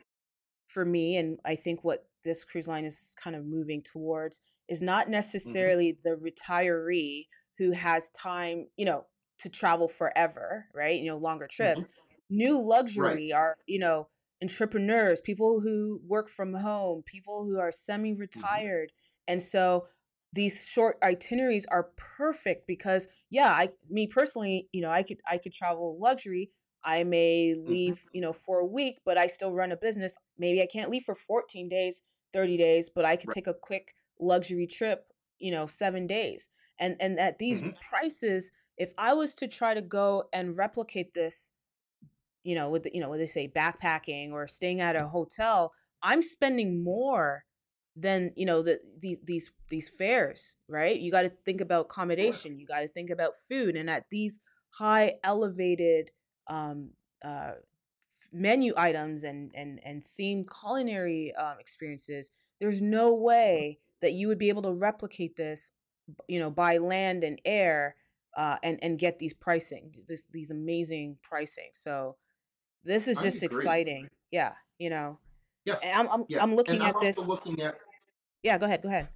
for 0.68 0.86
me, 0.86 1.18
and 1.18 1.40
I 1.44 1.56
think 1.56 1.84
what 1.84 2.06
this 2.24 2.46
cruise 2.46 2.68
line 2.68 2.86
is 2.86 3.16
kind 3.22 3.36
of 3.36 3.46
moving 3.46 3.82
towards 3.82 4.40
is 4.70 4.82
not 4.82 5.10
mm-hmm. 5.10 5.12
necessarily 5.12 5.98
the 6.04 6.16
retiree 6.16 7.28
who 7.58 7.72
has 7.72 8.10
time, 8.12 8.68
you 8.78 8.86
know, 8.86 9.06
to 9.40 9.50
travel 9.50 9.88
forever, 9.88 10.68
right? 10.74 11.00
You 11.00 11.08
know, 11.08 11.18
longer 11.18 11.48
trips. 11.48 11.82
Mm-hmm. 11.82 11.92
New 12.30 12.62
luxury 12.62 13.32
right. 13.32 13.34
are, 13.34 13.56
you 13.68 13.80
know, 13.80 14.08
entrepreneurs, 14.42 15.20
people 15.22 15.60
who 15.62 16.02
work 16.08 16.30
from 16.30 16.54
home, 16.54 17.04
people 17.06 17.46
who 17.46 17.60
are 17.60 17.72
semi 17.72 18.14
retired. 18.14 18.90
Mm-hmm. 18.90 19.34
And 19.34 19.42
so 19.44 19.88
these 20.34 20.66
short 20.66 20.98
itineraries 21.04 21.66
are 21.72 21.92
perfect 22.18 22.68
because 22.68 23.08
yeah, 23.30 23.50
I 23.52 23.70
me 23.90 24.08
personally, 24.08 24.70
you 24.72 24.82
know, 24.82 24.92
I 24.92 25.04
could 25.04 25.20
I 25.30 25.38
could 25.38 25.54
travel 25.54 25.98
luxury, 26.00 26.52
I 26.84 27.04
may 27.04 27.56
hmm 27.66 27.74
leave, 27.74 28.06
you 28.14 28.22
know, 28.22 28.34
for 28.34 28.60
a 28.60 28.66
week, 28.66 29.00
but 29.06 29.18
I 29.18 29.28
still 29.28 29.54
run 29.54 29.72
a 29.72 29.78
business. 29.78 30.16
Maybe 30.38 30.62
I 30.62 30.68
can't 30.72 30.92
leave 30.92 31.04
for 31.04 31.16
14 31.16 31.68
days, 31.70 32.02
30 32.34 32.58
days, 32.58 32.90
but 32.94 33.06
I 33.06 33.16
could 33.16 33.30
Right. 33.30 33.36
take 33.36 33.48
a 33.48 33.54
quick 33.54 33.94
luxury 34.20 34.68
trip, 34.68 35.06
you 35.40 35.52
know, 35.52 35.68
7 35.68 36.08
days. 36.08 36.50
And 36.80 36.96
and 37.00 37.20
at 37.20 37.40
these 37.40 37.62
hmm 37.62 37.70
prices, 37.82 38.52
if 38.78 38.94
I 38.98 39.14
was 39.14 39.36
to 39.36 39.48
try 39.48 39.74
to 39.74 39.82
go 39.82 40.26
and 40.34 40.58
replicate 40.58 41.14
this, 41.14 41.54
you 42.44 42.56
know, 42.56 42.70
with 42.70 42.84
the, 42.84 42.92
you 42.94 43.02
know, 43.02 43.10
what 43.10 43.18
they 43.20 43.28
say 43.28 43.48
backpacking 43.48 44.32
or 44.32 44.48
staying 44.48 44.82
at 44.82 44.96
a 44.96 45.08
hotel, 45.08 45.74
I'm 46.02 46.22
spending 46.22 46.84
more 46.84 47.46
than, 47.96 48.32
you 48.36 48.46
know, 48.46 48.62
the 48.62 48.80
these 49.00 49.20
these 49.24 49.52
these 49.70 49.90
fares, 49.90 50.56
right? 50.68 50.98
You 51.00 51.12
got 51.12 51.24
to 51.24 51.30
think 51.30 51.62
about 51.62 51.88
accommodation, 51.88 52.60
you 52.60 52.66
got 52.66 52.82
to 52.82 52.88
think 52.88 53.10
about 53.10 53.34
food 53.50 53.76
and 53.76 53.90
at 53.90 54.06
these 54.10 54.40
high 54.72 55.16
elevated 55.24 56.12
um 56.48 56.92
uh 57.24 57.54
menu 58.32 58.74
items 58.78 59.24
and 59.24 59.52
and 59.56 59.80
and 59.84 60.04
themed 60.06 60.46
culinary 60.62 61.34
um, 61.36 61.56
experiences 61.60 62.32
there's 62.60 62.82
no 62.82 63.14
hmm 63.44 63.64
way 63.64 63.80
that 64.02 64.14
you 64.14 64.28
would 64.28 64.38
be 64.38 64.50
able 64.50 64.62
to 64.64 64.72
replicate 64.74 65.36
this 65.36 65.72
you 66.28 66.40
know 66.40 66.50
by 66.50 66.78
land 66.78 67.24
and 67.24 67.40
air 67.46 67.96
uh, 68.38 68.58
and 68.64 68.80
and 68.82 68.98
get 69.00 69.20
these 69.20 69.34
pricing 69.34 69.94
this 70.08 70.24
these 70.32 70.52
amazing 70.52 71.18
pricing 71.22 71.70
so 71.74 72.16
this 72.84 73.08
is 73.08 73.18
just 73.20 73.44
exciting 73.44 74.08
yeah 74.32 74.54
you 74.78 74.90
know 74.90 75.18
Yeah. 75.66 75.76
and 75.84 76.00
i'm 76.00 76.10
i'm, 76.10 76.26
Yeah. 76.30 76.42
I'm 76.42 76.50
And 76.50 76.58
looking 76.58 76.82
I'm 76.82 76.88
at 76.96 77.00
this 77.00 77.28
looking 77.28 77.62
at 77.62 77.78
yeah 78.44 78.58
go 78.58 78.66
ahead 78.66 78.82
go 78.82 78.90
ahead 78.90 79.08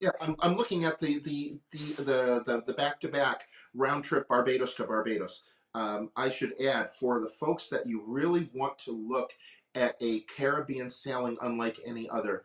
Yeah, 0.00 0.10
I'm, 0.20 0.36
I'm 0.40 0.56
looking 0.56 0.84
at 0.84 0.98
the 0.98 1.18
the 1.20 1.58
the 1.70 1.94
the 2.02 2.42
the, 2.44 2.62
the 2.66 2.72
back-to-back 2.74 3.44
round 3.74 4.04
trip 4.04 4.28
Barbados 4.28 4.74
to 4.74 4.84
Barbados. 4.84 5.42
Um, 5.74 6.10
I 6.16 6.28
should 6.30 6.60
add 6.60 6.90
for 6.90 7.20
the 7.20 7.28
folks 7.28 7.68
that 7.70 7.86
you 7.86 8.02
really 8.06 8.50
want 8.54 8.78
to 8.80 8.92
look 8.92 9.32
at 9.74 9.96
a 10.00 10.20
Caribbean 10.20 10.88
sailing 10.90 11.36
unlike 11.40 11.78
any 11.86 12.08
other. 12.10 12.44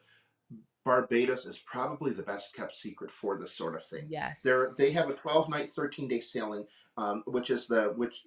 Barbados 0.84 1.46
is 1.46 1.60
probably 1.60 2.12
the 2.12 2.24
best 2.24 2.56
kept 2.56 2.76
secret 2.76 3.12
for 3.12 3.38
this 3.38 3.54
sort 3.54 3.76
of 3.76 3.86
thing. 3.86 4.06
They're, 4.44 4.64
yes 4.66 4.76
they 4.78 4.92
have 4.92 5.10
a 5.10 5.14
12 5.14 5.50
night, 5.50 5.70
13 5.70 6.08
day 6.08 6.20
sailing, 6.20 6.66
um, 6.98 7.24
which 7.26 7.50
is 7.50 7.68
the 7.68 7.94
which 7.96 8.24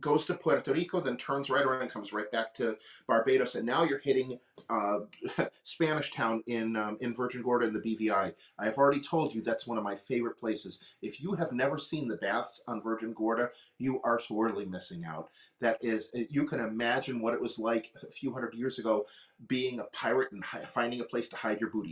goes 0.00 0.26
to 0.26 0.34
Puerto 0.34 0.72
Rico, 0.72 1.00
then 1.00 1.16
turns 1.16 1.50
right 1.50 1.64
around 1.64 1.82
and 1.82 1.90
comes 1.90 2.12
right 2.12 2.30
back 2.30 2.54
to 2.56 2.76
Barbados, 3.06 3.54
and 3.54 3.66
now 3.66 3.82
you're 3.82 3.98
hitting 3.98 4.38
uh, 4.70 4.98
Spanish 5.64 6.12
Town 6.12 6.42
in 6.46 6.76
um, 6.76 6.98
in 7.00 7.14
Virgin 7.14 7.42
Gorda 7.42 7.66
in 7.66 7.72
the 7.72 7.80
BVI. 7.80 8.32
I 8.58 8.64
have 8.64 8.78
already 8.78 9.00
told 9.00 9.34
you 9.34 9.40
that's 9.40 9.66
one 9.66 9.78
of 9.78 9.84
my 9.84 9.96
favorite 9.96 10.38
places. 10.38 10.96
If 11.02 11.20
you 11.20 11.34
have 11.34 11.52
never 11.52 11.78
seen 11.78 12.08
the 12.08 12.16
baths 12.16 12.62
on 12.68 12.82
Virgin 12.82 13.12
Gorda, 13.12 13.50
you 13.78 14.00
are 14.02 14.18
sorely 14.18 14.64
missing 14.64 15.04
out. 15.04 15.30
That 15.60 15.78
is, 15.80 16.10
you 16.30 16.44
can 16.44 16.60
imagine 16.60 17.20
what 17.20 17.34
it 17.34 17.40
was 17.40 17.58
like 17.58 17.92
a 18.06 18.10
few 18.10 18.32
hundred 18.32 18.54
years 18.54 18.78
ago 18.78 19.06
being 19.48 19.80
a 19.80 19.84
pirate 19.84 20.32
and 20.32 20.44
hi- 20.44 20.60
finding 20.60 21.00
a 21.00 21.04
place 21.04 21.28
to 21.28 21.36
hide 21.36 21.60
your 21.60 21.70
booty. 21.70 21.85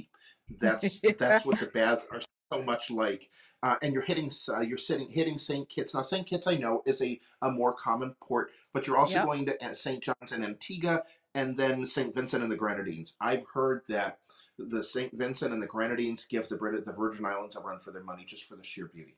That's 0.59 1.03
yeah 1.03 1.13
that's 1.19 1.45
what 1.45 1.59
the 1.59 1.67
baths 1.67 2.07
are 2.11 2.21
so 2.53 2.63
much 2.63 2.91
like. 2.91 3.31
Uh, 3.63 3.77
and 3.83 3.93
you're 3.93 4.03
hitting 4.03 4.31
uh, 4.51 4.61
you're 4.61 4.79
sitting 4.79 5.09
hitting 5.11 5.39
St. 5.39 5.69
Kitts. 5.69 5.95
Now 5.95 6.03
St. 6.03 6.27
Kitts 6.27 6.47
I 6.47 6.57
know 6.57 6.83
is 6.87 7.01
a, 7.03 7.19
a 7.43 7.51
more 7.51 7.73
common 7.73 8.15
port, 8.23 8.51
but 8.73 8.87
you're 8.87 8.99
also 8.99 9.15
yep 9.15 9.27
going 9.27 9.47
to 9.47 9.65
uh, 9.65 9.75
St. 9.75 10.03
John's 10.03 10.33
and 10.33 10.45
Antigua 10.45 11.03
and 11.35 11.57
then 11.57 11.85
St. 11.85 12.15
Vincent 12.15 12.43
and 12.43 12.53
the 12.53 12.57
Grenadines. 12.57 13.17
I've 13.21 13.45
heard 13.53 13.83
that 13.89 14.19
the 14.59 14.85
St. 14.85 15.17
Vincent 15.17 15.53
and 15.53 15.63
the 15.63 15.67
Grenadines 15.67 16.27
give 16.27 16.49
the 16.49 16.57
Brit- 16.57 16.85
the 16.85 16.93
Virgin 16.93 17.27
Islands 17.27 17.57
a 17.57 17.61
run 17.61 17.81
for 17.81 17.91
their 17.91 18.05
money 18.05 18.25
just 18.25 18.45
for 18.45 18.57
the 18.57 18.63
sheer 18.63 18.87
beauty. 18.87 19.17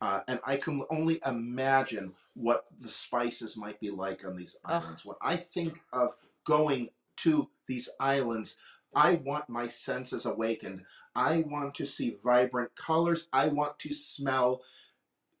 Uh, 0.00 0.20
and 0.26 0.40
I 0.44 0.56
can 0.56 0.82
only 0.90 1.20
imagine 1.24 2.12
what 2.34 2.64
the 2.80 2.88
spices 2.88 3.56
might 3.56 3.80
be 3.80 3.90
like 3.90 4.24
on 4.24 4.36
these 4.36 4.56
islands. 4.64 5.04
When 5.04 5.16
I 5.22 5.36
think 5.36 5.80
of 5.92 6.10
going 6.44 6.88
to 7.18 7.48
these 7.66 7.88
islands, 8.00 8.56
I 8.94 9.14
want 9.16 9.48
my 9.48 9.68
senses 9.68 10.26
awakened. 10.26 10.82
I 11.14 11.44
want 11.46 11.74
to 11.76 11.86
see 11.86 12.16
vibrant 12.22 12.74
colors. 12.76 13.28
I 13.32 13.48
want 13.48 13.78
to 13.80 13.92
smell 13.92 14.62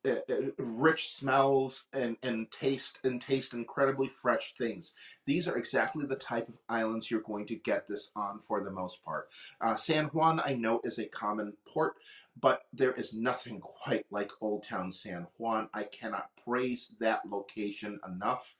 uh, 0.06 0.16
uh, 0.30 0.34
rich 0.58 1.08
smells 1.08 1.84
and, 1.94 2.18
and 2.22 2.50
taste 2.50 2.98
and 3.04 3.22
taste 3.22 3.54
incredibly 3.54 4.06
fresh 4.06 4.52
things. 4.54 4.94
These 5.24 5.48
are 5.48 5.56
exactly 5.56 6.04
the 6.04 6.16
type 6.16 6.46
of 6.48 6.58
islands 6.68 7.10
you're 7.10 7.22
going 7.22 7.46
to 7.46 7.56
get 7.56 7.88
this 7.88 8.10
on 8.14 8.38
for 8.38 8.62
the 8.62 8.70
most 8.70 9.02
part. 9.02 9.28
Uh, 9.62 9.76
San 9.76 10.06
Juan, 10.06 10.42
I 10.44 10.56
know, 10.56 10.80
is 10.84 10.98
a 10.98 11.06
common 11.06 11.54
port, 11.66 11.94
but 12.38 12.66
there 12.72 12.92
is 12.92 13.14
nothing 13.14 13.60
quite 13.60 14.04
like 14.10 14.30
Old 14.42 14.64
Town 14.64 14.92
San 14.92 15.26
Juan. 15.38 15.70
I 15.72 15.84
cannot 15.84 16.28
praise 16.44 16.92
that 17.00 17.20
location 17.26 17.98
enough. 18.06 18.54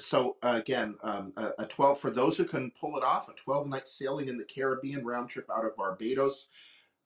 So 0.00 0.36
uh, 0.42 0.54
again, 0.56 0.96
um, 1.02 1.32
a, 1.36 1.50
a 1.60 1.66
12 1.66 1.98
for 1.98 2.10
those 2.10 2.36
who 2.36 2.44
can 2.44 2.72
pull 2.78 2.96
it 2.96 3.04
off, 3.04 3.28
a 3.28 3.32
12 3.34 3.68
night 3.68 3.88
sailing 3.88 4.28
in 4.28 4.38
the 4.38 4.44
Caribbean 4.44 5.04
round 5.04 5.30
trip 5.30 5.48
out 5.50 5.64
of 5.64 5.76
Barbados 5.76 6.48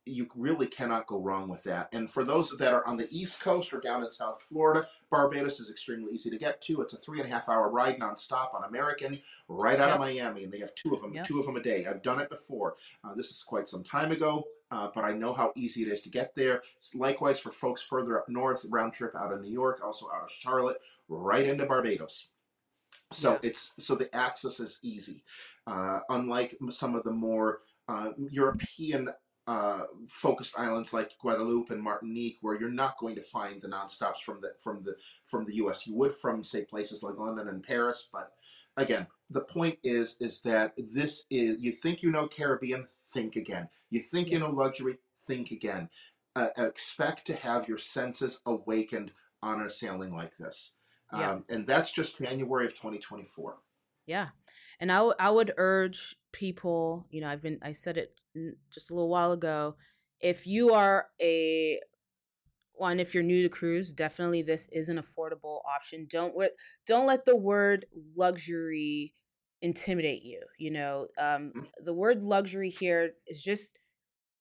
you 0.06 0.28
really 0.36 0.66
cannot 0.66 1.06
go 1.06 1.18
wrong 1.18 1.48
with 1.48 1.62
that. 1.64 1.88
And 1.92 2.10
for 2.10 2.24
those 2.24 2.50
that 2.50 2.74
are 2.74 2.86
on 2.86 2.96
the 2.96 3.08
East 3.10 3.40
Coast 3.40 3.72
or 3.72 3.80
down 3.80 4.04
in 4.04 4.10
South 4.10 4.42
Florida, 4.42 4.86
Barbados 5.10 5.60
is 5.60 5.70
extremely 5.70 6.12
easy 6.12 6.30
to 6.30 6.38
get 6.38 6.60
to. 6.62 6.82
It's 6.82 6.94
a 6.94 6.98
three 6.98 7.20
and 7.20 7.30
a 7.30 7.32
half 7.32 7.48
hour 7.48 7.70
ride 7.70 7.98
nonstop 7.98 8.54
on 8.54 8.64
American, 8.64 9.18
right 9.48 9.80
out 9.80 9.90
of 9.90 10.00
Miami, 10.00 10.44
and 10.44 10.52
they 10.52 10.58
have 10.58 10.74
two 10.74 10.94
of 10.94 11.00
them, 11.00 11.14
yep 11.14 11.24
two 11.26 11.40
of 11.40 11.46
them 11.46 11.56
a 11.56 11.62
day. 11.62 11.86
I've 11.86 12.02
done 12.02 12.20
it 12.20 12.28
before. 12.28 12.74
Uh, 13.02 13.14
this 13.14 13.30
is 13.30 13.42
quite 13.42 13.68
some 13.68 13.82
time 13.82 14.12
ago. 14.12 14.44
Uh, 14.70 14.88
but 14.92 15.04
I 15.04 15.12
know 15.12 15.32
how 15.32 15.52
easy 15.54 15.82
it 15.82 15.88
is 15.88 16.00
to 16.00 16.08
get 16.08 16.34
there. 16.34 16.62
Likewise, 16.94 17.38
for 17.38 17.52
folks 17.52 17.82
further 17.82 18.18
up 18.18 18.28
north, 18.28 18.66
round 18.70 18.92
trip 18.92 19.14
out 19.14 19.32
of 19.32 19.40
New 19.40 19.52
York, 19.52 19.80
also 19.84 20.06
out 20.12 20.24
of 20.24 20.30
Charlotte, 20.32 20.78
right 21.08 21.46
into 21.46 21.64
Barbados. 21.64 22.26
So 23.14 23.32
yeah 23.32 23.38
it's 23.42 23.74
so 23.78 23.94
the 23.94 24.14
access 24.14 24.60
is 24.60 24.78
easy, 24.82 25.22
uh, 25.66 26.00
unlike 26.08 26.56
some 26.70 26.94
of 26.94 27.04
the 27.04 27.12
more 27.12 27.60
uh, 27.88 28.10
European 28.30 29.10
uh, 29.46 29.82
focused 30.08 30.58
islands 30.58 30.92
like 30.92 31.12
Guadeloupe 31.20 31.70
and 31.70 31.82
Martinique, 31.82 32.38
where 32.40 32.58
you're 32.58 32.70
not 32.70 32.98
going 32.98 33.14
to 33.16 33.22
find 33.22 33.60
the 33.60 33.68
nonstops 33.68 34.20
from 34.24 34.40
the 34.40 34.52
from 34.58 34.82
the 34.82 34.94
from 35.26 35.44
the 35.44 35.56
U.S. 35.56 35.86
You 35.86 35.94
would 35.96 36.14
from 36.14 36.42
say 36.42 36.64
places 36.64 37.02
like 37.02 37.18
London 37.18 37.48
and 37.48 37.62
Paris, 37.62 38.08
but 38.12 38.32
again, 38.76 39.06
the 39.30 39.42
point 39.42 39.78
is 39.84 40.16
is 40.20 40.40
that 40.42 40.72
this 40.94 41.24
is 41.30 41.56
you 41.60 41.72
think 41.72 42.02
you 42.02 42.10
know 42.10 42.26
Caribbean, 42.26 42.86
think 43.12 43.36
again. 43.36 43.68
You 43.90 44.00
think 44.00 44.30
you 44.30 44.38
know 44.38 44.50
luxury, 44.50 44.98
think 45.26 45.50
again. 45.50 45.88
Uh, 46.36 46.48
expect 46.56 47.26
to 47.26 47.34
have 47.34 47.68
your 47.68 47.78
senses 47.78 48.40
awakened 48.46 49.12
on 49.42 49.60
a 49.60 49.70
sailing 49.70 50.16
like 50.16 50.36
this. 50.36 50.72
Yeah 51.14 51.34
Um, 51.34 51.44
and 51.48 51.66
that's 51.66 51.92
just 51.92 52.18
January 52.18 52.66
of 52.66 52.74
2024. 52.78 53.58
Yeah. 54.06 54.30
And 54.80 54.92
I 54.92 54.96
w- 54.96 55.14
I 55.18 55.30
would 55.30 55.52
urge 55.56 56.16
people, 56.32 57.06
you 57.10 57.20
know, 57.20 57.28
I've 57.28 57.42
been 57.42 57.58
I 57.62 57.72
said 57.72 57.96
it 57.96 58.20
just 58.70 58.90
a 58.90 58.94
little 58.94 59.08
while 59.08 59.32
ago, 59.32 59.76
if 60.20 60.46
you 60.46 60.72
are 60.74 61.08
a 61.20 61.80
one 62.74 63.00
if 63.00 63.14
you're 63.14 63.22
new 63.24 63.42
to 63.42 63.48
cruise, 63.48 63.92
definitely 63.92 64.42
this 64.42 64.68
is 64.72 64.88
an 64.88 64.98
affordable 65.02 65.60
option. 65.66 66.06
Don't 66.10 66.36
let 66.36 66.52
don't 66.86 67.06
let 67.06 67.24
the 67.26 67.36
word 67.36 67.86
luxury 68.16 69.14
intimidate 69.62 70.22
you, 70.24 70.42
you 70.58 70.70
know. 70.70 71.08
Um 71.18 71.54
Mhm. 71.54 71.68
the 71.78 71.94
word 71.94 72.22
luxury 72.22 72.70
here 72.70 73.14
is 73.28 73.42
just 73.42 73.78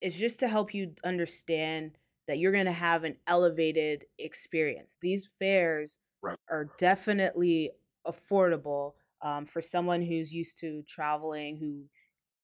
is 0.00 0.16
just 0.16 0.40
to 0.40 0.48
help 0.48 0.74
you 0.74 0.94
understand 1.04 1.98
that 2.26 2.38
you're 2.38 2.52
going 2.52 2.64
to 2.66 2.72
have 2.72 3.04
an 3.04 3.16
elevated 3.26 4.06
experience. 4.18 4.96
These 5.00 5.26
fares 5.38 6.00
Right. 6.24 6.38
are 6.50 6.70
definitely 6.78 7.70
affordable 8.06 8.92
um, 9.22 9.46
for 9.46 9.60
someone 9.60 10.02
who's 10.02 10.32
used 10.32 10.58
to 10.60 10.82
traveling, 10.88 11.56
who 11.56 11.84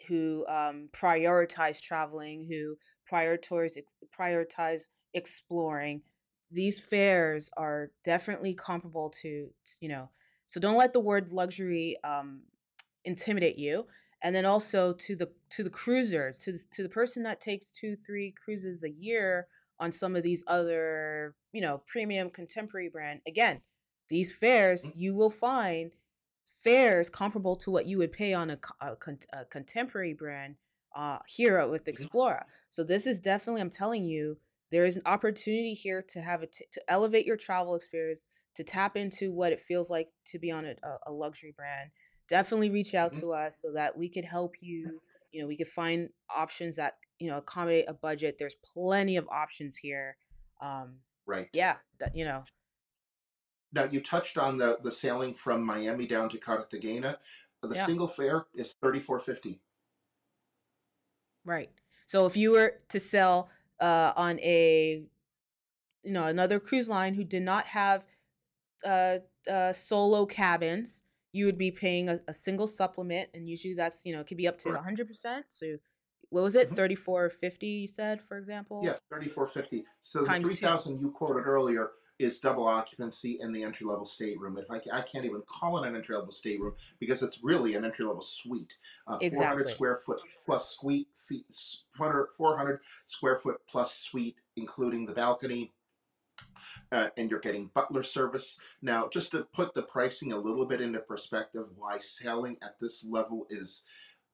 who 0.09 0.47
um, 0.49 0.89
prioritize 0.93 1.81
traveling, 1.81 2.47
who 2.49 2.76
prioritize 3.11 3.76
ex- 3.76 3.97
prioritize 4.18 4.89
exploring. 5.14 6.03
These 6.51 6.81
fares 6.81 7.51
are 7.57 7.91
definitely 8.05 8.55
comparable 8.55 9.11
to 9.22 9.49
you 9.81 9.89
know. 9.89 10.11
So 10.47 10.61
don't 10.61 10.76
let 10.76 10.93
the 10.93 11.01
word 11.01 11.31
luxury 11.31 11.97
um, 12.03 12.43
intimidate 13.05 13.57
you 13.57 13.87
and 14.22 14.35
then 14.35 14.45
also 14.45 14.93
to 14.93 15.16
the 15.16 15.31
to 15.51 15.62
the 15.62 15.70
cruiser 15.70 16.33
to 16.33 16.53
to 16.70 16.83
the 16.83 16.89
person 16.89 17.22
that 17.22 17.41
takes 17.41 17.70
two 17.70 17.97
three 18.05 18.35
cruises 18.43 18.85
a 18.85 18.91
year 18.91 19.47
on 19.78 19.91
some 19.91 20.14
of 20.14 20.22
these 20.22 20.45
other 20.47 21.35
you 21.53 21.61
know 21.61 21.83
premium 21.87 22.31
contemporary 22.31 22.89
brand 22.89 23.20
again 23.26 23.61
these 24.11 24.33
fares 24.33 24.85
Mhm. 24.87 24.93
you 24.97 25.15
will 25.15 25.31
find 25.31 25.93
fares 26.63 27.09
comparable 27.09 27.57
to 27.57 27.71
what 27.71 27.87
you 27.87 27.97
would 27.99 28.13
pay 28.13 28.35
on 28.35 28.51
a, 28.51 28.59
a, 28.83 28.97
a 29.33 29.45
contemporary 29.47 30.13
brand 30.13 30.57
uh 30.95 31.19
here 31.27 31.67
with. 31.69 31.85
Explora. 31.85 32.45
So 32.71 32.85
this 32.85 33.07
is 33.07 33.21
definitely 33.21 33.63
I'm 33.63 33.71
telling 33.71 34.05
you 34.05 34.37
there 34.71 34.85
is 34.85 34.97
an 34.97 35.03
opportunity 35.07 35.73
here 35.75 36.03
to 36.09 36.21
have 36.21 36.43
it 36.43 36.53
to 36.73 36.81
elevate 36.91 37.27
your 37.27 37.37
travel 37.37 37.75
experience 37.77 38.29
to 38.57 38.65
tap 38.65 38.97
into 38.97 39.33
what 39.33 39.53
it 39.53 39.61
feels 39.61 39.91
like 39.91 40.09
to 40.27 40.39
be 40.39 40.51
on 40.51 40.65
a, 40.67 40.75
a 41.07 41.13
luxury 41.13 41.53
brand. 41.57 41.91
Definitely 42.29 42.71
reach 42.71 42.95
out 42.95 43.13
Mhm. 43.13 43.21
to 43.21 43.33
us 43.33 43.57
so 43.63 43.73
that 43.73 43.97
we 43.97 44.09
could 44.09 44.25
help 44.25 44.61
you. 44.61 45.01
You 45.33 45.41
know, 45.43 45.47
we 45.49 45.57
could 45.57 45.69
find 45.69 46.09
options 46.29 46.77
that 46.77 46.99
you 47.21 47.29
know 47.31 47.39
accommodate 47.39 47.87
a 47.89 47.95
budget. 47.95 48.37
There's 48.39 48.57
plenty 48.65 49.17
of 49.17 49.29
options 49.29 49.77
here. 49.77 50.17
Um, 50.61 51.01
Right. 51.27 51.49
yeah, 51.53 51.77
that 52.01 52.15
you 52.17 52.25
know. 52.25 52.45
Now 53.73 53.85
you 53.85 54.01
touched 54.01 54.37
on 54.39 54.59
the 54.59 54.79
the 54.83 54.91
sailing 54.91 55.35
from 55.35 55.64
Miami 55.64 56.07
down 56.07 56.29
to 56.31 56.39
Cartagena. 56.39 57.18
The 57.62 57.75
Yeah. 57.75 57.87
single 57.87 58.09
fare 58.09 58.47
is 58.55 58.75
thirty 58.75 59.01
four 59.01 59.18
fifty. 59.18 59.61
Right. 61.45 61.71
So 62.07 62.27
if 62.27 62.37
you 62.37 62.53
were 62.53 62.81
to 62.89 63.01
sell 63.01 63.51
uh, 63.81 64.12
on 64.16 64.39
a, 64.41 65.05
you 66.03 66.12
know, 66.12 66.25
another 66.27 66.61
cruise 66.61 66.89
line 66.89 67.14
who 67.14 67.25
did 67.25 67.43
not 67.43 67.66
have 67.66 68.05
uh, 68.85 69.18
uh, 69.49 69.73
solo 69.73 70.27
cabins, 70.27 71.03
you 71.33 71.47
would 71.47 71.59
be 71.59 71.71
paying 71.71 72.09
a, 72.09 72.21
a 72.29 72.35
single 72.35 72.66
supplement, 72.66 73.31
and 73.35 73.49
usually 73.49 73.75
that's 73.75 74.05
you 74.05 74.12
know 74.12 74.21
it 74.21 74.27
could 74.27 74.37
be 74.37 74.49
up 74.49 74.59
to 74.59 74.77
hundred 74.79 75.07
percent. 75.07 75.47
So 75.49 75.77
what 76.31 76.43
was 76.43 76.55
it, 76.57 76.71
Mhm. 76.71 76.77
thirty 76.77 76.95
four 76.95 77.31
fifty? 77.31 77.68
You 77.68 77.89
said, 77.89 78.21
for 78.23 78.37
example. 78.37 78.81
Yeah, 78.83 78.97
thirty 79.11 79.29
four 79.29 79.47
fifty. 79.47 79.85
So 80.03 80.25
the 80.25 80.35
three 80.41 80.57
thousand 80.57 81.01
you 81.01 81.11
quoted 81.11 81.47
earlier 81.47 81.93
is 82.21 82.39
double 82.39 82.66
occupancy 82.68 83.39
in 83.41 83.51
the 83.51 83.62
entry 83.64 83.87
level 83.87 84.05
stateroom. 84.05 84.59
If 84.59 84.71
I, 84.71 84.79
ca- 84.79 84.93
I 84.93 85.01
can't 85.01 85.25
even 85.25 85.43
call 85.47 85.83
it 85.83 85.89
an 85.89 85.97
entry 85.97 86.14
level 86.14 86.33
stateroom 86.33 86.75
because 86.99 87.23
it's 87.23 87.43
really 87.43 87.75
an 87.75 87.85
entry 87.85 88.05
level 88.05 88.21
suite. 88.23 88.77
Uh, 89.07 89.18
400 89.39 89.64
square 89.71 89.97
foot 89.97 90.21
plus 90.45 90.77
suite 90.77 91.09
feet, 91.16 91.47
400, 91.97 92.29
400 92.37 92.81
square 93.07 93.37
foot 93.37 93.57
plus 93.66 93.95
suite, 93.95 94.37
including 94.57 95.07
the 95.07 95.12
balcony. 95.12 95.73
Uh, 96.93 97.09
and 97.16 97.31
you're 97.31 97.41
getting 97.41 97.71
butler 97.75 98.03
service. 98.03 98.59
Now, 98.83 99.09
just 99.09 99.31
to 99.33 99.45
put 99.53 99.73
the 99.73 99.83
pricing 99.83 100.33
a 100.33 100.39
little 100.39 100.66
bit 100.66 100.81
into 100.81 100.99
perspective, 100.99 101.66
why 101.77 101.99
sailing 101.99 102.59
at 102.62 102.79
this 102.79 103.05
level 103.05 103.47
is 103.49 103.83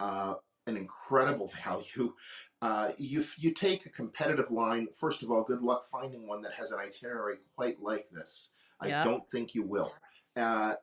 uh, 0.00 0.34
an 0.66 0.76
incredible 0.76 1.46
value. 1.64 2.14
Uh, 2.62 2.90
you 2.96 3.22
you 3.36 3.52
take 3.52 3.84
a 3.86 3.90
competitive 3.90 4.50
line. 4.50 4.88
First 4.94 5.22
of 5.22 5.30
all, 5.30 5.44
good 5.44 5.62
luck 5.62 5.84
finding 5.90 6.26
one 6.26 6.40
that 6.42 6.52
has 6.54 6.70
an 6.70 6.78
itinerary 6.78 7.36
quite 7.54 7.80
like 7.82 8.08
this. 8.10 8.50
I 8.80 8.88
Yeah. 8.88 9.04
don't 9.04 9.28
think 9.30 9.54
you 9.54 9.62
will. 9.62 9.92
Uh, 10.34 10.74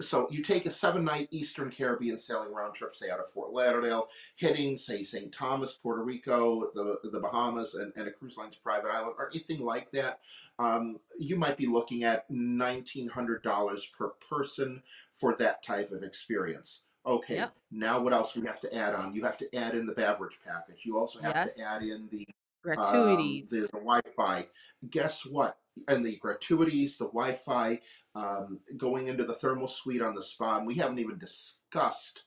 so 0.00 0.28
you 0.30 0.42
take 0.42 0.64
a 0.66 0.70
seven 0.70 1.04
night 1.04 1.28
Eastern 1.30 1.70
Caribbean 1.70 2.18
sailing 2.18 2.52
round 2.52 2.74
trip, 2.74 2.94
say 2.94 3.10
out 3.10 3.20
of 3.20 3.28
Fort 3.30 3.52
Lauderdale, 3.52 4.08
hitting 4.36 4.76
say 4.78 5.02
St. 5.02 5.32
Thomas, 5.32 5.74
Puerto 5.74 6.02
Rico, 6.02 6.70
the 6.74 6.98
the 7.10 7.20
Bahamas, 7.20 7.74
and, 7.74 7.92
and 7.96 8.06
a 8.06 8.12
cruise 8.12 8.36
line's 8.38 8.56
private 8.56 8.90
island, 8.90 9.14
or 9.18 9.28
anything 9.30 9.60
like 9.60 9.90
that. 9.90 10.22
Um, 10.58 11.00
you 11.18 11.36
might 11.36 11.56
be 11.56 11.66
looking 11.66 12.04
at 12.04 12.30
nineteen 12.30 13.08
hundred 13.08 13.42
dollars 13.42 13.86
per 13.86 14.10
person 14.10 14.82
for 15.12 15.34
that 15.36 15.62
type 15.62 15.90
of 15.90 16.02
experience. 16.02 16.82
Okay, 17.06 17.36
Yep. 17.36 17.54
now 17.70 18.00
what 18.00 18.12
else 18.12 18.34
we 18.34 18.46
have 18.46 18.60
to 18.60 18.74
add 18.74 18.94
on? 18.94 19.14
You 19.14 19.24
have 19.24 19.36
to 19.38 19.54
add 19.54 19.74
in 19.74 19.86
the 19.86 19.92
beverage 19.92 20.38
package. 20.44 20.86
You 20.86 20.98
also 20.98 21.20
have 21.20 21.34
Yes. 21.34 21.56
to 21.56 21.62
add 21.62 21.82
in 21.82 22.08
the 22.08 22.26
Gratuities. 22.62 23.52
um, 23.52 23.60
the, 23.60 23.66
the 23.66 23.78
Wi-Fi. 23.78 24.48
Guess 24.88 25.26
what? 25.26 25.58
And 25.86 26.02
the 26.04 26.16
gratuities, 26.16 26.96
the 26.96 27.04
Wi-Fi, 27.06 27.80
um, 28.14 28.60
going 28.78 29.08
into 29.08 29.24
the 29.24 29.34
thermal 29.34 29.68
suite 29.68 30.00
on 30.00 30.14
the 30.14 30.22
spa. 30.22 30.56
And 30.56 30.66
we 30.66 30.76
haven't 30.76 30.98
even 30.98 31.18
discussed 31.18 32.22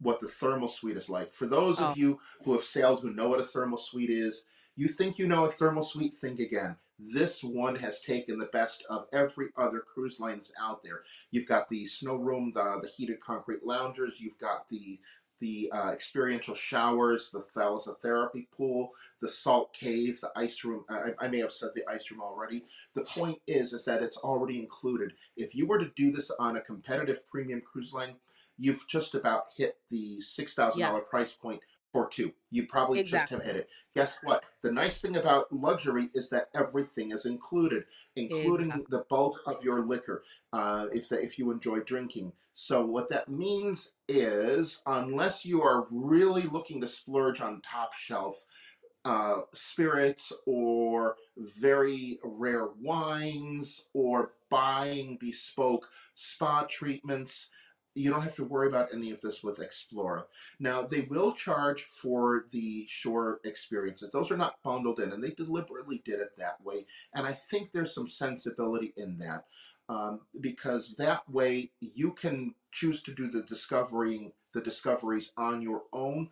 what 0.00 0.18
the 0.18 0.26
thermal 0.28 0.68
suite 0.68 0.96
is 0.96 1.08
like. 1.08 1.32
For 1.32 1.46
those 1.46 1.80
Oh. 1.80 1.86
of 1.90 1.96
you 1.96 2.18
who 2.44 2.54
have 2.54 2.64
sailed 2.64 3.02
who 3.02 3.12
know 3.12 3.28
what 3.28 3.40
a 3.40 3.44
thermal 3.44 3.78
suite 3.78 4.10
is, 4.10 4.44
you 4.74 4.88
think 4.88 5.16
you 5.18 5.28
know 5.28 5.44
a 5.44 5.50
thermal 5.50 5.84
suite, 5.84 6.16
think 6.16 6.40
again. 6.40 6.76
This 6.98 7.44
one 7.44 7.76
has 7.76 8.00
taken 8.00 8.38
the 8.38 8.46
best 8.46 8.84
of 8.90 9.06
every 9.12 9.48
other 9.56 9.80
cruise 9.80 10.18
lines 10.20 10.52
out 10.60 10.82
there. 10.82 11.02
You've 11.30 11.46
got 11.46 11.68
the 11.68 11.86
snow 11.86 12.16
room, 12.16 12.50
the, 12.52 12.80
the 12.82 12.88
heated 12.88 13.20
concrete 13.20 13.64
loungers, 13.64 14.20
you've 14.20 14.38
got 14.38 14.66
the 14.68 14.98
the 15.40 15.70
uh, 15.72 15.90
experiential 15.92 16.52
showers, 16.52 17.30
the 17.30 17.38
thalassotherapy 17.38 18.48
pool, 18.50 18.88
the 19.20 19.28
salt 19.28 19.72
cave, 19.72 20.20
the 20.20 20.32
ice 20.34 20.64
room. 20.64 20.84
I, 20.90 21.10
I 21.20 21.28
may 21.28 21.38
have 21.38 21.52
said 21.52 21.70
the 21.76 21.88
ice 21.88 22.10
room 22.10 22.20
already. 22.20 22.64
The 22.96 23.02
point 23.02 23.38
is, 23.46 23.72
is 23.72 23.84
that 23.84 24.02
it's 24.02 24.16
already 24.16 24.58
included. 24.58 25.12
If 25.36 25.54
you 25.54 25.66
were 25.68 25.78
to 25.78 25.92
do 25.94 26.10
this 26.10 26.32
on 26.40 26.56
a 26.56 26.60
competitive 26.60 27.24
premium 27.26 27.60
cruise 27.60 27.92
line, 27.92 28.16
you've 28.58 28.84
just 28.88 29.14
about 29.14 29.44
hit 29.56 29.76
the 29.88 30.20
six 30.20 30.54
thousand 30.54 30.80
dollar 30.82 30.98
Yes. 30.98 31.08
price 31.08 31.32
point 31.32 31.60
for 31.92 32.08
two. 32.08 32.32
You 32.50 32.66
probably 32.66 33.04
just 33.04 33.30
have 33.30 33.44
hit 33.44 33.54
it. 33.54 33.70
Guess 33.94 34.18
what? 34.24 34.42
The 34.62 34.72
nice 34.72 35.00
thing 35.00 35.16
about 35.16 35.52
luxury 35.52 36.10
is 36.14 36.28
that 36.30 36.48
everything 36.54 37.12
is 37.12 37.26
included, 37.26 37.84
including 38.16 38.66
Exactly. 38.66 38.86
the 38.90 39.04
bulk 39.08 39.40
of 39.46 39.62
your 39.62 39.86
liquor, 39.86 40.24
uh, 40.52 40.86
if 40.92 41.08
the, 41.08 41.22
if 41.22 41.38
you 41.38 41.50
enjoy 41.50 41.80
drinking. 41.80 42.32
So 42.52 42.84
what 42.84 43.08
that 43.10 43.28
means 43.28 43.92
is, 44.08 44.82
unless 44.86 45.44
you 45.44 45.62
are 45.62 45.86
really 45.90 46.42
looking 46.42 46.80
to 46.80 46.88
splurge 46.88 47.40
on 47.40 47.60
top 47.60 47.94
shelf 47.94 48.44
uh, 49.04 49.42
spirits 49.52 50.32
or 50.44 51.16
very 51.36 52.18
rare 52.22 52.68
wines 52.80 53.84
or 53.94 54.32
buying 54.50 55.16
bespoke 55.20 55.88
spa 56.14 56.64
treatments, 56.68 57.48
you 57.98 58.10
don't 58.10 58.22
have 58.22 58.36
to 58.36 58.44
worry 58.44 58.68
about 58.68 58.88
any 58.92 59.10
of 59.10 59.20
this 59.20 59.42
with 59.42 59.58
Explora. 59.58 60.24
Now, 60.60 60.82
they 60.82 61.02
will 61.02 61.32
charge 61.32 61.84
for 61.84 62.44
the 62.50 62.86
shore 62.88 63.40
experiences. 63.44 64.10
Those 64.10 64.30
are 64.30 64.36
not 64.36 64.62
bundled 64.62 65.00
in, 65.00 65.12
and 65.12 65.22
they 65.22 65.30
deliberately 65.30 66.00
did 66.04 66.20
it 66.20 66.30
that 66.38 66.62
way. 66.62 66.86
And 67.14 67.26
I 67.26 67.32
think 67.32 67.72
there's 67.72 67.94
some 67.94 68.08
sensibility 68.08 68.92
in 68.96 69.18
that 69.18 69.44
um, 69.88 70.20
because 70.40 70.94
that 70.96 71.28
way 71.28 71.70
you 71.80 72.12
can 72.12 72.54
choose 72.70 73.02
to 73.02 73.14
do 73.14 73.30
the 73.30 73.42
discovering 73.42 74.32
the 74.54 74.60
discoveries 74.60 75.32
on 75.36 75.60
your 75.60 75.82
own 75.92 76.28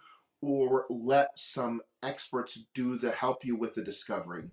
or 0.47 0.87
let 0.89 1.37
some 1.37 1.81
experts 2.03 2.61
do 2.73 2.97
the 2.97 3.11
help 3.11 3.45
you 3.45 3.57
with 3.57 3.75
the 3.75 3.83
discovering 3.83 4.51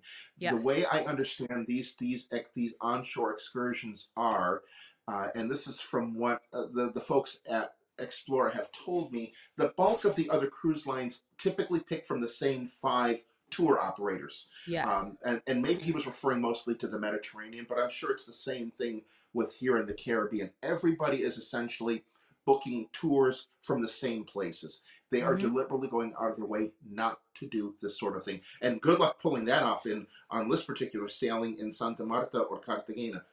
the 0.58 0.66
way 0.66 0.84
i 0.86 1.00
understand 1.04 1.64
these 1.68 1.94
these 2.00 2.28
these 2.54 2.74
onshore 2.80 3.32
excursions 3.32 4.08
are 4.16 4.62
uh, 5.06 5.28
and 5.34 5.50
this 5.50 5.66
is 5.68 5.80
from 5.80 6.14
what 6.18 6.42
uh, 6.52 6.64
the 6.72 6.90
the 6.94 7.00
folks 7.00 7.38
at 7.48 7.74
Explora 7.98 8.52
have 8.52 8.70
told 8.72 9.12
me 9.12 9.32
the 9.56 9.72
bulk 9.76 10.04
of 10.04 10.16
the 10.16 10.28
other 10.30 10.48
cruise 10.48 10.84
lines 10.84 11.22
typically 11.38 11.78
pick 11.78 12.04
from 12.06 12.20
the 12.20 12.28
same 12.28 12.66
five 12.66 13.22
tour 13.50 13.78
operators 13.78 14.46
Yes. 14.66 14.88
um, 14.88 15.30
and, 15.30 15.42
and 15.46 15.62
maybe 15.62 15.84
he 15.84 15.92
was 15.92 16.06
referring 16.06 16.40
mostly 16.40 16.74
to 16.76 16.88
the 16.88 16.98
Mediterranean, 16.98 17.66
but 17.68 17.78
I'm 17.78 17.90
sure 17.90 18.10
it's 18.10 18.24
the 18.24 18.32
same 18.32 18.70
thing 18.72 19.02
with 19.32 19.54
here 19.54 19.76
in 19.76 19.86
the 19.86 19.94
Caribbean. 19.94 20.50
Everybody 20.62 21.18
is 21.18 21.36
essentially 21.36 22.02
booking 22.44 22.88
tours 22.92 23.48
from 23.62 23.80
the 23.80 23.88
same 23.88 24.24
places. 24.24 24.82
They 25.10 25.22
are 25.22 25.34
Mhm. 25.36 25.40
deliberately 25.40 25.88
going 25.88 26.14
out 26.20 26.30
of 26.32 26.36
their 26.36 26.46
way 26.46 26.72
not 26.84 27.20
to 27.36 27.46
do 27.46 27.74
this 27.80 27.98
sort 27.98 28.16
of 28.16 28.22
thing. 28.22 28.42
And 28.60 28.80
good 28.80 28.98
luck 29.00 29.20
pulling 29.20 29.44
that 29.46 29.62
off 29.62 29.86
in 29.86 30.06
on 30.30 30.48
this 30.48 30.64
particular 30.64 31.08
sailing 31.08 31.58
in 31.58 31.72
Santa 31.72 32.04
Marta 32.04 32.40
or 32.40 32.60
Cartagena. 32.60 33.24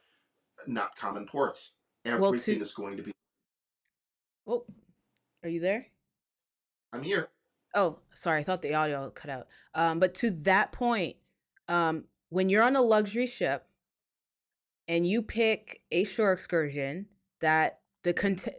Not 0.66 0.96
common 0.96 1.26
ports. 1.26 1.72
Well, 2.04 2.24
Everything 2.26 2.56
to- 2.56 2.62
is 2.62 2.72
going 2.72 2.96
to 2.96 3.02
be. 3.02 3.12
oh, 4.46 4.66
are 5.42 5.48
you 5.48 5.60
there? 5.60 5.86
I'm 6.92 7.02
here. 7.02 7.30
Oh, 7.74 8.00
sorry. 8.12 8.40
I 8.40 8.42
thought 8.44 8.60
the 8.62 8.74
audio 8.74 9.10
cut 9.10 9.30
out. 9.30 9.48
Um, 9.74 9.98
but 9.98 10.14
to 10.16 10.30
that 10.42 10.72
point, 10.72 11.16
um, 11.68 12.06
when 12.28 12.48
you're 12.48 12.62
on 12.62 12.76
a 12.76 12.82
luxury 12.82 13.26
ship 13.26 13.66
and 14.88 15.06
you 15.06 15.22
pick 15.22 15.82
a 15.90 16.04
shore 16.04 16.32
excursion 16.32 17.08
that 17.40 17.80
the 18.02 18.12
content, 18.12 18.56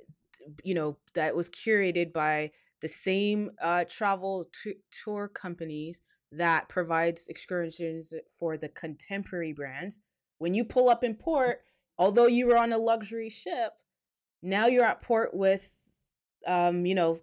you 0.64 0.74
know, 0.74 0.98
that 1.14 1.36
was 1.36 1.50
curated 1.50 2.14
by 2.14 2.52
the 2.82 2.88
same 2.88 3.52
uh, 3.62 3.86
travel 3.86 4.46
t- 4.64 4.76
tour 5.04 5.28
companies 5.28 6.02
that 6.32 6.68
provides 6.70 7.28
excursions 7.28 8.14
for 8.40 8.58
the 8.58 8.70
contemporary 8.70 9.54
brands. 9.54 10.02
When 10.40 10.54
you 10.54 10.66
pull 10.66 10.90
up 10.90 11.04
in 11.04 11.16
port, 11.16 11.62
although 11.98 12.28
you 12.28 12.48
were 12.48 12.58
on 12.58 12.74
a 12.74 12.78
luxury 12.78 13.30
ship, 13.30 13.74
now 14.42 14.68
you're 14.68 14.84
at 14.84 15.02
port 15.02 15.34
with, 15.34 15.78
um, 16.48 16.86
you 16.86 16.96
know, 16.96 17.20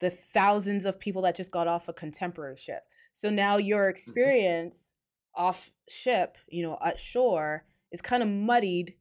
the 0.00 0.10
thousands 0.10 0.84
of 0.84 0.98
people 0.98 1.22
that 1.22 1.36
just 1.36 1.52
got 1.52 1.68
off 1.68 1.88
a 1.88 1.92
contemporary 1.92 2.56
ship. 2.56 2.82
So 3.12 3.30
now 3.30 3.56
your 3.56 3.88
experience 3.88 4.94
off 5.34 5.70
ship, 5.88 6.38
you 6.48 6.62
know, 6.62 6.78
at 6.84 6.98
shore 6.98 7.64
is 7.92 8.00
kind 8.00 8.22
of 8.22 8.28
muddied, 8.28 8.94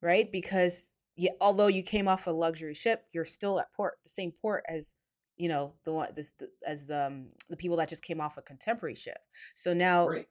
right? 0.00 0.30
Because 0.30 0.96
yeah, 1.20 1.32
although 1.38 1.66
you 1.66 1.82
came 1.82 2.08
off 2.08 2.26
a 2.26 2.30
luxury 2.30 2.72
ship, 2.72 3.04
you're 3.12 3.26
still 3.26 3.60
at 3.60 3.70
port, 3.74 3.98
the 4.02 4.08
same 4.08 4.32
port 4.32 4.64
as 4.66 4.96
you 5.36 5.48
know 5.48 5.74
the 5.84 5.92
one 5.92 6.08
this 6.16 6.32
the, 6.38 6.48
as 6.66 6.86
the, 6.86 7.08
um, 7.08 7.28
the 7.50 7.58
people 7.58 7.76
that 7.76 7.90
just 7.90 8.02
came 8.02 8.22
off 8.22 8.38
a 8.38 8.42
contemporary 8.42 8.94
ship. 8.94 9.18
So 9.54 9.74
now 9.74 10.06
Great. 10.06 10.28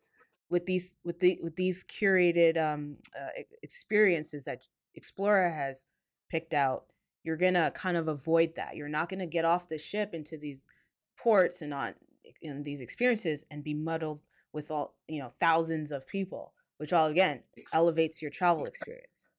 with 0.49 0.65
these 0.65 0.97
with 1.05 1.19
the 1.19 1.39
with 1.43 1.55
these 1.55 1.83
curated 1.83 2.57
um 2.57 2.97
uh, 3.15 3.43
experiences 3.61 4.45
that 4.45 4.63
Explora 4.99 5.53
has 5.53 5.85
picked 6.31 6.55
out, 6.55 6.85
you're 7.23 7.37
gonna 7.37 7.69
kind 7.75 7.95
of 7.95 8.07
avoid 8.07 8.55
that. 8.55 8.75
You're 8.75 8.89
not 8.89 9.09
gonna 9.09 9.27
get 9.27 9.45
off 9.45 9.69
the 9.69 9.77
ship 9.77 10.15
into 10.15 10.37
these 10.37 10.65
ports 11.19 11.61
and 11.61 11.71
on 11.71 11.93
in 12.41 12.63
these 12.63 12.81
experiences 12.81 13.45
and 13.51 13.63
be 13.63 13.75
muddled 13.75 14.21
with 14.53 14.71
all 14.71 14.95
you 15.07 15.19
know 15.19 15.31
thousands 15.39 15.91
of 15.91 16.07
people, 16.07 16.53
which 16.77 16.93
all 16.93 17.09
again 17.09 17.43
elevates 17.73 18.23
your 18.23 18.31
travel 18.31 18.65
experience. 18.65 19.29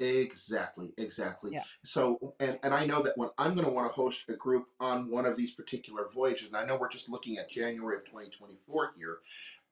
Exactly, 0.00 0.92
exactly. 0.96 1.52
Yeah. 1.52 1.64
So, 1.84 2.34
and, 2.38 2.58
and 2.62 2.72
I 2.72 2.86
know 2.86 3.02
that 3.02 3.18
when 3.18 3.30
I'm 3.36 3.54
going 3.54 3.66
to 3.66 3.72
want 3.72 3.90
to 3.90 3.94
host 3.94 4.24
a 4.28 4.34
group 4.34 4.66
on 4.78 5.10
one 5.10 5.26
of 5.26 5.36
these 5.36 5.50
particular 5.50 6.06
voyages, 6.12 6.48
and 6.48 6.56
I 6.56 6.64
know 6.64 6.76
we're 6.76 6.88
just 6.88 7.08
looking 7.08 7.38
at 7.38 7.50
January 7.50 7.96
of 7.96 8.04
2024 8.04 8.92
here, 8.96 9.18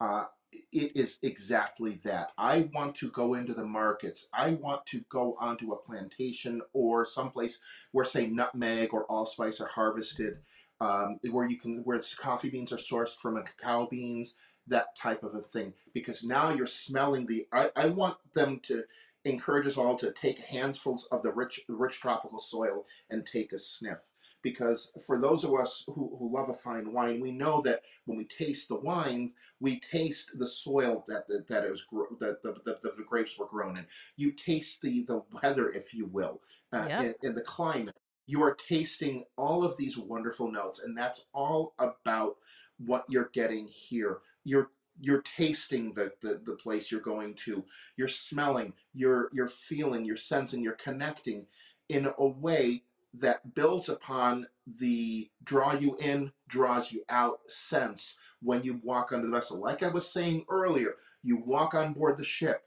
uh, 0.01 0.25
it 0.73 0.97
is 0.97 1.19
exactly 1.23 2.01
that. 2.05 2.33
I 2.39 2.69
want 2.75 2.95
to 2.97 3.11
go 3.11 3.35
into 3.35 3.55
the 3.55 3.65
markets. 3.65 4.29
I 4.33 4.51
want 4.51 4.85
to 4.87 5.05
go 5.09 5.37
onto 5.41 5.73
a 5.73 5.77
plantation 5.77 6.63
or 6.73 7.05
someplace 7.05 7.59
where, 7.93 8.05
say, 8.05 8.27
nutmeg 8.27 8.93
or 8.93 9.05
allspice 9.05 9.61
are 9.61 9.69
harvested, 9.69 10.39
um, 10.81 11.19
where 11.31 11.49
you 11.49 11.59
can 11.59 11.83
where 11.85 12.01
coffee 12.19 12.51
beans 12.51 12.73
are 12.73 12.77
sourced 12.77 13.17
from 13.17 13.43
cacao 13.43 13.87
beans, 13.91 14.35
that 14.67 14.97
type 14.97 15.23
of 15.23 15.35
a 15.35 15.41
thing. 15.41 15.73
Because 15.93 16.25
now 16.25 16.51
you're 16.51 16.67
smelling 16.67 17.27
the. 17.27 17.47
I, 17.53 17.71
I 17.77 17.87
want 17.87 18.17
them 18.35 18.61
to 18.65 18.85
encourage 19.27 19.67
us 19.67 19.77
all 19.77 19.97
to 19.97 20.13
take 20.13 20.39
handfuls 20.39 21.09
of 21.11 21.23
the 21.23 21.33
rich 21.33 21.61
rich 21.69 22.01
tropical 22.01 22.39
soil 22.39 22.85
and 23.11 23.27
take 23.27 23.53
a 23.53 23.59
sniff 23.59 24.09
because 24.43 24.93
for 25.07 25.21
those 25.21 25.45
of 25.45 25.55
us 25.55 25.85
who, 25.87 26.17
who 26.19 26.33
love 26.33 26.49
a 26.49 26.55
fine 26.55 26.93
wine, 26.93 27.21
we 27.21 27.33
know 27.33 27.61
that 27.63 27.83
when 28.05 28.17
we 28.17 28.25
taste 28.25 28.69
the 28.69 28.77
wine, 28.77 29.33
we 29.61 29.81
taste 29.81 30.31
the 30.39 30.47
soil 30.47 31.05
that 31.09 31.27
that, 31.27 31.49
that 31.49 31.65
is 31.65 31.85
that 32.21 32.43
the, 32.43 32.55
the, 32.65 32.79
the, 32.83 33.05
grapes 33.05 33.39
were 33.39 33.47
grown 33.47 33.77
in. 33.77 33.87
You 34.17 34.33
taste 34.33 34.83
the 34.83 35.05
the 35.05 35.23
weather, 35.43 35.71
if 35.71 35.93
you 35.93 36.07
will, 36.07 36.41
uh, 36.73 36.87
yeah. 36.89 37.13
in 37.23 37.35
the 37.35 37.41
climate. 37.41 37.95
You 38.29 38.43
are 38.43 38.55
tasting 38.55 39.25
all 39.37 39.63
of 39.63 39.77
these 39.77 39.97
wonderful 39.97 40.51
notes, 40.51 40.81
and 40.81 40.97
that's 40.97 41.27
all 41.33 41.75
about 41.79 42.37
what 42.79 43.05
you're 43.09 43.31
getting 43.33 43.69
here. 43.69 44.19
You're 44.45 44.71
you're 45.01 45.23
tasting 45.23 45.93
the, 45.93 46.13
the 46.23 46.41
the 46.45 46.55
place 46.55 46.91
you're 46.91 47.01
going 47.01 47.35
to 47.35 47.65
you're 47.97 48.09
smelling 48.09 48.73
you're 48.95 49.29
you're 49.33 49.47
feeling 49.47 50.05
you're 50.05 50.17
sensing 50.17 50.63
you're 50.63 50.73
connecting 50.75 51.47
in 51.89 52.09
a 52.19 52.27
way 52.27 52.83
that 53.21 53.55
builds 53.55 53.89
upon 53.89 54.47
the 54.81 55.31
draw 55.43 55.73
you 55.73 55.97
in, 55.99 56.33
draws 56.49 56.93
you 56.93 57.03
out 57.09 57.41
sense 57.47 58.17
when 58.43 58.63
you 58.63 58.81
walk 58.83 59.13
onto 59.13 59.27
the 59.27 59.33
vessel. 59.33 59.59
Like 59.59 59.83
I 59.83 59.89
was 59.89 60.07
saying 60.07 60.45
earlier, 60.51 60.95
you 61.23 61.37
walk 61.39 61.75
on 61.75 61.93
board 61.93 62.19
the 62.19 62.25
ship. 62.25 62.63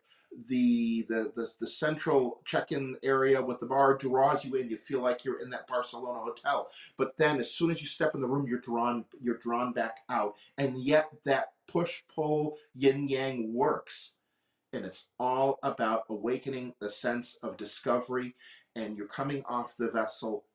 The, 0.48 1.06
the 1.10 1.32
the 1.36 1.50
the 1.60 1.68
central 1.68 2.42
check-in 2.46 2.98
area 3.04 3.42
with 3.42 3.60
the 3.60 3.66
bar 3.66 3.98
draws 3.98 4.46
you 4.46 4.56
in. 4.56 4.70
You 4.70 4.78
feel 4.78 5.02
like 5.02 5.26
you're 5.26 5.42
in 5.42 5.50
that 5.50 5.68
Barcelona 5.68 6.20
hotel. 6.20 6.68
But 6.98 7.18
then, 7.18 7.40
as 7.40 7.52
soon 7.52 7.72
as 7.72 7.82
you 7.82 7.88
step 7.88 8.14
in 8.16 8.22
the 8.22 8.28
room, 8.28 8.48
you're 8.48 8.60
drawn 8.60 9.06
you're 9.22 9.38
drawn 9.38 9.74
back 9.74 10.02
out. 10.10 10.38
And 10.58 10.78
yet, 10.78 11.10
that 11.26 11.54
push 11.68 12.04
pull 12.14 12.58
yin 12.76 13.08
yang 13.10 13.54
works 13.54 14.14
and 14.74 14.86
it's 14.86 15.06
all 15.20 15.60
about 15.64 16.04
awakening 16.10 16.74
the 16.80 16.90
sense 16.90 17.38
of 17.42 17.58
discovery 17.58 18.36
and 18.76 18.98
you're 18.98 19.08
coming 19.08 19.44
off 19.48 19.76
the 19.78 19.90
vessel 19.90 20.46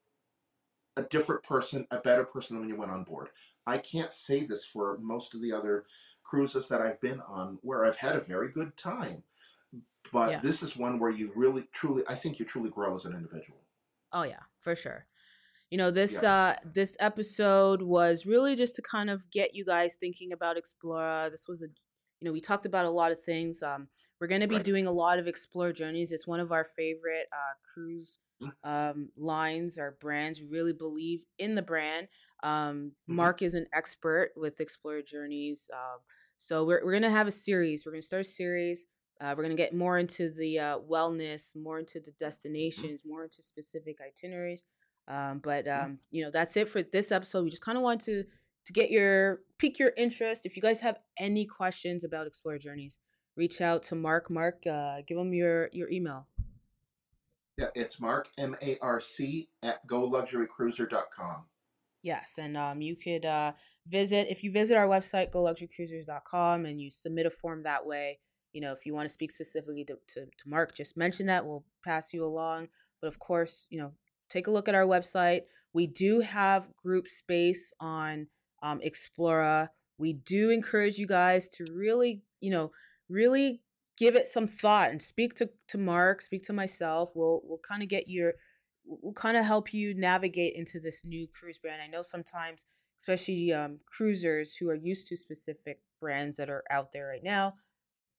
a 0.97 1.03
different 1.03 1.43
person, 1.43 1.87
a 1.91 1.99
better 1.99 2.25
person 2.25 2.55
than 2.55 2.61
when 2.63 2.69
you 2.69 2.79
went 2.79 2.93
on 2.93 3.03
board. 3.05 3.29
I 3.67 3.79
can't 3.79 4.13
say 4.13 4.45
this 4.45 4.65
for 4.65 4.99
most 5.01 5.35
of 5.35 5.43
the 5.43 5.53
other 5.53 5.87
cruises 6.23 6.69
that 6.69 6.81
I've 6.81 7.01
been 7.01 7.21
on 7.23 7.59
where 7.63 7.85
I've 7.85 7.97
had 7.97 8.17
a 8.17 8.21
very 8.21 8.49
good 8.49 8.77
time. 8.77 9.25
But 10.13 10.31
yeah. 10.31 10.41
this 10.41 10.63
is 10.63 10.77
one 10.77 10.99
where 10.99 11.11
you 11.11 11.33
really 11.35 11.67
truly 11.73 12.03
I 12.09 12.15
think 12.15 12.39
you 12.39 12.45
truly 12.45 12.71
grow 12.71 12.95
as 12.95 13.05
an 13.05 13.13
individual. 13.15 13.59
Oh 14.13 14.23
yeah, 14.23 14.41
for 14.61 14.77
sure. 14.77 15.07
You 15.71 15.79
know, 15.79 15.91
this 15.91 16.23
yeah. 16.23 16.33
uh 16.33 16.57
this 16.65 16.97
episode 17.01 17.83
was 17.83 18.27
really 18.27 18.57
just 18.57 18.77
to 18.77 18.83
kind 18.83 19.11
of 19.11 19.31
get 19.31 19.55
you 19.55 19.65
guys 19.65 19.97
thinking 19.99 20.33
about 20.33 20.57
Explora. 20.57 21.31
This 21.31 21.47
was 21.49 21.63
a 21.63 21.67
you 22.21 22.27
know, 22.27 22.33
we 22.33 22.41
talked 22.41 22.67
about 22.67 22.87
a 22.87 22.91
lot 22.91 23.13
of 23.13 23.23
things. 23.23 23.63
Um 23.63 23.89
we're 24.21 24.29
going 24.29 24.41
to 24.41 24.49
be 24.49 24.57
right. 24.57 24.65
doing 24.65 24.87
a 24.87 24.93
lot 24.93 25.19
of 25.19 25.27
Explora 25.27 25.75
Journeys. 25.75 26.13
It's 26.13 26.27
one 26.27 26.41
of 26.41 26.53
our 26.53 26.65
favorite 26.65 27.27
uh, 27.33 27.55
cruise 27.73 28.19
mm. 28.43 28.51
um, 28.63 29.11
lines 29.17 29.77
or 29.77 29.99
brands. 30.01 30.41
We 30.41 30.47
really 30.47 30.73
believe 30.73 31.21
in 31.39 31.55
the 31.55 31.63
brand. 31.63 32.09
Um, 32.43 32.93
mm-hmm. 33.09 33.17
Marc 33.17 33.43
is 33.43 33.55
an 33.55 33.67
expert 33.75 34.31
with 34.37 34.57
Explora 34.59 35.07
Journeys. 35.07 35.71
Uh, 35.75 35.99
so 36.37 36.65
we're, 36.65 36.85
we're 36.85 36.93
going 36.93 37.03
to 37.03 37.11
have 37.11 37.27
a 37.27 37.33
series. 37.33 37.85
We're 37.85 37.93
going 37.93 38.01
to 38.03 38.07
start 38.07 38.23
a 38.23 38.25
series. 38.25 38.87
Uh, 39.21 39.35
we're 39.37 39.45
going 39.45 39.57
to 39.57 39.63
get 39.63 39.75
more 39.75 39.99
into 39.99 40.31
the 40.31 40.59
uh, 40.59 40.79
wellness, 40.91 41.57
more 41.57 41.79
into 41.79 42.01
the 42.01 42.11
mm-hmm. 42.11 42.25
destinations, 42.25 43.03
more 43.07 43.25
into 43.25 43.43
specific 43.43 43.99
itineraries. 44.01 44.65
Um, 45.09 45.41
but 45.43 45.67
mm-hmm. 45.67 45.85
um, 45.85 45.99
you 46.11 46.25
know, 46.25 46.31
that's 46.31 46.57
it 46.57 46.69
for 46.69 46.83
this 46.83 47.13
episode. 47.13 47.45
We 47.45 47.51
just 47.51 47.65
kind 47.65 47.79
of 47.79 47.83
want 47.83 48.01
to 48.03 48.25
to 48.67 48.73
get 48.73 48.91
your 48.91 49.41
pique 49.59 49.79
your 49.79 49.93
interest. 49.97 50.47
If 50.47 50.57
you 50.57 50.63
guys 50.63 50.81
have 50.81 50.99
any 51.19 51.47
questions 51.47 52.05
about 52.05 52.27
Explora 52.27 52.61
Journeys, 52.61 53.01
reach 53.37 53.61
out 53.61 53.83
to 53.85 53.95
Marc. 53.95 54.31
Marc, 54.31 54.67
uh, 54.67 54.99
give 55.07 55.19
him 55.19 55.33
your 55.33 55.69
your 55.73 55.91
email. 55.91 56.27
Yeah, 57.59 57.69
it's 57.75 58.01
Marc 58.01 58.29
M 58.37 58.57
A 58.63 58.79
R 58.81 59.01
C 59.01 59.49
at 59.63 59.87
GoLuxuryCruiser.com. 59.87 61.45
Yes, 62.03 62.39
and 62.39 62.57
um, 62.57 62.83
you 62.83 62.97
could 62.97 63.25
uh, 63.25 63.53
visit 63.87 64.29
if 64.29 64.43
you 64.43 64.53
visit 64.53 64.77
our 64.77 64.89
website 64.89 65.31
GoLuxuryCruisers.com 65.31 66.67
and 66.67 66.81
you 66.81 66.91
submit 66.91 67.27
a 67.27 67.31
form 67.31 67.63
that 67.63 67.87
way. 67.87 68.19
You 68.55 68.63
know, 68.63 68.73
if 68.73 68.87
you 68.87 68.95
want 68.95 69.07
to 69.07 69.13
speak 69.13 69.31
specifically 69.31 69.85
to, 69.85 69.99
to, 70.15 70.25
to 70.25 70.49
Marc, 70.49 70.75
just 70.75 70.97
mention 70.97 71.27
that. 71.27 71.45
We'll 71.45 71.65
pass 71.85 72.15
you 72.15 72.25
along. 72.25 72.69
But 73.03 73.09
of 73.09 73.19
course, 73.19 73.67
you 73.69 73.79
know, 73.79 73.93
take 74.31 74.47
a 74.47 74.51
look 74.51 74.69
at 74.69 74.75
our 74.75 74.87
website. 74.87 75.43
We 75.75 75.87
do 75.87 76.21
have 76.21 76.75
group 76.77 77.09
space 77.09 77.75
on 77.81 78.29
um, 78.63 78.81
Explora. 78.81 79.69
We 79.99 80.15
do 80.15 80.51
encourage 80.51 80.97
you 80.97 81.07
guys 81.07 81.49
to 81.51 81.67
really, 81.71 82.23
you 82.41 82.51
know, 82.51 82.73
really 83.11 83.61
give 83.97 84.17
it 84.17 84.27
some 84.27 84.47
thought 84.47 84.91
and 84.91 85.03
speak 85.03 85.35
to 85.35 85.51
to 85.69 85.79
Marc, 85.79 86.21
speak 86.21 86.43
to 86.45 86.53
myself. 86.53 87.11
We'll 87.15 87.43
we'll 87.45 87.59
kind 87.59 87.83
of 87.83 87.89
get 87.89 88.09
your 88.09 88.35
we'll 88.87 89.13
kind 89.13 89.37
of 89.37 89.45
help 89.45 89.73
you 89.73 89.95
navigate 89.95 90.55
into 90.55 90.81
this 90.81 91.05
new 91.05 91.27
cruise 91.29 91.59
brand. 91.59 91.83
I 91.83 91.87
know 91.87 92.03
sometimes, 92.03 92.67
especially 92.99 93.53
um, 93.53 93.79
cruisers 93.87 94.57
who 94.57 94.69
are 94.71 94.75
used 94.75 95.09
to 95.09 95.17
specific 95.17 95.81
brands 96.01 96.37
that 96.39 96.51
are 96.51 96.65
out 96.71 96.93
there 96.93 97.07
right 97.07 97.23
now, 97.23 97.55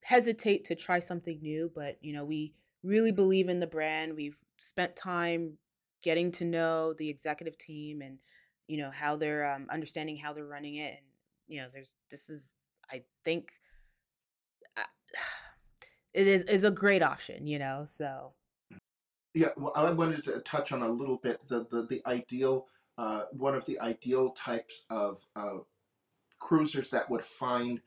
hesitate 0.04 0.66
to 0.66 0.76
try 0.76 1.00
something 1.00 1.40
new. 1.42 1.72
But 1.74 1.98
you 2.02 2.14
know, 2.14 2.26
we 2.26 2.54
really 2.84 3.12
believe 3.12 3.50
in 3.50 3.60
the 3.60 3.68
brand. 3.68 4.16
We've 4.16 4.38
spent 4.60 4.96
time 4.96 5.58
getting 6.04 6.32
to 6.32 6.46
know 6.46 6.94
the 6.94 7.10
executive 7.10 7.58
team 7.58 8.02
and 8.02 8.20
you 8.68 8.78
know 8.78 8.92
how 8.92 9.16
they're 9.16 9.52
um, 9.52 9.68
understanding 9.72 10.18
how 10.18 10.34
they're 10.34 10.46
running 10.46 10.76
it, 10.76 10.94
and 10.98 11.06
you 11.48 11.62
know, 11.62 11.68
there's 11.72 11.96
this 12.10 12.30
is 12.30 12.56
I 12.92 13.04
think 13.24 13.52
it 16.14 16.28
is 16.28 16.44
is 16.44 16.64
a 16.64 16.72
great 16.72 17.04
option, 17.04 17.48
you 17.48 17.60
know. 17.60 17.84
So 17.86 18.34
yeah, 19.34 19.50
well, 19.58 19.74
I 19.76 19.92
wanted 19.92 20.24
to 20.26 20.40
touch 20.40 20.72
on 20.72 20.82
a 20.82 20.90
little 20.90 21.18
bit 21.18 21.46
the 21.48 21.68
the, 21.70 21.86
the 21.88 22.02
ideal 22.08 22.68
uh, 22.98 23.24
one 23.32 23.56
of 23.56 23.66
the 23.66 23.80
ideal 23.82 24.32
types 24.32 24.84
of 24.90 25.26
uh, 25.36 25.58
cruisers 26.40 26.90
that 26.92 27.10
would 27.10 27.22
find 27.22 27.82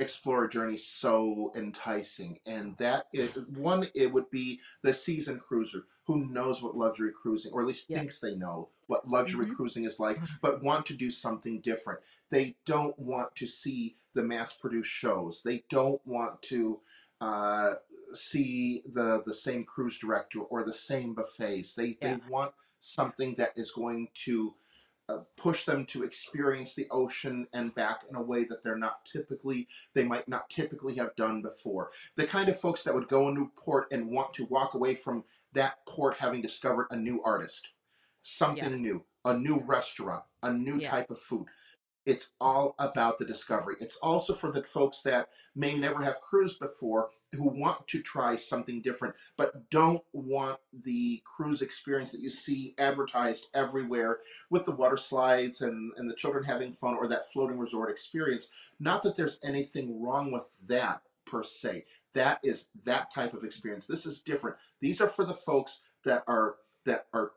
Explora 0.00 0.50
Journey 0.50 0.76
so 0.76 1.52
enticing, 1.54 2.38
and 2.46 2.76
that 2.78 3.06
is, 3.12 3.30
one 3.54 3.88
it 3.94 4.12
would 4.12 4.30
be 4.30 4.58
the 4.82 4.94
seasoned 4.94 5.40
cruiser 5.40 5.84
who 6.04 6.26
knows 6.26 6.62
what 6.62 6.76
luxury 6.76 7.12
cruising, 7.12 7.52
or 7.52 7.60
at 7.60 7.66
least 7.66 7.86
yeah. 7.88 7.98
thinks 7.98 8.18
they 8.18 8.34
know 8.34 8.68
what 8.86 9.08
luxury 9.08 9.46
mm-hmm. 9.46 9.54
cruising 9.54 9.84
is 9.84 10.00
like, 10.00 10.16
mm-hmm. 10.16 10.34
but 10.42 10.62
want 10.62 10.86
to 10.86 10.94
do 10.94 11.10
something 11.10 11.60
different. 11.60 12.00
They 12.30 12.56
don't 12.64 12.98
want 12.98 13.36
to 13.36 13.46
see 13.46 13.96
the 14.14 14.22
mass-produced 14.22 14.90
shows. 14.90 15.42
They 15.44 15.64
don't 15.68 16.04
want 16.04 16.42
to 16.42 16.80
uh, 17.20 17.74
see 18.14 18.82
the 18.86 19.22
the 19.24 19.34
same 19.34 19.64
cruise 19.64 19.98
director 19.98 20.40
or 20.40 20.64
the 20.64 20.74
same 20.74 21.14
buffets. 21.14 21.74
They 21.74 21.98
yeah. 22.00 22.14
they 22.14 22.20
want 22.28 22.52
something 22.80 23.34
that 23.34 23.52
is 23.56 23.70
going 23.70 24.08
to 24.24 24.54
uh, 25.10 25.18
push 25.36 25.64
them 25.64 25.84
to 25.86 26.02
experience 26.02 26.74
the 26.74 26.86
ocean 26.90 27.46
and 27.52 27.74
back 27.74 28.02
in 28.08 28.16
a 28.16 28.22
way 28.22 28.44
that 28.44 28.62
they're 28.62 28.76
not 28.76 29.04
typically 29.04 29.66
they 29.94 30.04
might 30.04 30.28
not 30.28 30.48
typically 30.50 30.94
have 30.94 31.14
done 31.16 31.42
before 31.42 31.90
the 32.16 32.26
kind 32.26 32.48
of 32.48 32.58
folks 32.58 32.82
that 32.82 32.94
would 32.94 33.08
go 33.08 33.28
into 33.28 33.50
port 33.56 33.86
and 33.90 34.10
want 34.10 34.32
to 34.32 34.44
walk 34.46 34.74
away 34.74 34.94
from 34.94 35.24
that 35.52 35.84
port 35.86 36.16
having 36.16 36.40
discovered 36.40 36.86
a 36.90 36.96
new 36.96 37.22
artist 37.24 37.68
something 38.22 38.72
yes. 38.72 38.80
new 38.80 39.04
a 39.24 39.36
new 39.36 39.58
restaurant 39.66 40.22
a 40.42 40.52
new 40.52 40.76
yeah. 40.78 40.90
type 40.90 41.10
of 41.10 41.18
food 41.18 41.46
it's 42.06 42.30
all 42.40 42.74
about 42.78 43.18
the 43.18 43.24
discovery. 43.24 43.76
It's 43.78 43.96
also 43.96 44.34
for 44.34 44.50
the 44.50 44.62
folks 44.62 45.02
that 45.02 45.28
may 45.54 45.74
never 45.76 46.02
have 46.02 46.20
cruised 46.20 46.58
before 46.58 47.10
who 47.32 47.48
want 47.48 47.86
to 47.88 48.00
try 48.02 48.36
something 48.36 48.82
different 48.82 49.14
but 49.36 49.70
don't 49.70 50.02
want 50.12 50.58
the 50.84 51.22
cruise 51.24 51.62
experience 51.62 52.10
that 52.10 52.20
you 52.20 52.30
see 52.30 52.74
advertised 52.78 53.46
everywhere 53.54 54.18
with 54.50 54.64
the 54.64 54.72
water 54.72 54.96
slides 54.96 55.60
and, 55.62 55.92
and 55.96 56.10
the 56.10 56.14
children 56.14 56.44
having 56.44 56.72
fun 56.72 56.94
or 56.94 57.08
that 57.08 57.30
floating 57.32 57.58
resort 57.58 57.90
experience. 57.90 58.48
Not 58.78 59.02
that 59.02 59.16
there's 59.16 59.38
anything 59.42 60.02
wrong 60.02 60.32
with 60.32 60.46
that 60.66 61.02
per 61.26 61.42
se. 61.42 61.84
That 62.14 62.40
is 62.42 62.66
that 62.84 63.12
type 63.12 63.34
of 63.34 63.44
experience. 63.44 63.86
This 63.86 64.06
is 64.06 64.20
different. 64.20 64.56
These 64.80 65.00
are 65.00 65.08
for 65.08 65.24
the 65.24 65.34
folks 65.34 65.80
that 66.04 66.24
are 66.26 66.56
that 66.84 67.06
are 67.12 67.32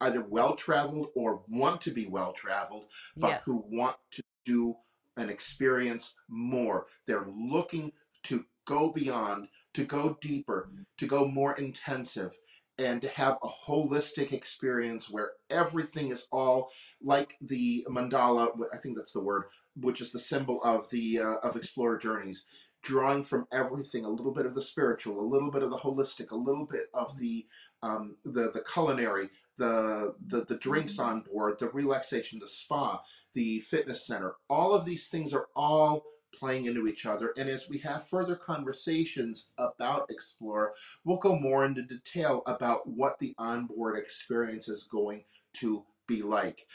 either 0.00 0.22
well 0.22 0.54
traveled 0.54 1.08
or 1.14 1.42
want 1.48 1.80
to 1.82 1.90
be 1.90 2.06
well 2.06 2.32
traveled, 2.32 2.84
but 3.16 3.28
yeah. 3.28 3.38
who 3.44 3.64
want 3.68 3.96
to 4.12 4.22
do 4.44 4.76
and 5.16 5.30
experience 5.30 6.14
more. 6.28 6.86
They're 7.06 7.26
looking 7.36 7.92
to 8.24 8.44
go 8.66 8.90
beyond, 8.92 9.48
to 9.74 9.84
go 9.84 10.16
deeper, 10.20 10.68
to 10.98 11.06
go 11.06 11.26
more 11.26 11.54
intensive. 11.54 12.36
and 12.78 13.02
to 13.02 13.08
have 13.08 13.38
a 13.42 13.48
holistic 13.70 14.32
experience 14.32 15.08
where 15.08 15.30
everything 15.48 16.10
is 16.10 16.26
all 16.32 16.68
like 17.00 17.36
the 17.40 17.86
mandala 17.88 18.48
i 18.72 18.76
think 18.78 18.96
that's 18.96 19.12
the 19.12 19.22
word 19.22 19.44
which 19.76 20.00
is 20.00 20.10
the 20.12 20.18
symbol 20.18 20.60
of 20.64 20.88
the 20.90 21.20
uh, 21.20 21.36
of 21.48 21.54
Explora 21.54 22.00
Journeys. 22.00 22.44
Drawing 22.82 23.22
from 23.22 23.46
everything 23.50 24.04
a 24.04 24.10
little 24.10 24.32
bit 24.32 24.44
of 24.44 24.54
the 24.54 24.60
spiritual 24.60 25.18
a 25.20 25.32
little 25.34 25.50
bit 25.50 25.62
of 25.62 25.70
the 25.70 25.76
holistic 25.78 26.32
a 26.32 26.36
little 26.36 26.66
bit 26.66 26.86
of 26.92 27.16
the 27.18 27.46
um, 27.82 28.16
the 28.24 28.50
the 28.52 28.62
culinary 28.72 29.30
the, 29.56 30.14
the 30.26 30.44
the 30.44 30.56
drinks 30.56 30.98
on 30.98 31.22
board 31.22 31.58
the 31.58 31.70
relaxation 31.70 32.38
the 32.40 32.46
spa 32.46 33.00
the 33.34 33.60
fitness 33.60 34.06
center 34.06 34.34
all 34.50 34.74
of 34.74 34.84
these 34.84 35.08
things 35.08 35.32
are 35.32 35.46
all 35.56 36.02
playing 36.38 36.66
into 36.66 36.86
each 36.86 37.06
other. 37.06 37.32
And 37.36 37.48
as 37.48 37.68
we 37.68 37.78
have 37.78 38.08
further 38.08 38.36
conversations 38.36 39.50
about 39.58 40.10
Explora, 40.10 40.68
we'll 41.04 41.18
go 41.18 41.38
more 41.38 41.64
into 41.64 41.82
detail 41.82 42.42
about 42.46 42.86
what 42.86 43.18
the 43.18 43.34
onboard 43.38 43.98
experience 43.98 44.68
is 44.68 44.84
going 44.84 45.22
to 45.54 45.84
be 46.06 46.22
like. 46.22 46.66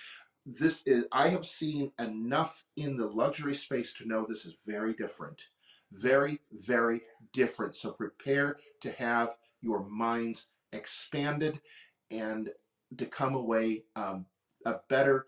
This 0.46 0.84
is, 0.86 1.06
I 1.12 1.30
have 1.30 1.46
seen 1.46 1.92
enough 2.00 2.64
in 2.76 2.98
the 2.98 3.08
luxury 3.08 3.54
space 3.54 3.94
to 3.94 4.08
know 4.08 4.26
this 4.28 4.46
is 4.46 4.56
very 4.66 4.94
different. 4.94 5.44
Very, 5.92 6.40
very 6.52 7.02
different. 7.34 7.76
So 7.76 7.92
prepare 7.92 8.58
to 8.82 8.92
have 8.94 9.36
your 9.62 9.84
minds 9.84 10.48
expanded 10.72 11.60
and 12.12 12.50
to 12.98 13.06
come 13.06 13.36
away 13.36 13.84
um, 13.96 14.26
a 14.66 14.76
better 14.88 15.26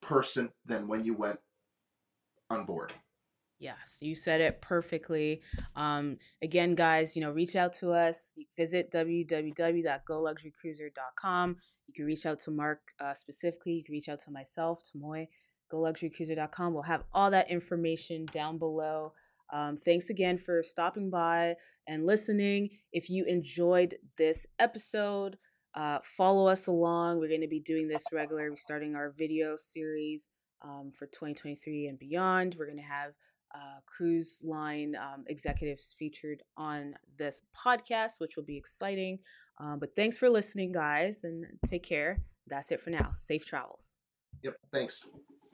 person 0.00 0.50
than 0.64 0.88
when 0.88 1.04
you 1.04 1.14
went 1.14 1.38
on 2.50 2.64
board. 2.64 2.92
Yes, 3.58 3.98
you 4.00 4.14
said 4.14 4.40
it 4.40 4.60
perfectly. 4.60 5.42
Um, 5.76 6.18
again, 6.42 6.74
guys, 6.74 7.16
you 7.16 7.22
know, 7.22 7.30
reach 7.30 7.56
out 7.56 7.72
to 7.74 7.92
us. 7.92 8.34
You 8.36 8.46
visit 8.56 8.90
www.goluxurycruiser.com. 8.90 11.56
You 11.86 11.94
can 11.94 12.04
reach 12.04 12.26
out 12.26 12.40
to 12.40 12.50
Marc 12.50 12.80
uh, 13.00 13.14
specifically. 13.14 13.74
You 13.74 13.84
can 13.84 13.92
reach 13.92 14.08
out 14.08 14.18
to 14.20 14.30
myself, 14.30 14.82
to 14.92 15.26
goluxurycruiser.com. 15.72 16.74
We'll 16.74 16.82
have 16.82 17.04
all 17.12 17.30
that 17.30 17.50
information 17.50 18.26
down 18.26 18.58
below. 18.58 19.12
Um, 19.52 19.76
thanks 19.76 20.10
again 20.10 20.38
for 20.38 20.62
stopping 20.62 21.10
by 21.10 21.54
and 21.86 22.06
listening. 22.06 22.70
If 22.92 23.10
you 23.10 23.24
enjoyed 23.24 23.96
this 24.16 24.46
episode, 24.58 25.36
uh, 25.74 25.98
follow 26.02 26.46
us 26.46 26.66
along. 26.66 27.18
We're 27.18 27.28
going 27.28 27.40
to 27.40 27.48
be 27.48 27.60
doing 27.60 27.88
this 27.88 28.04
regular. 28.12 28.50
We're 28.50 28.56
starting 28.56 28.94
our 28.94 29.12
video 29.16 29.56
series 29.56 30.30
um, 30.62 30.92
for 30.94 31.06
2023 31.06 31.88
and 31.88 31.98
beyond. 31.98 32.56
We're 32.58 32.66
going 32.66 32.78
to 32.78 32.82
have 32.82 33.12
uh, 33.54 33.80
cruise 33.86 34.42
line 34.44 34.94
um, 34.96 35.24
executives 35.28 35.94
featured 35.98 36.42
on 36.56 36.94
this 37.16 37.40
podcast, 37.56 38.18
which 38.18 38.36
will 38.36 38.44
be 38.44 38.56
exciting. 38.56 39.18
Um, 39.58 39.78
but 39.78 39.94
thanks 39.94 40.16
for 40.16 40.28
listening, 40.28 40.72
guys, 40.72 41.24
and 41.24 41.46
take 41.66 41.84
care. 41.84 42.22
That's 42.46 42.72
it 42.72 42.80
for 42.80 42.90
now. 42.90 43.10
Safe 43.12 43.46
travels. 43.46 43.96
Yep. 44.42 44.56
Thanks. 44.72 45.06